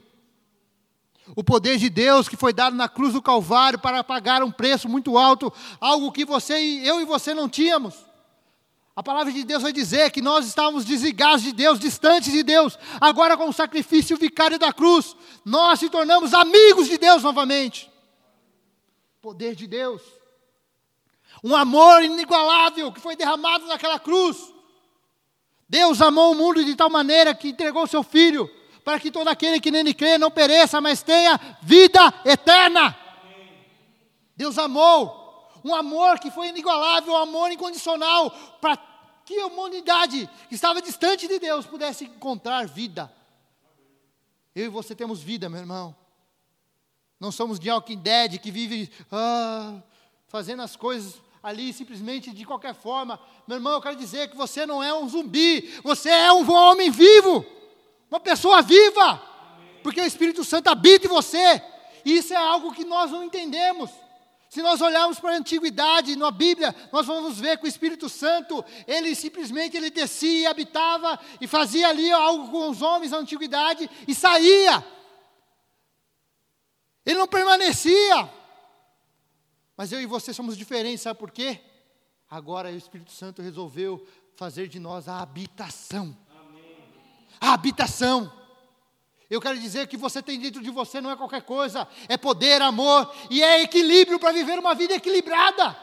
O 1.37 1.45
poder 1.45 1.79
de 1.79 1.89
Deus 1.89 2.29
que 2.29 2.37
foi 2.37 2.53
dado 2.53 2.75
na 2.75 2.89
cruz 2.89 3.13
do 3.13 3.23
Calvário 3.23 3.79
para 3.79 4.03
pagar 4.03 4.43
um 4.43 4.51
preço 4.51 4.89
muito 4.89 5.17
alto, 5.17 5.53
algo 5.81 6.11
que 6.11 6.25
você 6.25 6.61
e 6.61 6.87
eu 6.87 7.01
e 7.01 7.05
você 7.05 7.33
não 7.33 7.49
tínhamos. 7.49 7.95
A 8.97 9.03
palavra 9.03 9.33
de 9.33 9.45
Deus 9.45 9.63
vai 9.63 9.73
dizer 9.73 10.11
que 10.11 10.21
nós 10.21 10.47
estávamos 10.47 10.85
desligados 10.85 11.43
de 11.43 11.53
Deus, 11.53 11.79
distantes 11.79 12.33
de 12.33 12.43
Deus. 12.43 12.77
Agora, 13.01 13.37
com 13.37 13.49
o 13.49 13.53
sacrifício 13.53 14.17
vicário 14.17 14.59
da 14.59 14.73
cruz, 14.73 15.15
nós 15.45 15.79
se 15.79 15.89
tornamos 15.89 16.35
amigos 16.35 16.89
de 16.89 16.99
Deus 16.99 17.23
novamente 17.23 17.91
poder 19.21 19.55
de 19.55 19.67
Deus. 19.67 20.03
Um 21.45 21.55
amor 21.55 22.03
inigualável 22.03 22.93
que 22.93 23.01
foi 23.01 23.17
derramado 23.17 23.67
naquela 23.67 23.99
cruz. 23.99 24.50
Deus 25.71 26.03
amou 26.03 26.33
o 26.33 26.35
mundo 26.35 26.65
de 26.65 26.75
tal 26.75 26.91
maneira 26.91 27.33
que 27.33 27.51
entregou 27.51 27.87
seu 27.87 28.03
filho 28.03 28.51
para 28.85 28.99
que 28.99 29.09
todo 29.09 29.29
aquele 29.29 29.61
que 29.61 29.71
nele 29.71 29.95
crê 29.95 30.19
não 30.19 30.29
pereça, 30.29 30.81
mas 30.81 31.01
tenha 31.01 31.39
vida 31.63 32.13
eterna. 32.25 32.99
Deus 34.37 34.59
amou 34.59 35.49
um 35.65 35.73
amor 35.73 36.19
que 36.19 36.29
foi 36.29 36.49
inigualável, 36.49 37.13
um 37.13 37.17
amor 37.17 37.53
incondicional 37.53 38.33
para 38.61 38.77
que 39.25 39.39
a 39.39 39.47
humanidade 39.47 40.29
que 40.49 40.57
estava 40.57 40.83
distante 40.83 41.29
de 41.29 41.39
Deus 41.39 41.65
pudesse 41.67 42.05
encontrar 42.05 42.67
vida. 42.67 43.09
Eu 44.53 44.65
e 44.65 44.69
você 44.69 44.93
temos 44.93 45.21
vida, 45.21 45.49
meu 45.49 45.61
irmão. 45.61 45.95
Não 47.21 47.31
somos 47.31 47.61
de 47.61 47.71
Walking 47.71 47.99
Dead 47.99 48.41
que 48.41 48.51
vive 48.51 48.91
ah, 49.13 49.81
fazendo 50.27 50.63
as 50.63 50.75
coisas 50.75 51.15
ali 51.43 51.73
simplesmente 51.73 52.31
de 52.31 52.45
qualquer 52.45 52.75
forma. 52.75 53.19
Meu 53.47 53.57
irmão, 53.57 53.73
eu 53.73 53.81
quero 53.81 53.97
dizer 53.97 54.29
que 54.29 54.37
você 54.37 54.67
não 54.67 54.83
é 54.83 54.93
um 54.95 55.09
zumbi, 55.09 55.81
você 55.83 56.11
é 56.11 56.33
um 56.33 56.51
homem 56.51 56.91
vivo, 56.91 57.45
uma 58.11 58.21
pessoa 58.21 58.63
viva, 58.63 59.23
porque 59.83 60.01
o 60.01 60.07
Espírito 60.07 60.45
Santo 60.45 60.69
habita 60.69 61.07
em 61.07 61.11
você. 61.11 61.63
Isso 62.05 62.33
é 62.33 62.37
algo 62.37 62.73
que 62.73 62.85
nós 62.85 63.11
não 63.11 63.25
entendemos. 63.25 63.91
Se 64.49 64.63
nós 64.63 64.81
olharmos 64.81 65.21
para 65.21 65.31
a 65.31 65.37
antiguidade, 65.37 66.17
na 66.17 66.31
Bíblia, 66.31 66.75
nós 66.93 67.07
vamos 67.07 67.39
ver 67.39 67.57
que 67.57 67.67
o 67.67 67.69
Espírito 67.69 68.09
Santo, 68.09 68.65
ele 68.85 69.15
simplesmente 69.15 69.77
ele 69.77 69.91
descia 69.91 70.41
e 70.41 70.47
habitava 70.47 71.21
e 71.41 71.47
fazia 71.47 71.89
ali 71.89 72.11
algo 72.11 72.51
com 72.51 72.69
os 72.69 72.83
homens 72.83 73.13
na 73.13 73.19
antiguidade 73.19 73.89
e 74.09 74.15
saía. 74.15 74.85
Ele 77.07 77.19
não 77.19 77.29
permanecia. 77.29 78.40
Mas 79.81 79.93
eu 79.93 80.03
e 80.03 80.05
você 80.05 80.35
somos 80.35 80.59
diferentes, 80.59 81.01
sabe 81.01 81.19
por 81.19 81.31
quê? 81.31 81.59
Agora 82.31 82.69
o 82.69 82.77
Espírito 82.77 83.13
Santo 83.13 83.41
resolveu 83.41 84.07
fazer 84.37 84.69
de 84.69 84.79
nós 84.79 85.09
a 85.09 85.23
habitação. 85.23 86.15
Amém. 86.39 86.77
A 87.41 87.55
habitação. 87.55 88.31
Eu 89.31 89.41
quero 89.41 89.59
dizer 89.59 89.87
que 89.87 89.97
você 89.97 90.23
tem 90.23 90.39
dentro 90.39 90.63
de 90.63 90.69
você 90.69 91.01
não 91.01 91.11
é 91.11 91.17
qualquer 91.17 91.41
coisa, 91.41 91.89
é 92.11 92.19
poder, 92.19 92.61
amor 92.61 93.11
e 93.31 93.43
é 93.43 93.63
equilíbrio 93.63 94.19
para 94.19 94.33
viver 94.33 94.59
uma 94.59 94.75
vida 94.75 94.93
equilibrada. 94.93 95.75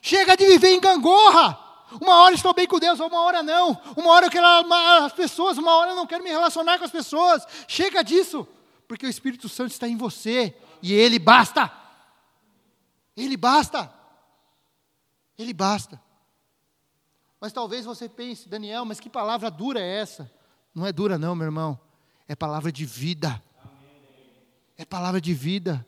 Chega 0.00 0.34
de 0.34 0.46
viver 0.46 0.70
em 0.70 0.80
gangorra. 0.80 1.84
Uma 2.00 2.22
hora 2.22 2.34
estou 2.34 2.54
bem 2.54 2.66
com 2.66 2.78
Deus, 2.78 2.98
uma 2.98 3.20
hora 3.20 3.42
não. 3.42 3.78
Uma 3.94 4.10
hora 4.12 4.24
eu 4.28 4.30
quero 4.30 4.46
amar 4.46 5.02
as 5.02 5.12
pessoas, 5.12 5.58
uma 5.58 5.76
hora 5.76 5.90
eu 5.90 5.96
não 5.96 6.06
quero 6.06 6.24
me 6.24 6.30
relacionar 6.30 6.78
com 6.78 6.84
as 6.86 6.90
pessoas. 6.90 7.46
Chega 7.68 8.02
disso 8.02 8.48
porque 8.88 9.04
o 9.04 9.10
Espírito 9.10 9.50
Santo 9.50 9.72
está 9.72 9.86
em 9.86 9.98
você 9.98 10.56
e 10.82 10.94
ele 10.94 11.18
basta. 11.18 11.87
Ele 13.24 13.36
basta. 13.36 13.92
Ele 15.36 15.52
basta. 15.52 16.00
Mas 17.40 17.52
talvez 17.52 17.84
você 17.84 18.08
pense, 18.08 18.48
Daniel, 18.48 18.84
mas 18.84 19.00
que 19.00 19.08
palavra 19.08 19.50
dura 19.50 19.80
é 19.80 20.00
essa? 20.00 20.30
Não 20.74 20.86
é 20.86 20.92
dura, 20.92 21.18
não, 21.18 21.34
meu 21.34 21.46
irmão. 21.46 21.78
É 22.26 22.34
palavra 22.34 22.72
de 22.72 22.84
vida. 22.84 23.42
É 24.76 24.84
palavra 24.84 25.20
de 25.20 25.34
vida. 25.34 25.86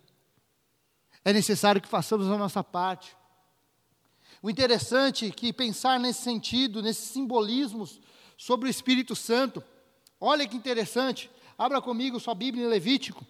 É 1.24 1.32
necessário 1.32 1.80
que 1.80 1.88
façamos 1.88 2.28
a 2.28 2.36
nossa 2.36 2.62
parte. 2.62 3.16
O 4.42 4.48
interessante 4.48 5.26
é 5.26 5.30
que 5.30 5.52
pensar 5.52 5.98
nesse 5.98 6.22
sentido, 6.22 6.82
nesses 6.82 7.10
simbolismos 7.10 8.00
sobre 8.36 8.68
o 8.68 8.70
Espírito 8.70 9.14
Santo, 9.14 9.62
olha 10.18 10.48
que 10.48 10.56
interessante, 10.56 11.30
Abra 11.60 11.78
comigo 11.82 12.18
sua 12.18 12.34
Bíblia 12.34 12.64
em 12.64 12.68
Levítico, 12.68 13.22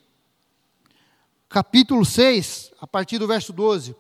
capítulo 1.51 2.05
6, 2.05 2.71
a 2.81 2.87
partir 2.87 3.19
do 3.19 3.27
verso 3.27 3.53
12. 3.53 3.97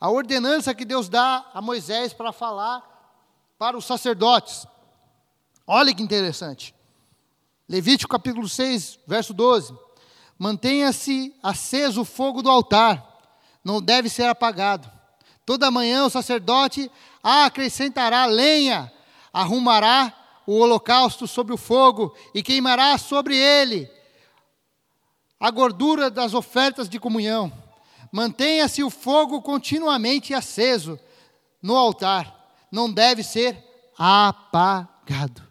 A 0.00 0.10
ordenança 0.10 0.74
que 0.74 0.86
Deus 0.86 1.06
dá 1.06 1.44
a 1.52 1.60
Moisés 1.60 2.14
para 2.14 2.32
falar 2.32 2.82
para 3.58 3.76
os 3.76 3.84
sacerdotes. 3.84 4.66
Olha 5.66 5.94
que 5.94 6.02
interessante. 6.02 6.74
Levítico 7.68 8.10
capítulo 8.10 8.48
6, 8.48 9.00
verso 9.06 9.34
12. 9.34 9.76
Mantenha-se 10.38 11.34
aceso 11.42 12.00
o 12.00 12.06
fogo 12.06 12.42
do 12.42 12.48
altar, 12.48 13.06
não 13.62 13.80
deve 13.80 14.08
ser 14.08 14.24
apagado. 14.24 14.90
Toda 15.44 15.70
manhã 15.70 16.06
o 16.06 16.10
sacerdote 16.10 16.90
acrescentará 17.22 18.24
lenha, 18.24 18.90
arrumará 19.30 20.12
o 20.46 20.58
holocausto 20.58 21.26
sobre 21.26 21.52
o 21.52 21.58
fogo 21.58 22.16
e 22.34 22.42
queimará 22.42 22.96
sobre 22.96 23.36
ele 23.36 23.95
a 25.38 25.50
gordura 25.50 26.10
das 26.10 26.34
ofertas 26.34 26.88
de 26.88 26.98
comunhão. 26.98 27.52
Mantenha-se 28.10 28.82
o 28.82 28.90
fogo 28.90 29.42
continuamente 29.42 30.32
aceso 30.32 30.98
no 31.60 31.76
altar, 31.76 32.56
não 32.70 32.90
deve 32.90 33.22
ser 33.22 33.62
apagado. 33.98 35.42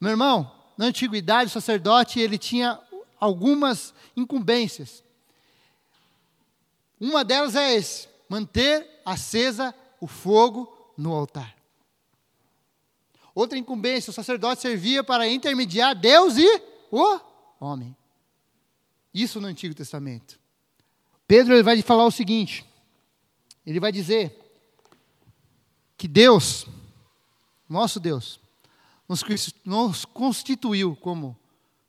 Meu 0.00 0.10
irmão, 0.10 0.50
na 0.76 0.86
antiguidade 0.86 1.50
o 1.50 1.52
sacerdote 1.52 2.20
ele 2.20 2.38
tinha 2.38 2.78
algumas 3.18 3.94
incumbências. 4.16 5.02
Uma 6.98 7.24
delas 7.24 7.54
é 7.54 7.74
esse: 7.74 8.08
manter 8.28 8.86
acesa 9.04 9.74
o 10.00 10.06
fogo 10.06 10.92
no 10.96 11.12
altar. 11.12 11.56
Outra 13.34 13.56
incumbência, 13.56 14.10
o 14.10 14.14
sacerdote 14.14 14.60
servia 14.60 15.04
para 15.04 15.28
intermediar 15.28 15.94
Deus 15.94 16.36
e 16.36 16.62
o 16.90 17.20
homem. 17.60 17.96
Isso 19.12 19.40
no 19.40 19.48
Antigo 19.48 19.74
Testamento. 19.74 20.38
Pedro 21.26 21.54
ele 21.54 21.62
vai 21.62 21.80
falar 21.82 22.04
o 22.04 22.10
seguinte: 22.10 22.64
ele 23.64 23.80
vai 23.80 23.92
dizer 23.92 24.36
que 25.96 26.08
Deus, 26.08 26.66
nosso 27.68 28.00
Deus, 28.00 28.40
nos, 29.64 30.04
constituiu 30.04 30.96
como 30.96 31.36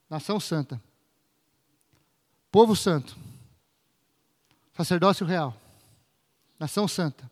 nação 0.10 0.40
santa, 0.40 0.82
povo 2.52 2.76
santo, 2.76 3.16
sacerdócio 4.76 5.26
real, 5.26 5.56
nação 6.60 6.88
santa, 6.88 7.30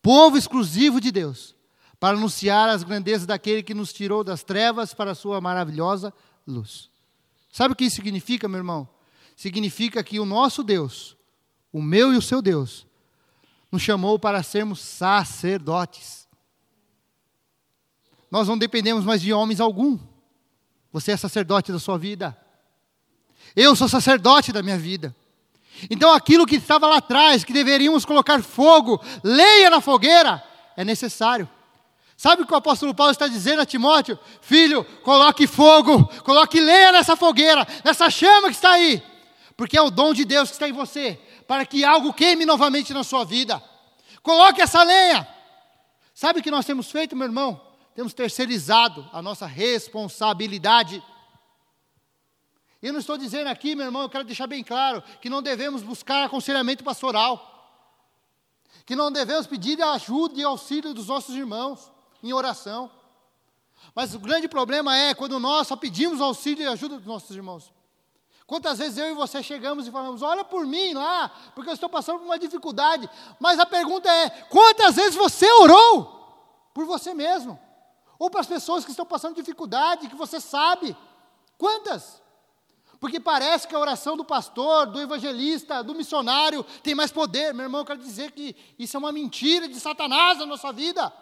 povo 0.00 0.38
exclusivo 0.38 1.00
de 1.00 1.12
Deus, 1.12 1.54
para 2.00 2.16
anunciar 2.16 2.68
as 2.68 2.82
grandezas 2.82 3.26
daquele 3.26 3.62
que 3.62 3.74
nos 3.74 3.92
tirou 3.92 4.24
das 4.24 4.42
trevas 4.42 4.94
para 4.94 5.10
a 5.10 5.14
sua 5.14 5.40
maravilhosa 5.40 6.14
luz. 6.46 6.90
Sabe 7.50 7.72
o 7.72 7.76
que 7.76 7.84
isso 7.84 7.96
significa, 7.96 8.48
meu 8.48 8.58
irmão? 8.58 8.95
Significa 9.36 10.02
que 10.02 10.18
o 10.18 10.24
nosso 10.24 10.64
Deus, 10.64 11.14
o 11.70 11.82
meu 11.82 12.14
e 12.14 12.16
o 12.16 12.22
seu 12.22 12.40
Deus, 12.40 12.86
nos 13.70 13.82
chamou 13.82 14.18
para 14.18 14.42
sermos 14.42 14.80
sacerdotes. 14.80 16.26
Nós 18.30 18.48
não 18.48 18.56
dependemos 18.56 19.04
mais 19.04 19.20
de 19.20 19.32
homens 19.34 19.60
algum. 19.60 19.98
Você 20.90 21.12
é 21.12 21.16
sacerdote 21.16 21.70
da 21.70 21.78
sua 21.78 21.98
vida. 21.98 22.36
Eu 23.54 23.76
sou 23.76 23.88
sacerdote 23.88 24.52
da 24.52 24.62
minha 24.62 24.78
vida. 24.78 25.14
Então 25.90 26.12
aquilo 26.14 26.46
que 26.46 26.56
estava 26.56 26.88
lá 26.88 26.96
atrás, 26.96 27.44
que 27.44 27.52
deveríamos 27.52 28.06
colocar 28.06 28.42
fogo, 28.42 28.98
leia 29.22 29.68
na 29.68 29.82
fogueira, 29.82 30.42
é 30.74 30.82
necessário. 30.82 31.48
Sabe 32.16 32.42
o 32.42 32.46
que 32.46 32.54
o 32.54 32.56
apóstolo 32.56 32.94
Paulo 32.94 33.12
está 33.12 33.28
dizendo 33.28 33.60
a 33.60 33.66
Timóteo? 33.66 34.18
Filho, 34.40 34.82
coloque 35.02 35.46
fogo, 35.46 36.06
coloque 36.22 36.58
lenha 36.58 36.92
nessa 36.92 37.14
fogueira, 37.14 37.66
nessa 37.84 38.08
chama 38.08 38.48
que 38.48 38.54
está 38.54 38.70
aí, 38.70 39.02
porque 39.56 39.76
é 39.76 39.82
o 39.82 39.90
dom 39.90 40.12
de 40.12 40.24
Deus 40.24 40.50
que 40.50 40.56
está 40.56 40.68
em 40.68 40.72
você, 40.72 41.18
para 41.46 41.64
que 41.64 41.84
algo 41.84 42.12
queime 42.12 42.44
novamente 42.44 42.92
na 42.92 43.02
sua 43.02 43.24
vida. 43.24 43.62
Coloque 44.22 44.60
essa 44.60 44.82
lenha. 44.82 45.26
Sabe 46.12 46.40
o 46.40 46.42
que 46.42 46.50
nós 46.50 46.66
temos 46.66 46.90
feito, 46.90 47.16
meu 47.16 47.26
irmão? 47.26 47.60
Temos 47.94 48.12
terceirizado 48.12 49.08
a 49.12 49.22
nossa 49.22 49.46
responsabilidade. 49.46 51.02
Eu 52.82 52.92
não 52.92 53.00
estou 53.00 53.16
dizendo 53.16 53.48
aqui, 53.48 53.74
meu 53.74 53.86
irmão, 53.86 54.02
eu 54.02 54.08
quero 54.10 54.24
deixar 54.24 54.46
bem 54.46 54.62
claro 54.62 55.02
que 55.20 55.30
não 55.30 55.40
devemos 55.40 55.82
buscar 55.82 56.24
aconselhamento 56.24 56.84
pastoral, 56.84 57.52
que 58.84 58.94
não 58.94 59.10
devemos 59.10 59.46
pedir 59.46 59.80
ajuda 59.82 60.38
e 60.38 60.44
auxílio 60.44 60.92
dos 60.92 61.06
nossos 61.06 61.34
irmãos 61.34 61.90
em 62.22 62.32
oração. 62.32 62.90
Mas 63.94 64.14
o 64.14 64.18
grande 64.18 64.48
problema 64.48 64.94
é 64.96 65.14
quando 65.14 65.40
nós 65.40 65.68
só 65.68 65.76
pedimos 65.76 66.20
auxílio 66.20 66.62
e 66.62 66.66
ajuda 66.66 66.98
dos 66.98 67.06
nossos 67.06 67.34
irmãos. 67.34 67.75
Quantas 68.46 68.78
vezes 68.78 68.96
eu 68.96 69.10
e 69.10 69.14
você 69.14 69.42
chegamos 69.42 69.88
e 69.88 69.90
falamos, 69.90 70.22
olha 70.22 70.44
por 70.44 70.64
mim 70.64 70.94
lá, 70.94 71.30
porque 71.54 71.68
eu 71.68 71.74
estou 71.74 71.88
passando 71.88 72.20
por 72.20 72.26
uma 72.26 72.38
dificuldade. 72.38 73.10
Mas 73.40 73.58
a 73.58 73.66
pergunta 73.66 74.08
é: 74.08 74.30
quantas 74.48 74.94
vezes 74.94 75.16
você 75.16 75.50
orou 75.52 76.70
por 76.72 76.84
você 76.84 77.12
mesmo? 77.12 77.58
Ou 78.18 78.30
para 78.30 78.40
as 78.40 78.46
pessoas 78.46 78.84
que 78.84 78.90
estão 78.92 79.04
passando 79.04 79.34
dificuldade, 79.34 80.08
que 80.08 80.14
você 80.14 80.40
sabe? 80.40 80.96
Quantas? 81.58 82.22
Porque 83.00 83.20
parece 83.20 83.68
que 83.68 83.74
a 83.74 83.78
oração 83.78 84.16
do 84.16 84.24
pastor, 84.24 84.86
do 84.86 85.00
evangelista, 85.00 85.82
do 85.82 85.94
missionário 85.94 86.64
tem 86.82 86.94
mais 86.94 87.10
poder. 87.10 87.52
Meu 87.52 87.64
irmão, 87.64 87.80
eu 87.80 87.84
quero 87.84 87.98
dizer 87.98 88.30
que 88.30 88.56
isso 88.78 88.96
é 88.96 88.98
uma 88.98 89.12
mentira 89.12 89.68
de 89.68 89.78
Satanás 89.78 90.38
na 90.38 90.46
nossa 90.46 90.72
vida. 90.72 91.12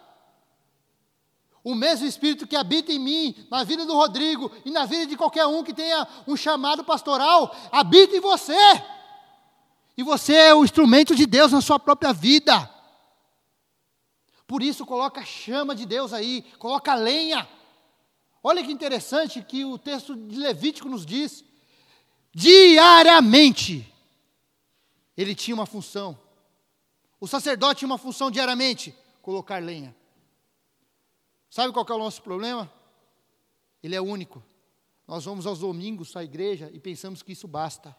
O 1.65 1.73
mesmo 1.73 2.05
Espírito 2.05 2.45
que 2.45 2.55
habita 2.55 2.91
em 2.91 2.99
mim, 2.99 3.35
na 3.49 3.63
vida 3.63 3.87
do 3.87 3.95
Rodrigo 3.95 4.51
e 4.63 4.69
na 4.69 4.85
vida 4.85 5.07
de 5.07 5.17
qualquer 5.17 5.47
um 5.47 5.63
que 5.63 5.73
tenha 5.73 6.07
um 6.27 6.37
chamado 6.37 6.83
pastoral, 6.83 7.55
habita 7.71 8.15
em 8.15 8.19
você. 8.19 8.55
E 9.97 10.03
você 10.03 10.35
é 10.35 10.53
o 10.53 10.63
instrumento 10.63 11.15
de 11.15 11.25
Deus 11.25 11.51
na 11.51 11.61
sua 11.61 11.79
própria 11.79 12.13
vida. 12.13 12.69
Por 14.45 14.61
isso, 14.61 14.85
coloca 14.85 15.21
a 15.21 15.25
chama 15.25 15.73
de 15.73 15.87
Deus 15.87 16.13
aí, 16.13 16.43
coloca 16.59 16.91
a 16.91 16.95
lenha. 16.95 17.49
Olha 18.43 18.63
que 18.63 18.71
interessante 18.71 19.41
que 19.41 19.65
o 19.65 19.79
texto 19.79 20.15
de 20.15 20.37
Levítico 20.37 20.87
nos 20.87 21.03
diz. 21.03 21.43
Diariamente, 22.31 23.91
ele 25.17 25.33
tinha 25.33 25.55
uma 25.55 25.65
função. 25.65 26.15
O 27.19 27.27
sacerdote 27.27 27.79
tinha 27.79 27.89
uma 27.89 27.97
função 27.97 28.29
diariamente: 28.29 28.95
colocar 29.23 29.63
lenha. 29.63 29.95
Sabe 31.49 31.73
qual 31.73 31.85
é 31.87 31.93
o 31.93 31.97
nosso 31.97 32.21
problema? 32.21 32.71
Ele 33.81 33.95
é 33.95 34.01
único. 34.01 34.43
Nós 35.07 35.25
vamos 35.25 35.45
aos 35.45 35.59
domingos 35.59 36.15
à 36.15 36.23
igreja 36.23 36.69
e 36.73 36.79
pensamos 36.79 37.21
que 37.21 37.31
isso 37.31 37.47
basta. 37.47 37.95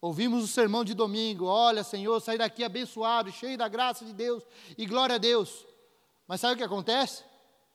Ouvimos 0.00 0.44
o 0.44 0.48
sermão 0.48 0.84
de 0.84 0.92
domingo, 0.92 1.46
olha, 1.46 1.82
Senhor, 1.82 2.20
sair 2.20 2.36
daqui 2.36 2.62
abençoado, 2.62 3.32
cheio 3.32 3.56
da 3.56 3.68
graça 3.68 4.04
de 4.04 4.12
Deus 4.12 4.42
e 4.76 4.84
glória 4.84 5.14
a 5.14 5.18
Deus. 5.18 5.64
Mas 6.26 6.40
sabe 6.40 6.54
o 6.54 6.56
que 6.56 6.62
acontece? 6.64 7.24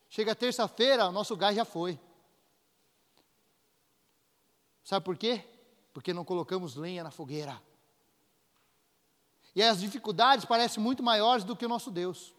Chega 0.10 0.36
terça-feira, 0.36 1.08
o 1.08 1.12
nosso 1.12 1.36
gás 1.36 1.56
já 1.56 1.66
foi. 1.66 2.00
Sabe 4.84 5.06
por 5.06 5.18
quê? 5.18 5.44
Porque 5.94 6.14
não 6.14 6.26
colocamos 6.26 6.76
lenha 6.76 7.04
na 7.04 7.12
fogueira. 7.12 7.62
E 9.56 9.64
as 9.64 9.80
dificuldades 9.80 10.46
parecem 10.46 10.82
muito 10.82 11.02
maiores 11.02 11.44
do 11.44 11.56
que 11.56 11.66
o 11.66 11.70
nosso 11.70 11.90
Deus. 11.90 12.34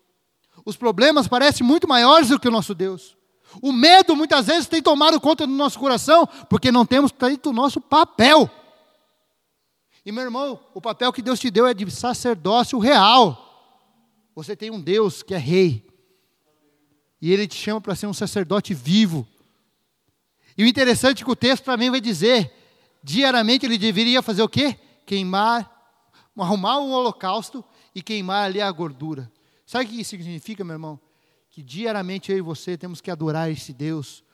Os 0.65 0.77
problemas 0.77 1.29
parecem 1.29 1.67
muito 1.67 1.89
maiores 1.89 2.29
do 2.29 2.39
que 2.39 2.49
o 2.49 2.51
nosso 2.51 2.75
Deus. 2.75 3.17
O 3.61 3.73
medo 3.73 4.15
muitas 4.15 4.47
vezes 4.47 4.69
tem 4.69 4.83
tomado 4.83 5.21
conta 5.21 5.47
do 5.47 5.53
nosso 5.53 5.79
coração, 5.79 6.29
porque 6.49 6.71
não 6.71 6.87
temos 6.87 7.13
feito 7.17 7.51
o 7.51 7.53
nosso 7.53 7.81
papel. 7.81 8.49
E 10.05 10.13
meu 10.13 10.25
irmão, 10.25 10.61
o 10.75 10.81
papel 10.81 11.13
que 11.13 11.23
Deus 11.23 11.41
te 11.41 11.51
deu 11.51 11.67
é 11.67 11.75
de 11.75 11.91
sacerdócio 11.91 12.79
real. 12.79 13.47
Você 14.35 14.55
tem 14.55 14.71
um 14.71 14.81
Deus 14.81 15.23
que 15.23 15.35
é 15.35 15.39
rei. 15.39 15.87
E 17.21 17.33
ele 17.33 17.47
te 17.47 17.57
chama 17.57 17.81
para 17.81 17.95
ser 17.95 18.07
um 18.07 18.15
sacerdote 18.15 18.73
vivo. 18.73 19.27
E 20.57 20.65
o 20.65 20.67
interessante 20.67 21.23
é 21.23 21.25
que 21.25 21.31
o 21.31 21.37
texto 21.37 21.65
também 21.65 21.91
vai 21.91 22.01
dizer, 22.01 22.53
diariamente 23.03 23.67
ele 23.67 23.77
deveria 23.77 24.23
fazer 24.23 24.43
o 24.43 24.49
quê? 24.49 24.79
Queimar, 25.05 25.71
arrumar 26.39 26.79
um 26.79 26.93
holocausto 26.93 27.65
e 27.95 28.03
queimar 28.03 28.45
ali 28.45 28.61
a 28.61 28.71
gordura. 28.71 29.31
Sabe 29.71 29.85
o 29.85 29.89
que 29.89 30.01
isso 30.01 30.11
significa, 30.11 30.64
meu 30.64 30.75
irmão? 30.75 30.99
Que 31.49 31.62
diariamente 31.62 32.33
eu 32.33 32.39
e 32.39 32.41
você 32.41 32.77
temos 32.77 33.01
que 33.01 33.09
adorar 33.09 33.49
esse 33.53 33.73
Deus, 33.73 34.25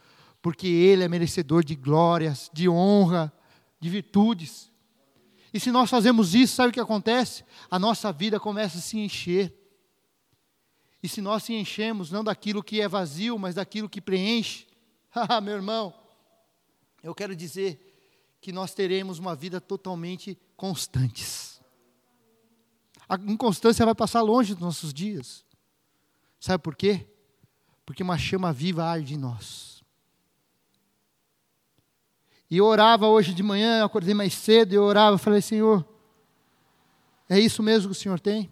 porque 0.40 0.66
Ele 0.66 1.04
é 1.04 1.08
merecedor 1.08 1.62
de 1.62 1.74
glórias, 1.74 2.50
de 2.54 2.70
honra, 2.70 3.30
de 3.78 3.90
virtudes. 3.90 4.72
E 5.52 5.60
se 5.60 5.70
nós 5.70 5.90
fazemos 5.90 6.34
isso, 6.34 6.54
sabe 6.56 6.70
o 6.70 6.72
que 6.72 6.80
acontece? 6.80 7.44
A 7.70 7.78
nossa 7.78 8.10
vida 8.14 8.40
começa 8.40 8.78
a 8.78 8.80
se 8.80 8.96
encher. 8.96 9.54
E 11.02 11.06
se 11.06 11.20
nós 11.20 11.42
se 11.42 11.52
enchemos, 11.52 12.10
não 12.10 12.24
daquilo 12.24 12.62
que 12.62 12.80
é 12.80 12.88
vazio, 12.88 13.38
mas 13.38 13.56
daquilo 13.56 13.90
que 13.90 14.00
preenche, 14.00 14.66
ah, 15.12 15.38
meu 15.38 15.56
irmão, 15.56 15.92
eu 17.02 17.14
quero 17.14 17.36
dizer 17.36 18.38
que 18.40 18.52
nós 18.52 18.72
teremos 18.72 19.18
uma 19.18 19.36
vida 19.36 19.60
totalmente 19.60 20.38
constantes. 20.56 21.55
A 23.08 23.14
inconstância 23.16 23.84
vai 23.84 23.94
passar 23.94 24.22
longe 24.22 24.54
dos 24.54 24.62
nossos 24.62 24.92
dias. 24.92 25.44
Sabe 26.40 26.62
por 26.62 26.74
quê? 26.74 27.06
Porque 27.84 28.02
uma 28.02 28.18
chama 28.18 28.52
viva 28.52 28.84
arde 28.84 29.14
em 29.14 29.18
nós. 29.18 29.82
E 32.50 32.58
eu 32.58 32.64
orava 32.64 33.06
hoje 33.08 33.34
de 33.34 33.42
manhã, 33.42 33.80
eu 33.80 33.86
acordei 33.86 34.14
mais 34.14 34.32
cedo, 34.34 34.72
e 34.72 34.78
orava, 34.78 35.18
falei, 35.18 35.42
Senhor, 35.42 35.86
é 37.28 37.38
isso 37.40 37.62
mesmo 37.62 37.90
que 37.90 37.96
o 37.96 38.00
Senhor 38.00 38.20
tem? 38.20 38.48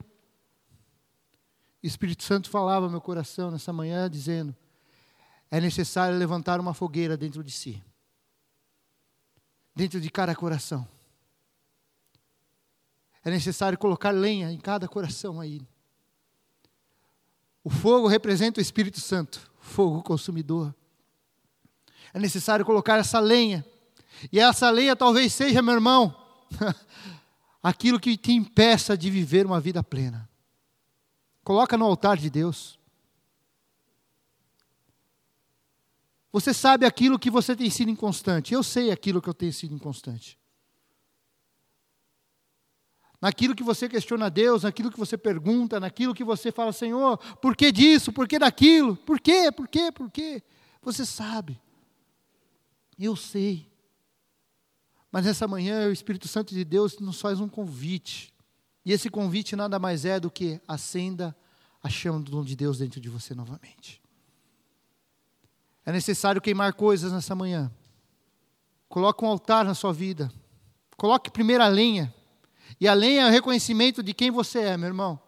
O 1.83 1.87
Espírito 1.87 2.25
Santo 2.25 2.51
falava 2.51 2.87
no 2.87 2.93
meu 2.93 3.01
coração 3.01 3.51
nessa 3.51 3.73
manhã, 3.73 4.11
dizendo, 4.11 4.55
é 5.51 5.61
necessário 5.61 6.19
levantar 6.19 6.59
uma 6.59 6.75
fogueira 6.75 7.17
dentro 7.17 7.45
de 7.45 7.53
si, 7.53 7.83
dentro 9.75 10.01
de 10.01 10.11
cada 10.11 10.35
coração. 10.35 10.89
É 13.25 13.31
necessário 13.31 13.79
colocar 13.79 14.11
lenha 14.11 14.53
em 14.53 14.59
cada 14.59 14.87
coração 14.87 15.41
aí. 15.41 15.63
O 17.63 17.71
fogo 17.71 18.07
representa 18.07 18.61
o 18.61 18.63
Espírito 18.63 19.01
Santo, 19.01 19.51
fogo 19.59 20.03
consumidor. 20.03 20.75
É 22.13 22.19
necessário 22.19 22.67
colocar 22.67 22.99
essa 22.99 23.19
lenha. 23.19 23.65
E 24.31 24.39
essa 24.39 24.69
lenha 24.69 24.95
talvez 24.95 25.33
seja, 25.33 25.63
meu 25.63 25.73
irmão, 25.73 26.15
aquilo 27.63 27.99
que 27.99 28.15
te 28.19 28.33
impeça 28.33 28.97
de 28.97 29.11
viver 29.11 29.47
uma 29.47 29.59
vida 29.59 29.83
plena. 29.83 30.29
Coloca 31.43 31.79
no 31.79 31.87
altar 31.87 32.19
de 32.19 32.29
Deus. 32.29 32.79
Você 36.31 36.53
sabe 36.53 36.85
aquilo 36.85 37.19
que 37.19 37.31
você 37.31 37.57
tem 37.57 37.71
sido 37.71 37.91
inconstante. 37.91 38.53
Eu 38.53 38.63
sei 38.63 38.91
aquilo 38.91 39.23
que 39.23 39.29
eu 39.29 39.35
tenho 39.35 39.53
sido 39.53 39.75
inconstante 39.75 40.39
naquilo 43.25 43.55
que 43.55 43.63
você 43.63 43.89
questiona 43.89 44.27
a 44.27 44.29
Deus, 44.29 44.65
naquilo 44.65 44.91
que 44.91 44.99
você 44.99 45.17
pergunta, 45.17 45.81
naquilo 45.81 46.15
que 46.15 46.23
você 46.23 46.53
fala, 46.53 46.75
Senhor, 46.75 47.17
por 47.41 47.57
que 47.57 47.73
disso, 47.73 48.13
por 48.13 48.29
que 48.29 48.39
daquilo, 48.39 48.99
por 48.99 49.19
quê, 49.19 49.51
por 49.51 49.67
quê, 49.67 49.91
por 49.91 50.11
quê? 50.11 50.43
Você 50.83 51.07
sabe, 51.07 51.59
eu 52.99 53.17
sei, 53.17 53.67
Mas 55.11 55.25
nessa 55.25 55.49
manhã 55.49 55.89
o 55.89 55.93
Espírito 55.93 56.29
Santo 56.29 56.53
de 56.53 56.63
Deus 56.67 56.99
nos 56.99 57.19
faz 57.19 57.41
um 57.41 57.49
convite. 57.49 58.35
E 58.85 58.93
esse 58.93 59.09
convite 59.09 59.57
nada 59.57 59.79
mais 59.79 60.05
é 60.05 60.21
do 60.21 60.31
que 60.31 60.61
acenda 60.69 61.35
a 61.83 61.89
chama 61.89 62.21
do 62.21 62.31
dom 62.31 62.45
de 62.45 62.55
Deus 62.55 62.77
dentro 62.77 63.01
de 63.01 63.09
você 63.09 63.35
novamente. 63.35 64.03
É 65.87 65.93
necessário 65.93 66.43
queimar 66.43 66.75
coisas 66.75 67.11
nessa 67.11 67.35
manhã. 67.35 67.73
Coloque 68.87 69.25
um 69.25 69.29
altar 69.29 69.65
na 69.65 69.73
sua 69.73 69.95
vida. 69.95 70.31
Coloque 70.95 71.31
primeiro 71.31 71.65
a 71.65 71.69
lenha. 71.69 72.13
E 72.81 72.89
a 72.89 72.95
lenha 72.95 73.23
é 73.23 73.27
o 73.27 73.31
reconhecimento 73.31 74.03
de 74.03 74.13
quem 74.13 74.31
você 74.31 74.61
é, 74.61 74.77
meu 74.77 74.89
irmão. 74.89 75.19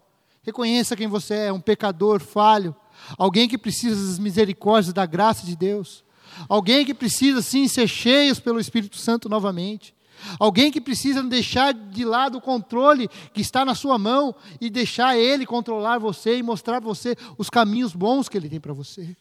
Reconheça 0.43 0.97
quem 0.97 1.09
você 1.09 1.35
é, 1.35 1.53
um 1.53 1.61
pecador 1.61 2.21
falho, 2.21 2.75
alguém 3.19 3.49
que 3.49 3.59
precisa 3.59 4.07
das 4.07 4.19
misericórdias, 4.19 4.93
da 4.93 5.05
graça 5.05 5.45
de 5.45 5.57
Deus. 5.57 6.05
Alguém 6.49 6.85
que 6.85 6.95
precisa, 6.95 7.41
sim, 7.41 7.67
ser 7.67 7.89
cheios 7.89 8.39
pelo 8.39 8.61
Espírito 8.61 8.97
Santo 8.97 9.29
novamente. 9.29 9.95
Alguém 10.39 10.71
que 10.71 10.81
precisa 10.81 11.23
deixar 11.23 11.73
de 11.73 12.05
lado 12.05 12.39
o 12.39 12.41
controle 12.41 13.09
que 13.33 13.41
está 13.41 13.65
na 13.65 13.75
sua 13.75 13.99
mão 13.99 14.35
e 14.61 14.71
deixar 14.71 15.17
Ele 15.17 15.47
controlar 15.47 15.99
você 15.99 16.39
e 16.39 16.43
mostrar 16.43 16.81
você 16.81 17.17
os 17.37 17.51
caminhos 17.51 17.95
bons 17.95 18.29
que 18.29 18.37
Ele 18.37 18.49
tem 18.49 18.61
para 18.61 18.73
você. 18.73 19.17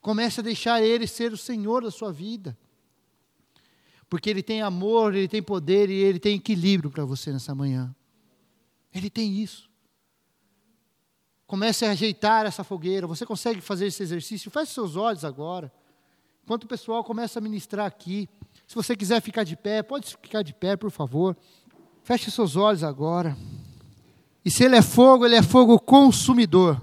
Comece 0.00 0.40
a 0.40 0.42
deixar 0.42 0.82
Ele 0.82 1.06
ser 1.06 1.32
o 1.32 1.36
Senhor 1.36 1.82
da 1.82 1.90
sua 1.90 2.12
vida. 2.12 2.56
Porque 4.08 4.30
Ele 4.30 4.42
tem 4.42 4.62
amor, 4.62 5.14
Ele 5.14 5.28
tem 5.28 5.42
poder 5.42 5.90
e 5.90 5.94
Ele 5.94 6.18
tem 6.18 6.36
equilíbrio 6.36 6.90
para 6.90 7.04
você 7.04 7.32
nessa 7.32 7.54
manhã. 7.54 7.94
Ele 8.94 9.10
tem 9.10 9.38
isso. 9.38 9.68
Comece 11.46 11.84
a 11.84 11.90
ajeitar 11.90 12.46
essa 12.46 12.64
fogueira. 12.64 13.06
Você 13.06 13.24
consegue 13.24 13.60
fazer 13.60 13.86
esse 13.86 14.02
exercício? 14.02 14.50
Feche 14.50 14.72
seus 14.72 14.96
olhos 14.96 15.24
agora. 15.24 15.72
Enquanto 16.42 16.64
o 16.64 16.68
pessoal 16.68 17.04
começa 17.04 17.38
a 17.38 17.42
ministrar 17.42 17.86
aqui. 17.86 18.28
Se 18.66 18.74
você 18.74 18.96
quiser 18.96 19.20
ficar 19.20 19.44
de 19.44 19.56
pé, 19.56 19.82
pode 19.82 20.16
ficar 20.16 20.42
de 20.42 20.54
pé, 20.54 20.76
por 20.76 20.90
favor. 20.90 21.36
Feche 22.02 22.30
seus 22.30 22.56
olhos 22.56 22.82
agora. 22.82 23.36
E 24.44 24.50
se 24.50 24.64
ele 24.64 24.76
é 24.76 24.82
fogo, 24.82 25.26
ele 25.26 25.36
é 25.36 25.42
fogo 25.42 25.78
consumidor. 25.78 26.80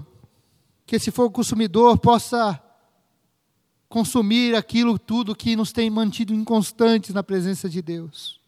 Que 0.86 0.96
esse 0.96 1.10
fogo 1.10 1.30
consumidor 1.30 1.98
possa 1.98 2.62
consumir 3.94 4.56
aquilo 4.56 4.98
tudo 4.98 5.36
que 5.36 5.54
nos 5.54 5.70
tem 5.70 5.88
mantido 5.88 6.34
inconstantes 6.34 7.14
na 7.14 7.22
presença 7.22 7.68
de 7.68 7.80
Deus. 7.80 8.40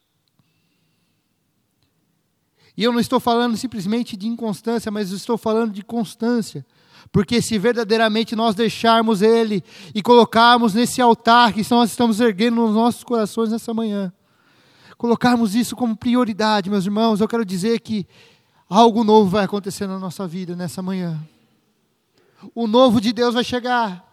E 2.77 2.83
eu 2.83 2.93
não 2.93 2.99
estou 2.99 3.21
falando 3.21 3.57
simplesmente 3.57 4.17
de 4.17 4.27
inconstância, 4.27 4.91
mas 4.91 5.13
estou 5.13 5.39
falando 5.39 5.73
de 5.73 5.85
constância. 5.85 6.67
Porque 7.13 7.41
se 7.41 7.57
verdadeiramente 7.59 8.35
nós 8.35 8.57
deixarmos 8.57 9.23
Ele 9.23 9.63
e 9.95 10.03
colocarmos 10.03 10.75
nesse 10.75 11.01
altar 11.01 11.53
que 11.53 11.65
nós 11.71 11.91
estamos 11.91 12.19
erguendo 12.19 12.57
nos 12.57 12.75
nossos 12.75 13.05
corações 13.05 13.53
nessa 13.53 13.73
manhã, 13.73 14.13
colocarmos 14.99 15.55
isso 15.55 15.77
como 15.77 15.97
prioridade, 15.97 16.69
meus 16.69 16.87
irmãos, 16.87 17.21
eu 17.21 17.29
quero 17.29 17.45
dizer 17.45 17.79
que 17.79 18.05
algo 18.69 19.05
novo 19.05 19.31
vai 19.31 19.45
acontecer 19.45 19.87
na 19.87 20.01
nossa 20.01 20.27
vida 20.27 20.57
nessa 20.57 20.83
manhã. 20.83 21.23
O 22.53 22.67
novo 22.67 23.01
de 23.01 23.13
Deus 23.13 23.33
vai 23.33 23.45
chegar. 23.45 24.06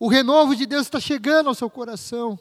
O 0.00 0.08
renovo 0.08 0.56
de 0.56 0.64
Deus 0.64 0.86
está 0.86 0.98
chegando 0.98 1.48
ao 1.48 1.54
seu 1.54 1.68
coração. 1.68 2.38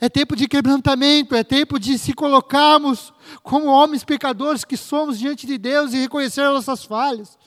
É 0.00 0.08
tempo 0.08 0.34
de 0.34 0.48
quebrantamento, 0.48 1.32
é 1.32 1.44
tempo 1.44 1.78
de 1.78 1.96
se 1.96 2.12
colocarmos 2.12 3.14
como 3.40 3.66
homens 3.66 4.02
pecadores 4.02 4.64
que 4.64 4.76
somos 4.76 5.16
diante 5.16 5.46
de 5.46 5.56
Deus 5.56 5.92
e 5.92 5.98
reconhecer 5.98 6.42
nossas 6.42 6.84
falhas. 6.84 7.38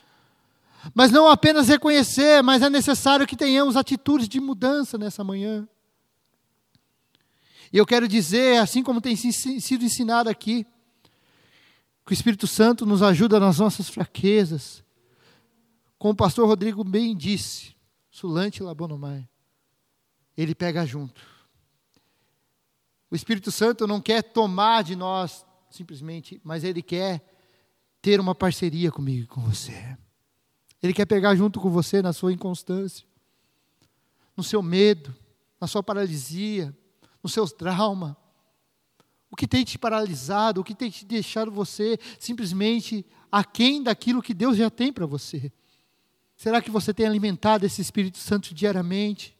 Mas 0.94 1.12
não 1.12 1.28
apenas 1.28 1.68
reconhecer, 1.68 2.42
mas 2.42 2.62
é 2.62 2.70
necessário 2.70 3.28
que 3.28 3.36
tenhamos 3.36 3.76
atitudes 3.76 4.30
de 4.30 4.40
mudança 4.40 4.98
nessa 4.98 5.22
manhã. 5.22 5.68
E 7.74 7.78
eu 7.78 7.86
quero 7.86 8.08
dizer, 8.08 8.60
assim 8.60 8.82
como 8.82 9.02
tem 9.02 9.18
sido 9.18 9.84
ensinado 9.84 10.30
aqui, 10.30 10.66
que 12.06 12.14
o 12.14 12.14
Espírito 12.14 12.48
Santo 12.48 12.86
nos 12.86 13.04
ajuda 13.04 13.38
nas 13.38 13.60
nossas 13.60 13.90
fraquezas. 13.90 14.82
Como 16.00 16.14
o 16.14 16.16
pastor 16.16 16.48
Rodrigo 16.48 16.86
bem 16.86 17.14
disse, 17.18 17.75
Sulante 18.16 18.64
Labonomai. 18.64 19.28
Ele 20.38 20.56
pega 20.56 20.86
junto. 20.86 21.22
O 23.12 23.16
Espírito 23.16 23.52
Santo 23.52 23.86
não 23.86 24.00
quer 24.00 24.24
tomar 24.24 24.86
de 24.86 24.96
nós 24.96 25.46
simplesmente, 25.70 26.40
mas 26.42 26.64
ele 26.64 26.82
quer 26.82 27.22
ter 28.02 28.18
uma 28.22 28.34
parceria 28.34 28.90
comigo 28.90 29.26
e 29.26 29.28
com 29.28 29.42
você. 29.42 29.98
Ele 30.82 30.94
quer 30.94 31.06
pegar 31.06 31.36
junto 31.36 31.60
com 31.60 31.70
você 31.70 32.02
na 32.02 32.14
sua 32.14 32.32
inconstância, 32.32 33.06
no 34.38 34.44
seu 34.46 34.62
medo, 34.62 35.14
na 35.60 35.68
sua 35.68 35.84
paralisia, 35.84 36.74
no 37.22 37.28
seu 37.28 37.46
trauma. 37.50 38.16
O 39.30 39.36
que 39.36 39.46
tem 39.46 39.66
te 39.66 39.78
paralisado, 39.78 40.62
o 40.62 40.64
que 40.64 40.74
tem 40.74 40.90
te 40.90 41.04
deixado 41.04 41.52
você 41.52 42.00
simplesmente 42.18 43.06
aquém 43.30 43.84
daquilo 43.84 44.22
que 44.22 44.34
Deus 44.34 44.56
já 44.56 44.70
tem 44.70 44.94
para 44.94 45.06
você. 45.06 45.52
Será 46.46 46.62
que 46.62 46.70
você 46.70 46.94
tem 46.94 47.08
alimentado 47.08 47.66
esse 47.66 47.82
Espírito 47.82 48.20
Santo 48.20 48.54
diariamente? 48.54 49.36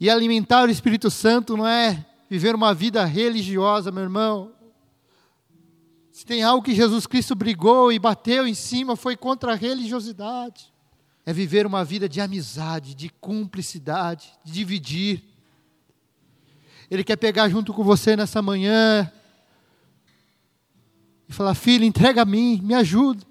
E 0.00 0.10
alimentar 0.10 0.66
o 0.66 0.68
Espírito 0.68 1.12
Santo 1.12 1.56
não 1.56 1.64
é 1.64 2.04
viver 2.28 2.56
uma 2.56 2.74
vida 2.74 3.04
religiosa, 3.04 3.92
meu 3.92 4.02
irmão. 4.02 4.50
Se 6.10 6.26
tem 6.26 6.42
algo 6.42 6.64
que 6.64 6.74
Jesus 6.74 7.06
Cristo 7.06 7.36
brigou 7.36 7.92
e 7.92 8.00
bateu 8.00 8.48
em 8.48 8.54
cima, 8.54 8.96
foi 8.96 9.16
contra 9.16 9.52
a 9.52 9.54
religiosidade. 9.54 10.72
É 11.24 11.32
viver 11.32 11.64
uma 11.64 11.84
vida 11.84 12.08
de 12.08 12.20
amizade, 12.20 12.96
de 12.96 13.10
cumplicidade, 13.10 14.32
de 14.42 14.50
dividir. 14.50 15.22
Ele 16.90 17.04
quer 17.04 17.14
pegar 17.14 17.48
junto 17.48 17.72
com 17.72 17.84
você 17.84 18.16
nessa 18.16 18.42
manhã 18.42 19.08
e 21.28 21.32
falar: 21.32 21.54
Filho, 21.54 21.84
entrega 21.84 22.22
a 22.22 22.24
mim, 22.24 22.60
me 22.60 22.74
ajuda. 22.74 23.24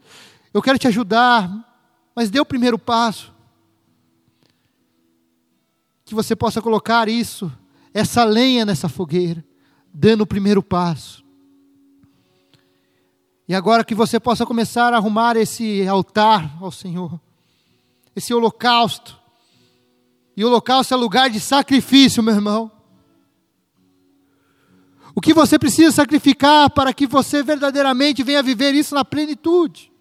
Eu 0.53 0.61
quero 0.61 0.79
te 0.79 0.87
ajudar, 0.87 1.66
mas 2.17 2.31
dê 2.31 2.39
o 2.39 2.45
primeiro 2.45 2.79
passo. 2.79 3.31
Que 6.03 6.15
você 6.15 6.35
possa 6.35 6.59
colocar 6.63 7.07
isso, 7.07 7.51
essa 7.93 8.23
lenha 8.23 8.65
nessa 8.65 8.89
fogueira, 8.89 9.45
dando 9.93 10.21
o 10.21 10.25
primeiro 10.25 10.63
passo. 10.63 11.23
E 13.47 13.53
agora 13.53 13.83
que 13.83 13.93
você 13.93 14.19
possa 14.19 14.47
começar 14.47 14.95
a 14.95 14.97
arrumar 14.97 15.37
esse 15.37 15.87
altar 15.87 16.57
ao 16.59 16.71
Senhor, 16.71 17.21
esse 18.15 18.33
holocausto. 18.33 19.15
E 20.35 20.43
o 20.43 20.47
holocausto 20.47 20.95
é 20.95 20.97
lugar 20.97 21.29
de 21.29 21.39
sacrifício, 21.39 22.23
meu 22.23 22.33
irmão. 22.33 22.71
O 25.13 25.21
que 25.21 25.35
você 25.35 25.59
precisa 25.59 25.91
sacrificar 25.91 26.71
para 26.71 26.91
que 26.95 27.05
você 27.05 27.43
verdadeiramente 27.43 28.23
venha 28.23 28.41
viver 28.41 28.73
isso 28.73 28.95
na 28.95 29.05
plenitude? 29.05 29.95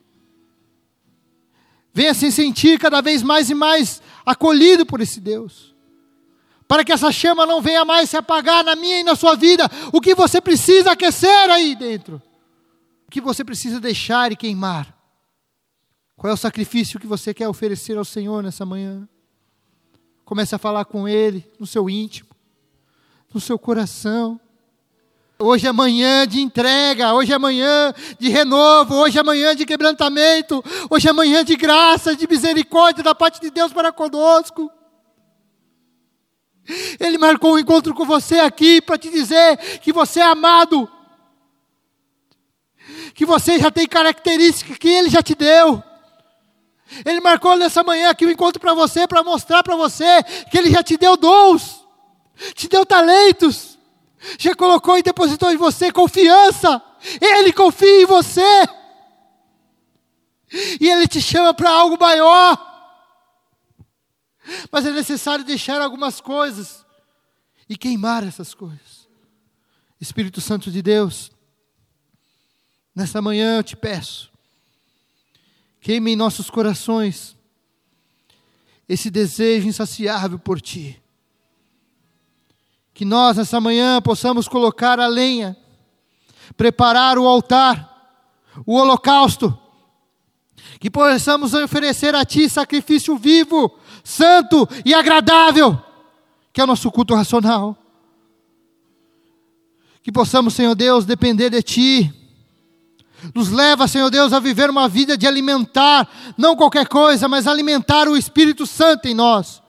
Venha 1.97 2.13
se 2.13 2.31
sentir 2.31 2.79
cada 2.79 3.01
vez 3.01 3.23
mais 3.23 3.49
e 3.49 3.55
mais 3.55 4.03
acolhido 4.27 4.85
por 4.85 5.01
esse 5.01 5.19
Deus. 5.19 5.75
Para 6.69 6.85
que 6.85 6.93
essa 6.93 7.11
chama 7.11 7.47
não 7.47 7.63
venha 7.63 7.87
mais 7.87 8.11
se 8.11 8.19
apagar 8.19 8.63
na 8.63 8.77
minha 8.77 9.01
e 9.01 9.03
na 9.03 9.17
sua 9.17 9.35
vida. 9.35 9.67
O 9.95 9.99
que 9.99 10.15
você 10.15 10.39
precisa 10.39 10.93
aquecer 10.93 11.49
aí 11.49 11.75
dentro? 11.75 12.21
O 13.09 13.11
que 13.11 13.19
você 13.19 13.43
precisa 13.43 13.81
deixar 13.81 14.31
e 14.31 14.37
queimar? 14.37 14.95
Qual 16.19 16.31
é 16.31 16.35
o 16.35 16.37
sacrifício 16.37 17.01
que 17.01 17.07
você 17.07 17.33
quer 17.33 17.49
oferecer 17.49 17.97
ao 17.97 18.05
Senhor 18.05 18.43
nessa 18.43 18.67
manhã? 18.67 19.09
Comece 20.23 20.55
a 20.55 20.59
falar 20.59 20.85
com 20.85 21.09
Ele 21.09 21.51
no 21.59 21.67
seu 21.67 21.89
íntimo, 21.89 22.29
no 23.33 23.41
seu 23.41 23.59
coração. 23.59 24.39
Hoje 25.39 25.67
é 25.67 25.73
manhã 25.73 26.27
de 26.27 26.41
entrega, 26.41 27.13
hoje 27.13 27.31
é 27.31 27.39
manhã 27.39 27.93
de 28.19 28.31
renovo, 28.31 28.95
hoje 28.95 29.19
é 29.19 29.23
manhã 29.23 29.55
de 29.55 29.67
quebrantamento, 29.67 30.65
hoje 30.89 31.09
é 31.09 31.13
manhã 31.13 31.45
de 31.45 31.55
graça, 31.57 32.17
de 32.17 32.27
misericórdia 32.27 33.05
da 33.05 33.15
parte 33.15 33.39
de 33.39 33.51
Deus 33.51 33.71
para 33.71 33.93
conosco. 33.93 34.71
Ele 36.99 37.19
marcou 37.19 37.55
um 37.55 37.59
encontro 37.59 37.95
com 37.95 38.07
você 38.07 38.39
aqui 38.39 38.81
para 38.81 38.97
te 38.97 39.11
dizer 39.11 39.59
que 39.81 39.93
você 39.93 40.21
é 40.21 40.25
amado, 40.25 40.91
que 43.15 43.27
você 43.27 43.59
já 43.59 43.71
tem 43.71 43.87
características 43.87 44.79
que 44.79 44.89
Ele 44.89 45.11
já 45.11 45.23
te 45.23 45.35
deu. 45.35 45.83
Ele 47.05 47.21
marcou 47.21 47.55
nessa 47.59 47.85
manhã 47.85 48.09
aqui 48.09 48.25
um 48.25 48.31
encontro 48.31 48.59
para 48.59 48.73
você, 48.73 49.07
para 49.07 49.23
mostrar 49.23 49.63
para 49.63 49.77
você 49.77 50.23
que 50.51 50.57
Ele 50.57 50.71
já 50.71 50.83
te 50.83 50.97
deu 50.97 51.15
dons, 51.15 51.85
te 52.55 52.69
deu 52.69 52.87
talentos 52.87 53.76
já 54.39 54.55
colocou 54.55 54.99
e 54.99 55.03
depositou 55.03 55.53
em 55.53 55.57
você 55.57 55.93
confiança. 55.93 56.83
Ele 57.21 57.53
confia 57.53 58.03
em 58.03 58.07
você. 58.07 58.69
E 60.81 60.89
Ele 60.89 61.07
te 61.07 61.21
chama 61.21 61.53
para 61.53 61.71
algo 61.71 61.99
maior. 61.99 62.65
Mas 64.71 64.87
é 64.87 64.93
necessário 64.93 65.45
deixar 65.45 65.81
algumas 65.81 66.21
coisas 66.21 66.85
e 67.69 67.77
queimar 67.77 68.25
essas 68.25 68.55
coisas. 68.55 69.09
Espírito 70.01 70.41
Santo 70.41 70.71
de 70.71 70.83
Deus, 70.83 71.33
nessa 72.95 73.21
manhã 73.21 73.57
eu 73.57 73.65
te 73.65 73.75
peço, 73.75 74.31
queime 75.81 76.13
em 76.13 76.17
nossos 76.17 76.51
corações 76.51 77.35
esse 78.89 79.11
desejo 79.11 79.67
insaciável 79.67 80.39
por 80.39 80.61
Ti 80.61 81.03
Que 82.97 83.05
nós, 83.05 83.37
nessa 83.37 83.61
manhã, 83.61 84.01
possamos 84.01 84.49
colocar 84.49 84.99
a 84.99 85.07
lenha, 85.07 85.55
preparar 86.57 87.19
o 87.19 87.29
altar, 87.29 88.25
o 88.65 88.73
holocausto, 88.73 89.57
que 90.81 90.91
possamos 90.91 91.53
oferecer 91.53 92.15
a 92.15 92.25
Ti 92.25 92.49
sacrifício 92.49 93.19
vivo, 93.19 93.79
santo 94.03 94.67
e 94.83 94.95
agradável, 94.95 95.79
que 96.55 96.59
é 96.59 96.65
o 96.65 96.67
nosso 96.67 96.91
culto 96.91 97.15
racional. 97.15 97.77
Que 100.03 100.11
possamos, 100.11 100.55
Senhor 100.55 100.75
Deus, 100.75 101.05
depender 101.05 101.51
de 101.51 101.63
Ti. 101.63 102.15
Nos 103.35 103.51
leva, 103.51 103.87
Senhor 103.87 104.09
Deus, 104.09 104.33
a 104.33 104.41
viver 104.41 104.71
uma 104.71 104.89
vida 104.89 105.19
de 105.19 105.27
alimentar, 105.27 106.09
não 106.39 106.57
qualquer 106.57 106.89
coisa, 106.89 107.29
mas 107.29 107.47
alimentar 107.47 108.09
o 108.09 108.17
Espírito 108.17 108.67
Santo 108.67 109.07
em 109.07 109.13
nós. 109.13 109.66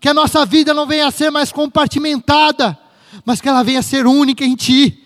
Que 0.00 0.08
a 0.08 0.14
nossa 0.14 0.46
vida 0.46 0.72
não 0.72 0.86
venha 0.86 1.06
a 1.06 1.10
ser 1.10 1.30
mais 1.30 1.52
compartimentada, 1.52 2.78
mas 3.24 3.40
que 3.40 3.48
ela 3.48 3.62
venha 3.62 3.80
a 3.80 3.82
ser 3.82 4.06
única 4.06 4.44
em 4.44 4.56
Ti. 4.56 4.96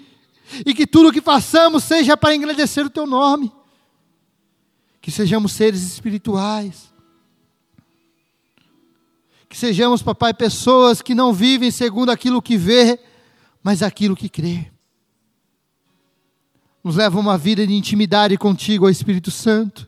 E 0.64 0.72
que 0.72 0.86
tudo 0.86 1.08
o 1.08 1.12
que 1.12 1.20
façamos 1.20 1.84
seja 1.84 2.16
para 2.16 2.34
engrandecer 2.34 2.86
o 2.86 2.90
Teu 2.90 3.06
nome 3.06 3.52
que 5.04 5.10
sejamos 5.10 5.52
seres 5.52 5.82
espirituais, 5.82 6.90
que 9.50 9.54
sejamos, 9.54 10.02
papai, 10.02 10.32
pessoas 10.32 11.02
que 11.02 11.14
não 11.14 11.30
vivem 11.30 11.70
segundo 11.70 12.08
aquilo 12.08 12.40
que 12.40 12.56
vê, 12.56 12.98
mas 13.62 13.82
aquilo 13.82 14.16
que 14.16 14.30
crê. 14.30 14.72
Nos 16.82 16.96
leva 16.96 17.20
uma 17.20 17.36
vida 17.36 17.66
de 17.66 17.74
intimidade 17.74 18.38
contigo, 18.38 18.86
ó 18.86 18.88
Espírito 18.88 19.30
Santo. 19.30 19.86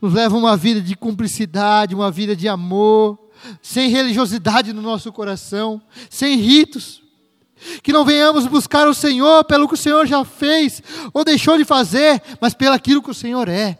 Nos 0.00 0.14
leva 0.14 0.36
uma 0.36 0.56
vida 0.56 0.80
de 0.80 0.94
cumplicidade, 0.94 1.96
uma 1.96 2.12
vida 2.12 2.36
de 2.36 2.46
amor, 2.46 3.18
sem 3.60 3.88
religiosidade 3.88 4.72
no 4.72 4.82
nosso 4.82 5.12
coração, 5.12 5.80
sem 6.10 6.36
ritos 6.36 7.02
que 7.82 7.92
não 7.92 8.04
venhamos 8.04 8.46
buscar 8.46 8.88
o 8.88 8.94
Senhor 8.94 9.44
pelo 9.44 9.68
que 9.68 9.74
o 9.74 9.78
Senhor 9.78 10.06
já 10.06 10.24
fez 10.24 10.82
ou 11.12 11.24
deixou 11.24 11.56
de 11.56 11.64
fazer, 11.64 12.22
mas 12.40 12.54
pelo 12.54 12.74
aquilo 12.74 13.02
que 13.02 13.10
o 13.10 13.14
Senhor 13.14 13.48
é. 13.48 13.78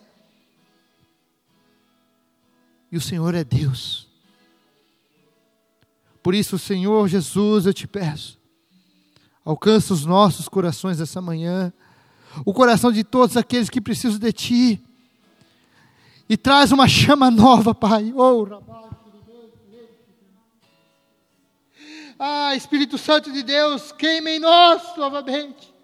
E 2.90 2.96
o 2.96 3.00
Senhor 3.00 3.34
é 3.34 3.42
Deus. 3.42 4.06
Por 6.22 6.34
isso, 6.34 6.58
Senhor 6.58 7.08
Jesus, 7.08 7.66
eu 7.66 7.74
te 7.74 7.88
peço, 7.88 8.38
alcança 9.44 9.92
os 9.92 10.04
nossos 10.04 10.48
corações 10.48 11.00
essa 11.00 11.20
manhã, 11.20 11.72
o 12.44 12.52
coração 12.52 12.92
de 12.92 13.02
todos 13.02 13.36
aqueles 13.36 13.68
que 13.68 13.80
precisam 13.80 14.18
de 14.18 14.32
Ti, 14.32 14.82
e 16.28 16.36
traz 16.36 16.70
uma 16.70 16.86
chama 16.86 17.30
nova, 17.30 17.74
Pai. 17.74 18.12
Oh, 18.14 18.46
Ah, 22.24 22.54
Espírito 22.54 22.96
Santo 22.98 23.32
de 23.32 23.42
Deus, 23.42 23.90
queima 23.90 24.30
em 24.30 24.38
nós 24.38 24.80
novamente. 24.96 25.74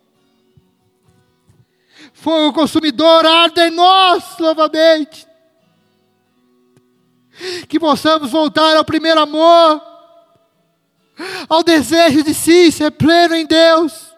Fogo 2.12 2.52
consumidor, 2.52 3.26
arde 3.26 3.60
em 3.60 3.70
nós 3.72 4.38
novamente. 4.38 5.26
Que 7.68 7.80
possamos 7.80 8.30
voltar 8.30 8.76
ao 8.76 8.84
primeiro 8.84 9.18
amor, 9.18 9.82
ao 11.48 11.64
desejo 11.64 12.22
de 12.22 12.32
si 12.32 12.70
ser 12.70 12.92
pleno 12.92 13.34
em 13.34 13.44
Deus. 13.44 14.14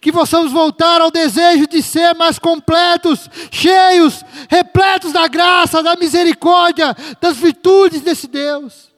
Que 0.00 0.12
possamos 0.12 0.52
voltar 0.52 1.00
ao 1.00 1.10
desejo 1.10 1.66
de 1.66 1.82
ser 1.82 2.14
mais 2.14 2.38
completos, 2.38 3.28
cheios, 3.50 4.24
repletos 4.48 5.12
da 5.12 5.26
graça, 5.26 5.82
da 5.82 5.96
misericórdia, 5.96 6.94
das 7.20 7.36
virtudes 7.36 8.02
desse 8.02 8.28
Deus 8.28 8.93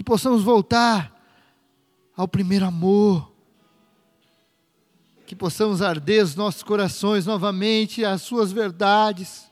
que 0.00 0.04
possamos 0.04 0.42
voltar 0.42 1.14
ao 2.16 2.26
primeiro 2.26 2.64
amor, 2.64 3.30
que 5.26 5.36
possamos 5.36 5.82
arder 5.82 6.24
os 6.24 6.34
nossos 6.34 6.62
corações 6.62 7.26
novamente 7.26 8.02
às 8.02 8.22
Suas 8.22 8.50
verdades, 8.50 9.50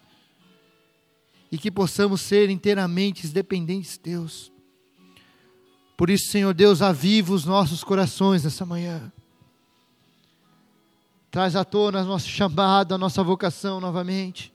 e 1.53 1.59
que 1.59 1.70
possamos 1.70 2.22
ser 2.22 2.49
inteiramente 2.49 3.28
dependentes 3.28 3.99
de 3.99 4.05
Deus. 4.05 4.51
Por 5.99 6.09
isso, 6.09 6.32
Senhor 6.32 6.55
Deus, 6.55 6.80
aviva 6.80 7.34
os 7.34 7.44
nossos 7.44 7.84
corações 7.84 8.42
nessa 8.42 8.64
manhã. 8.64 9.12
Traz 11.30 11.57
à 11.57 11.62
tona 11.62 12.01
a 12.01 12.05
nossa 12.05 12.26
chamada, 12.26 12.94
a 12.94 12.99
nossa 12.99 13.22
vocação 13.22 13.82
novamente. 13.82 14.51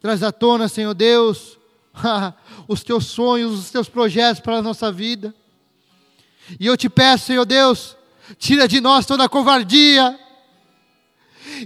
Traz 0.00 0.22
à 0.22 0.32
tona, 0.32 0.68
Senhor 0.68 0.94
Deus, 0.94 1.58
os 2.68 2.82
teus 2.82 3.06
sonhos, 3.06 3.58
os 3.58 3.70
teus 3.70 3.88
projetos 3.88 4.40
para 4.40 4.56
a 4.56 4.62
nossa 4.62 4.90
vida. 4.90 5.34
E 6.58 6.66
eu 6.66 6.76
te 6.76 6.88
peço, 6.88 7.26
Senhor 7.26 7.44
Deus, 7.44 7.96
tira 8.38 8.66
de 8.66 8.80
nós 8.80 9.06
toda 9.06 9.24
a 9.24 9.28
covardia, 9.28 10.18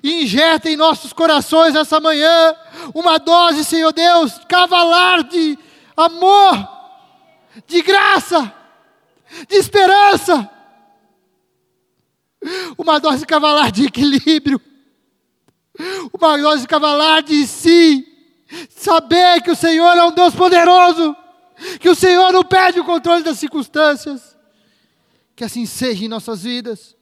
e 0.02 0.22
injeta 0.22 0.70
em 0.70 0.76
nossos 0.76 1.12
corações 1.12 1.74
essa 1.74 2.00
manhã 2.00 2.54
uma 2.94 3.18
dose, 3.18 3.64
Senhor 3.64 3.92
Deus, 3.92 4.40
cavalar 4.48 5.24
de 5.24 5.58
amor, 5.96 6.68
de 7.66 7.82
graça, 7.82 8.52
de 9.48 9.56
esperança, 9.56 10.50
uma 12.76 12.98
dose 12.98 13.26
cavalar 13.26 13.70
de 13.70 13.86
equilíbrio, 13.86 14.60
uma 16.12 16.38
dose 16.38 16.66
cavalar 16.66 17.22
de 17.22 17.46
si, 17.46 18.15
Saber 18.70 19.42
que 19.42 19.50
o 19.50 19.56
Senhor 19.56 19.96
é 19.96 20.04
um 20.04 20.12
Deus 20.12 20.34
poderoso, 20.34 21.16
que 21.80 21.88
o 21.88 21.94
Senhor 21.94 22.32
não 22.32 22.44
perde 22.44 22.80
o 22.80 22.84
controle 22.84 23.22
das 23.22 23.38
circunstâncias. 23.38 24.36
Que 25.34 25.44
assim 25.44 25.66
seja 25.66 26.04
em 26.04 26.08
nossas 26.08 26.42
vidas. 26.42 26.96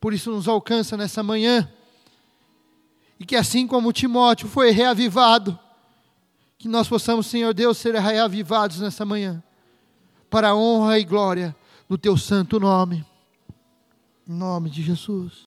Por 0.00 0.12
isso 0.12 0.30
nos 0.30 0.46
alcança 0.46 0.96
nessa 0.96 1.22
manhã. 1.22 1.68
E 3.18 3.24
que 3.24 3.34
assim 3.34 3.66
como 3.66 3.92
Timóteo 3.92 4.46
foi 4.46 4.70
reavivado, 4.70 5.58
que 6.58 6.68
nós 6.68 6.88
possamos, 6.88 7.26
Senhor 7.26 7.54
Deus, 7.54 7.78
ser 7.78 7.94
reavivados 7.94 8.80
nessa 8.80 9.04
manhã, 9.04 9.42
para 10.28 10.50
a 10.50 10.56
honra 10.56 10.98
e 10.98 11.04
glória 11.04 11.56
do 11.88 11.96
teu 11.96 12.16
santo 12.16 12.60
nome. 12.60 13.04
Em 14.28 14.32
nome 14.32 14.68
de 14.68 14.82
Jesus. 14.82 15.46